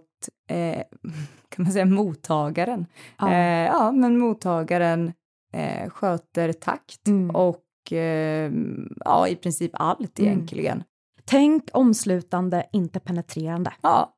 [0.49, 0.83] eh,
[1.49, 2.85] kan man säga mottagaren.
[3.17, 3.31] Ja.
[3.31, 5.13] Eh, ja, men mottagaren
[5.53, 7.01] eh, sköter takt
[7.33, 7.61] och
[7.91, 10.31] ja, i princip allt Mm.
[10.31, 10.83] egentligen.
[11.25, 13.73] Tänk omslutande, inte penetrerande.
[13.81, 14.13] Ja.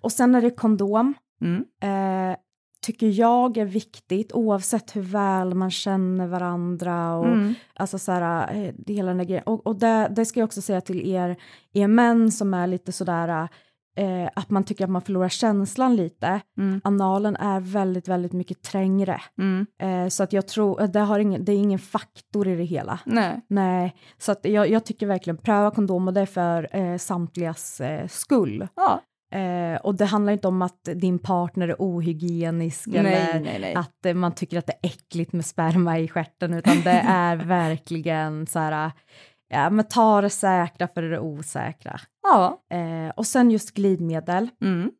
[0.00, 1.14] Och sen är det kondom.
[1.40, 1.64] Mm.
[1.82, 2.36] Eh,
[2.86, 7.54] tycker jag är viktigt oavsett hur väl man känner varandra och Mm.
[7.74, 9.42] alltså så här, eh, det hela den där grejen.
[9.46, 11.36] Och, och det, det ska jag också säga till er,
[11.72, 13.48] er män som är lite sådär
[13.96, 16.40] eh, att man tycker att man förlorar känslan lite.
[16.58, 16.80] Mm.
[16.84, 19.20] Analen är väldigt, väldigt mycket trängre.
[19.38, 19.66] Mm.
[19.82, 22.64] Eh, så att jag tror, eh, det, har ingen, det är ingen faktor i det
[22.64, 22.98] hela.
[23.04, 23.40] Nej.
[23.48, 27.80] Nej, så att jag, jag tycker verkligen pröva kondom och det är för eh, samtligas
[27.80, 28.68] eh, skull.
[28.76, 29.00] Ja.
[29.32, 33.74] Eh, och det handlar inte om att din partner är ohygienisk Nej, eller nej, nej.
[33.74, 37.36] att eh, man tycker att det är äckligt med sperma i stjärten utan det är
[37.36, 38.92] verkligen så här,
[39.48, 42.00] ja men ta det säkra för det osäkra.
[42.22, 42.62] Ja.
[42.70, 44.48] Eh, och sen just glidmedel.
[44.62, 44.90] Mm.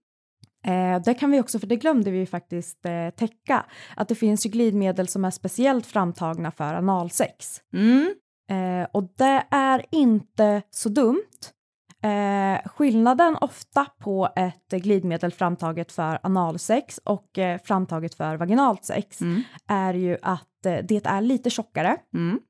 [0.66, 3.64] Eh, det kan vi också, för det glömde vi ju faktiskt eh, täcka,
[3.96, 7.60] att det finns ju glidmedel som är speciellt framtagna för analsex.
[7.74, 8.14] Mm.
[8.50, 11.22] Eh, och det är inte så dumt.
[12.02, 19.20] Eh, skillnaden ofta på ett glidmedel framtaget för analsex och eh, framtaget för vaginalt sex
[19.20, 19.42] Mm.
[19.68, 21.96] är ju att eh, det är lite tjockare.
[22.14, 22.40] Mm.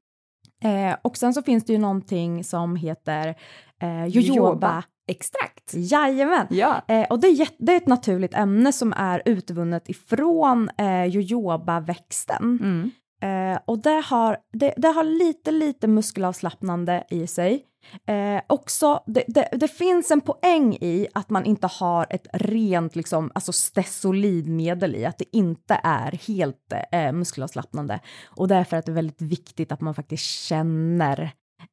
[0.65, 3.35] Eh, och sen så finns det ju någonting som heter
[3.83, 4.83] eh, jojoba.
[5.09, 5.75] Extrakt.
[5.75, 6.47] Jajamän!
[6.51, 6.83] Ja.
[6.89, 12.59] Eh, och det är, det är ett naturligt ämne som är utvunnet ifrån eh, jojobaväxten.
[12.63, 12.91] Mm.
[13.23, 17.65] Eh, och det har, det, det har lite, lite muskelavslappnande i sig.
[18.07, 22.97] Eh, också, det, det, det finns en poäng i att man inte har ett rent
[22.97, 28.01] liksom, alltså stesolidmedel i, att det inte är helt eh, muskelavslappnande.
[28.37, 31.31] Och därför är det väldigt viktigt att man faktiskt känner,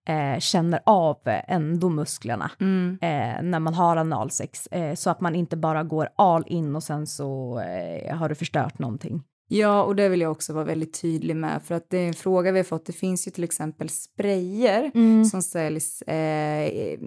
[0.08, 1.18] eh, känner av
[1.48, 2.98] endomusklerna Mm.
[3.02, 6.84] eh, när man har analsex, eh, så att man inte bara går all in och
[6.84, 9.24] sen så eh, har du förstört någonting.
[9.48, 12.14] Ja, och det vill jag också vara väldigt tydlig med för att det är en
[12.14, 12.86] fråga vi har fått.
[12.86, 15.26] Det finns ju till exempel sprayer Mm.
[15.26, 17.00] som säljs eh,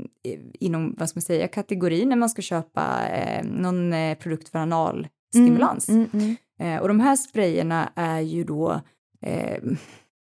[0.60, 4.58] inom, vad ska man säga, kategorin när man ska köpa eh, någon eh, produkt för
[4.58, 5.88] analstimulans.
[5.88, 8.80] Mm, mm, Eh, och de här sprayerna är ju då,
[9.22, 9.58] eh,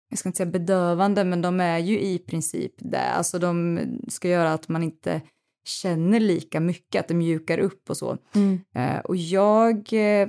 [0.09, 3.01] jag ska inte säga bedövande, men de är ju i princip det.
[3.11, 5.21] Alltså de ska göra att man inte
[5.65, 8.17] känner lika mycket, att det mjukar upp och så.
[8.35, 8.59] mm.
[8.76, 10.27] Eh, och jag, eh,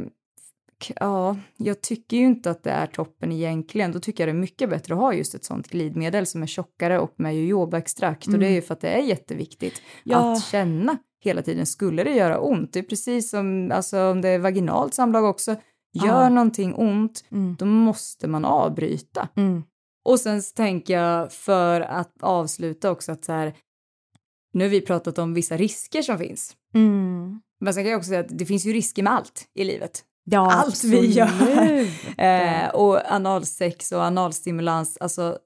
[1.01, 3.93] ja, jag tycker ju inte att det är toppen egentligen.
[3.93, 6.47] Då tycker jag det är mycket bättre att ha just ett sånt glidmedel som är
[6.47, 8.27] tjockare och med jojobaextrakt.
[8.27, 10.33] Och det är ju för att det är jätteviktigt Ja.
[10.33, 11.67] att känna hela tiden.
[11.67, 12.73] Skulle det göra ont?
[12.73, 15.51] Det är precis som alltså, om det är vaginalt samlag också.
[15.93, 16.29] Gör Ja.
[16.29, 17.57] någonting ont, Mm.
[17.59, 19.29] då måste man avbryta.
[19.37, 19.63] Mm.
[20.05, 23.55] Och sen tänker jag för att avsluta också att så här,
[24.53, 26.57] nu har vi pratat om vissa risker som finns.
[26.75, 27.41] Mm.
[27.61, 30.05] Men sen kan jag också säga att det finns ju risker med allt i livet.
[30.25, 31.25] Ja, Allt vi gör.
[31.25, 31.91] absolut.
[32.19, 35.39] Eh, och analsex och analstimulans, alltså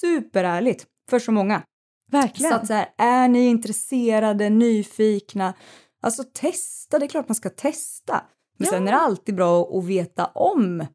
[0.00, 1.62] superärligt för så många.
[2.10, 2.50] Verkligen.
[2.52, 5.54] Så att så här, är ni intresserade, nyfikna,
[6.02, 8.22] alltså testa, det är klart man ska testa.
[8.58, 10.86] Men sen är det alltid bra att veta om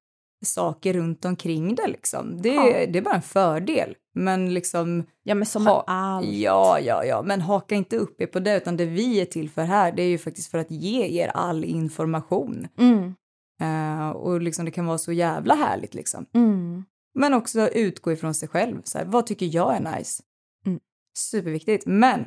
[0.46, 2.42] saker runt omkring det liksom.
[2.42, 2.64] Det, Ja.
[2.64, 3.96] det är bara en fördel.
[4.18, 6.28] Men liksom, ja, men som ha- allt.
[6.28, 9.50] ja, ja, ja, men haka inte upp er på det, utan det vi är till
[9.50, 12.68] för här, det är ju faktiskt för att ge er all information.
[12.78, 13.16] Mm.
[13.62, 16.26] Eh, och liksom det kan vara så jävla härligt liksom.
[16.34, 16.86] Mm.
[17.16, 18.82] Men också utgå ifrån sig själv.
[18.84, 20.24] Så här, vad tycker jag är nice?
[20.66, 20.80] Mm.
[21.18, 21.86] Superviktigt.
[21.86, 22.26] Men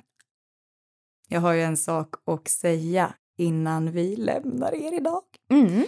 [1.29, 5.23] jag har ju en sak att säga innan vi lämnar er idag.
[5.53, 5.85] Mm.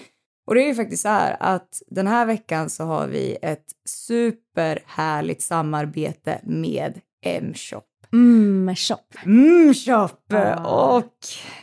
[0.47, 3.66] Och det är ju faktiskt så här att den här veckan så har vi ett
[3.89, 7.82] superhärligt samarbete med M-shop.
[8.77, 8.97] Shop.
[9.24, 10.32] M-shop!
[10.32, 10.97] Ah.
[10.97, 11.14] Och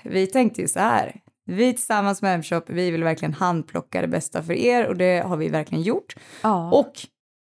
[0.03, 1.22] vi tänkte ju så här.
[1.45, 5.38] Vi tillsammans med M-shop, vi vill verkligen handplocka det bästa för er och det har
[5.38, 6.15] vi verkligen gjort.
[6.41, 6.72] Ja.
[6.72, 6.93] Och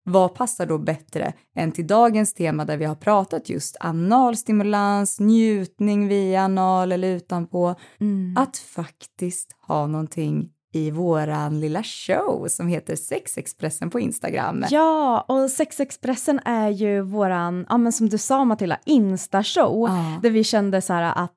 [0.05, 6.09] vad passar då bättre än till dagens tema där vi har pratat just analstimulans, njutning
[6.09, 8.37] via anal eller utanpå, mm.
[8.37, 14.65] att faktiskt ha någonting i våran lilla show som heter Sexexpressen på Instagram.
[14.71, 19.89] Ja, och Sexexpressen är ju våran, ja men som du sa Matilda, Insta-show.
[19.89, 20.21] Ja.
[20.23, 21.35] Där vi kände så här att,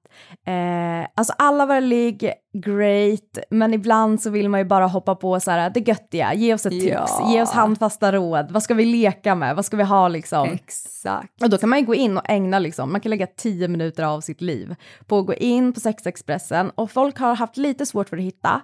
[0.47, 5.39] eh, alltså alla våra ligg, great, men ibland så vill man ju bara hoppa på
[5.39, 7.31] så här, det göttiga, ge oss ett tips, Ja.
[7.31, 10.49] ge oss handfasta råd, vad ska vi leka med, vad ska vi ha liksom?
[10.49, 11.43] Exakt.
[11.43, 14.03] Och då kan man ju gå in och ägna liksom, man kan lägga tio minuter
[14.03, 14.75] av sitt liv
[15.07, 18.61] på att gå in på Sexexpressen och folk har haft lite svårt för att hitta.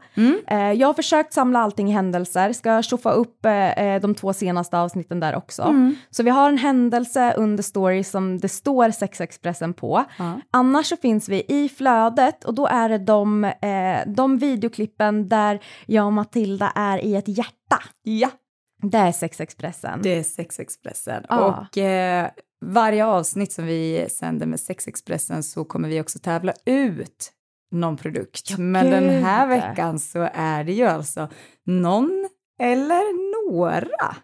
[0.47, 4.33] Eh, jag har försökt samla allting i händelser, ska tjoffa upp eh, eh, de två
[4.33, 5.63] senaste avsnitten där också.
[6.09, 10.03] Så vi har en händelse under story som det står Sexexpressen på.
[10.17, 10.39] Ja.
[10.51, 15.59] Annars så finns vi i flödet och då är det de, eh, de videoklippen där
[15.85, 17.79] jag och Matilda är i ett hjärta.
[18.03, 18.29] Ja,
[18.81, 19.99] Det är Sexexpressen.
[20.03, 21.23] det är Sexexpressen.
[21.29, 21.67] Ja.
[21.71, 22.29] Och eh,
[22.65, 27.31] varje avsnitt som vi sänder med Sexexpressen så kommer vi också tävla ut
[27.71, 28.49] någon produkt.
[28.49, 29.49] Ja, Men den här gud.
[29.57, 31.29] veckan så är det ju alltså
[31.65, 33.03] någon eller
[33.51, 34.15] några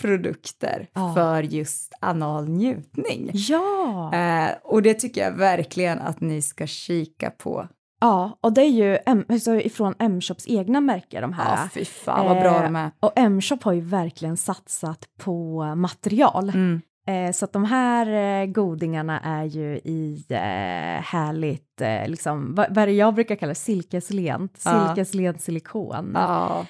[0.00, 1.14] produkter Ja.
[1.14, 3.30] för just anal njutning.
[3.32, 4.14] Ja!
[4.14, 7.68] Eh, och det tycker jag verkligen att ni ska kika på.
[8.00, 11.62] Ja, och det är ju M- alltså ifrån M-shops egna märke de här.
[11.62, 12.90] Ja, fy fan vad bra Eh, de är.
[13.00, 16.48] Och M-shop har ju verkligen satsat på material.
[16.48, 16.80] Mm.
[17.08, 18.06] Eh, så att de här
[18.42, 21.66] eh, godingarna är ju i eh, härligt,
[22.06, 26.12] liksom, vad, är det jag brukar kalla silkeslent, silkeslent silikon.
[26.14, 26.66] Ja,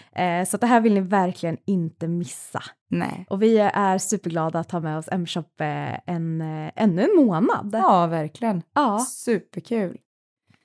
[0.47, 2.62] så att det här vill ni verkligen inte missa.
[2.90, 3.27] nej.
[3.31, 5.44] Och vi är superglada att ha med oss M-shop
[6.07, 6.40] en,
[6.77, 7.70] ännu en månad.
[7.73, 8.62] Ja, verkligen.
[8.74, 8.98] Ja.
[8.98, 9.97] Superkul.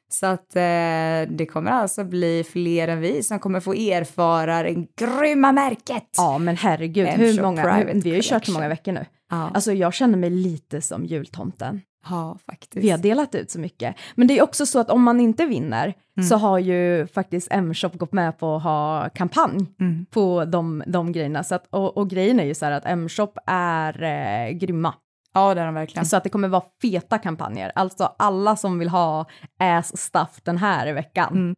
[0.10, 4.74] Så att eh, det kommer alltså bli fler än vi som kommer få erfara det
[4.74, 6.10] grymma märket.
[6.18, 9.06] Ja men herregud, hur många, vi har ju kört så många veckor nu.
[9.36, 11.82] Ja, Alltså jag känner mig lite som jultomten.
[12.10, 12.86] ja faktiskt.
[12.86, 13.96] Vi har delat ut så mycket.
[14.16, 16.28] Men det är också så att om man inte vinner Mm.
[16.30, 20.06] så har ju faktiskt M-shop gått med på att ha kampanj Mm.
[20.12, 21.44] på de, de grejerna.
[21.44, 24.94] Så att, och, och grejen är ju så här att M-shop är eh, grymma.
[25.34, 26.06] Ja, det är de verkligen.
[26.06, 27.72] Så att det kommer vara feta kampanjer.
[27.76, 29.26] Alltså alla som vill ha
[29.60, 31.34] ass stuff den här veckan.
[31.34, 31.56] Mm.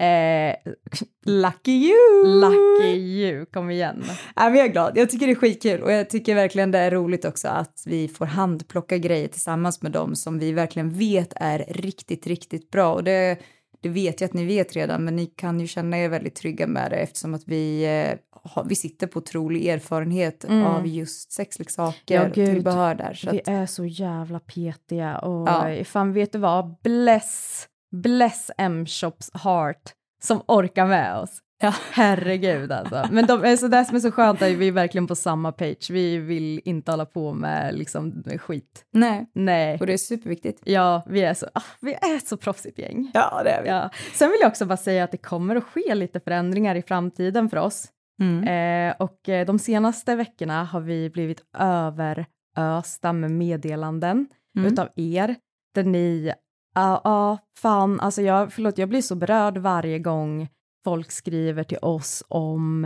[0.00, 0.56] Eh,
[1.26, 2.24] Lucky you!
[2.40, 4.04] lucky you, kom igen.
[4.36, 4.92] Men jag är glad.
[4.96, 8.08] Jag tycker det är skitkul och jag tycker verkligen det är roligt också att vi
[8.08, 12.92] får handplocka grejer tillsammans med dem som vi verkligen vet är riktigt, riktigt bra.
[12.94, 13.38] Och det,
[13.80, 16.66] det vet jag att ni vet redan, men ni kan ju känna er väldigt trygga
[16.66, 18.18] med det eftersom att vi, eh,
[18.68, 20.66] vi sitter på otrolig erfarenhet Mm.
[20.66, 22.46] av just sexleksaker Ja, och gud.
[22.46, 23.14] tillbehör där.
[23.14, 25.84] Så Vi att, är så jävla petiga och Ja.
[25.84, 29.82] fan vet du vad, bless, bless M-shops heart
[30.22, 31.38] som orkar med oss.
[31.62, 31.74] Ja.
[31.92, 33.08] Herregud alltså.
[33.10, 35.52] Men de, alltså det som är så skönt är att vi är verkligen på samma
[35.52, 35.90] page.
[35.90, 38.84] Vi vill inte hålla på med liksom skit.
[38.92, 39.78] nej, Nej.
[39.80, 40.62] och det är superviktigt.
[40.64, 43.10] Ja, vi är så, ah, vi är ett så proffsigt gäng.
[43.14, 43.68] Ja, det är vi.
[43.68, 43.90] Ja.
[44.14, 47.48] Sen vill jag också bara säga att det kommer att ske lite förändringar i framtiden
[47.50, 47.88] för oss.
[48.20, 48.44] Mm.
[48.90, 54.26] Eh, och eh, de senaste veckorna har vi blivit överösta med meddelanden
[54.58, 54.72] Mm.
[54.72, 55.36] utav er,
[55.74, 56.32] där ni,
[56.74, 60.48] ja, ja, fan, alltså jag, förlåt, jag blir så berörd varje gång
[60.84, 62.84] folk skriver till oss om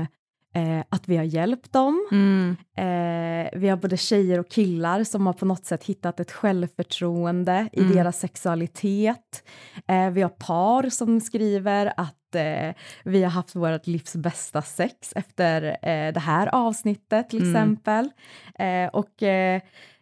[0.55, 2.09] eh, att vi har hjälpt dem.
[2.13, 2.57] Mm.
[2.77, 7.69] Eh, vi har både tjejer och killar som har på något sätt hittat ett självförtroende
[7.73, 7.93] i Mm.
[7.97, 9.45] deras sexualitet.
[9.89, 12.75] Eh, vi har par som skriver att eh,
[13.05, 17.51] vi har haft vårt livs bästa sex efter eh, det här avsnittet till Mm.
[17.55, 18.11] exempel.
[18.59, 19.23] Eh, och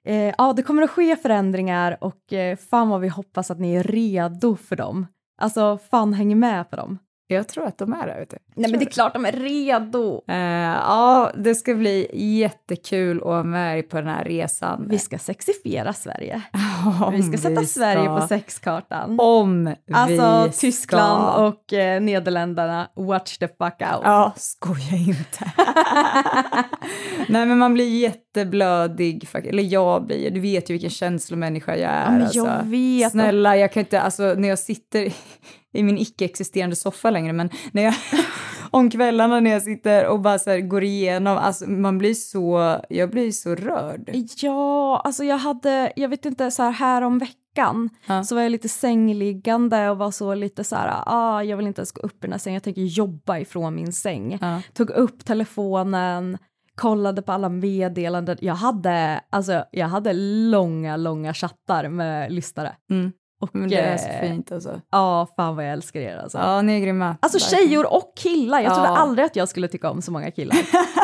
[0.04, 3.74] eh, ja, det kommer att ske förändringar och eh, fan vad vi hoppas att ni
[3.74, 5.06] är redo för dem.
[5.40, 6.98] Alltså fan hänger med på dem.
[7.26, 8.36] Jag tror att de är vet du.
[8.54, 10.22] Nej men det är klart de är redo.
[10.28, 12.06] Eh, ja, det ska bli
[12.40, 14.86] jättekul att vara med på den här resan.
[14.88, 16.42] Vi ska sexifiera Sverige.
[17.06, 19.16] Om Vi ska sätta vi Sverige ska- på sexkartan.
[19.20, 21.46] Om Alltså vi Tyskland ska...
[21.46, 24.00] och eh, Nederländerna, watch the fuck out.
[24.04, 25.52] Ja, skoja inte.
[27.28, 29.28] Nej, men man blir jätteblödig.
[29.34, 32.04] Eller jag blir Du vet ju vilken känslomänniska jag är.
[32.04, 32.38] Ja, men alltså.
[32.38, 33.10] jag vet.
[33.12, 35.12] Snälla, jag kan inte, alltså när jag sitter
[35.72, 37.94] i min icke-existerande soffa längre, men när jag,
[38.70, 42.76] om kvällarna när jag sitter och bara så här går igenom, alltså man blir så,
[42.88, 44.10] jag blir så rörd.
[44.36, 47.38] Ja, alltså jag hade, jag vet inte, så här, här om veckan
[48.06, 48.24] Ja.
[48.24, 51.80] så var jag lite sängliggande och var så lite så här, ah, jag vill inte
[51.80, 54.38] ens gå upp i den här sängen, jag tänker jobba ifrån min säng.
[54.40, 54.62] Ja.
[54.74, 56.38] Tog upp telefonen,
[56.74, 58.36] kollade på alla meddelanden.
[58.40, 60.12] Jag hade, alltså, jag hade
[60.50, 62.76] långa, långa chattar med lyssnare.
[62.90, 63.12] Mm.
[63.42, 64.80] Och, Men det är så eh, fint alltså.
[64.90, 66.38] Ja, fan vad jag älskar er alltså.
[66.38, 67.16] Ja, ni är grymma.
[67.20, 68.96] Alltså tjejer och killar, jag trodde Ja.
[68.98, 70.56] aldrig att jag skulle tycka om så många killar.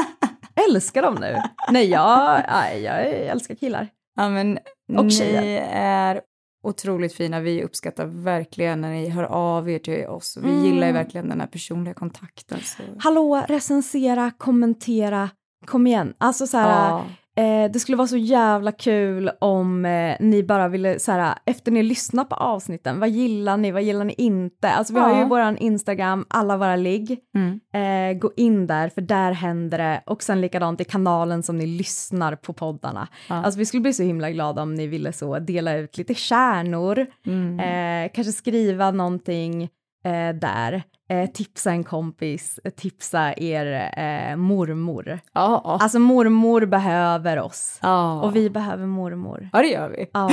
[0.69, 1.37] älskar dem nu.
[1.71, 2.43] Nej, jag,
[2.81, 3.89] jag älskar killar.
[4.17, 4.59] Ja, men
[4.97, 6.21] Och ni är
[6.63, 7.41] otroligt fina.
[7.41, 10.39] Vi uppskattar verkligen när ni hör av er till oss.
[10.43, 10.65] Vi Mm.
[10.65, 12.59] gillar verkligen den här personliga kontakten.
[12.63, 12.83] Så.
[12.99, 15.31] Hallå, recensera, kommentera,
[15.67, 16.15] kom igen.
[16.19, 17.05] Alltså så här, Ja.
[17.39, 21.73] Eh, det skulle vara så jävla kul om eh, ni bara ville, så här, efter
[21.73, 24.71] ni lyssnar på avsnitten, vad gillar ni, vad gillar ni inte?
[24.71, 25.19] Alltså vi har Ja.
[25.19, 27.19] ju våran Instagram, alla våra ligg.
[27.35, 27.61] Mm.
[27.73, 30.03] Eh, gå in där, för där händer det.
[30.07, 33.09] Och sen likadant i kanalen som ni lyssnar på poddarna.
[33.29, 33.35] Ja.
[33.35, 37.07] Alltså vi skulle bli så himla glada om ni ville så dela ut lite kärnor,
[37.27, 37.61] Mm.
[37.61, 39.69] eh, kanske skriva någonting
[40.09, 45.21] eh, där, eh, tipsa en kompis, eh, tipsa er eh, mormor.
[45.33, 45.79] Ja.
[45.81, 47.79] Alltså mormor behöver oss.
[47.83, 48.23] ja.
[48.23, 49.49] Och vi behöver mormor.
[49.53, 50.07] Ja, det gör vi.
[50.13, 50.31] Ja,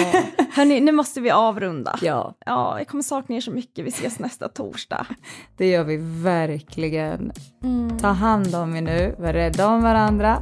[0.56, 1.96] hörni, nu måste vi avrunda.
[2.02, 3.86] Ja, Ja, jag kommer sakna er så mycket.
[3.86, 5.06] Vi ses nästa torsdag.
[5.58, 7.32] det gör vi verkligen.
[7.64, 7.98] Mm.
[8.00, 10.38] Ta hand om er nu, var rädda om varandra.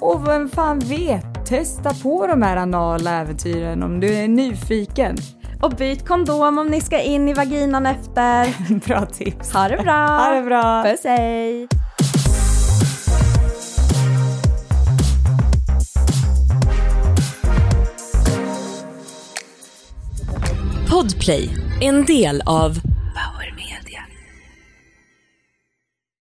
[0.00, 5.16] Och vem fan vet, testa på de här anala äventyren om du är nyfiken.
[5.64, 8.54] Och byt kondom om ni ska in i vaginan efter.
[8.86, 9.52] Bra tips.
[9.52, 10.06] Ha det bra!
[10.06, 10.82] Ha det bra.
[10.82, 11.68] Puss hej!
[20.90, 21.50] Podplay,
[21.80, 22.93] en del av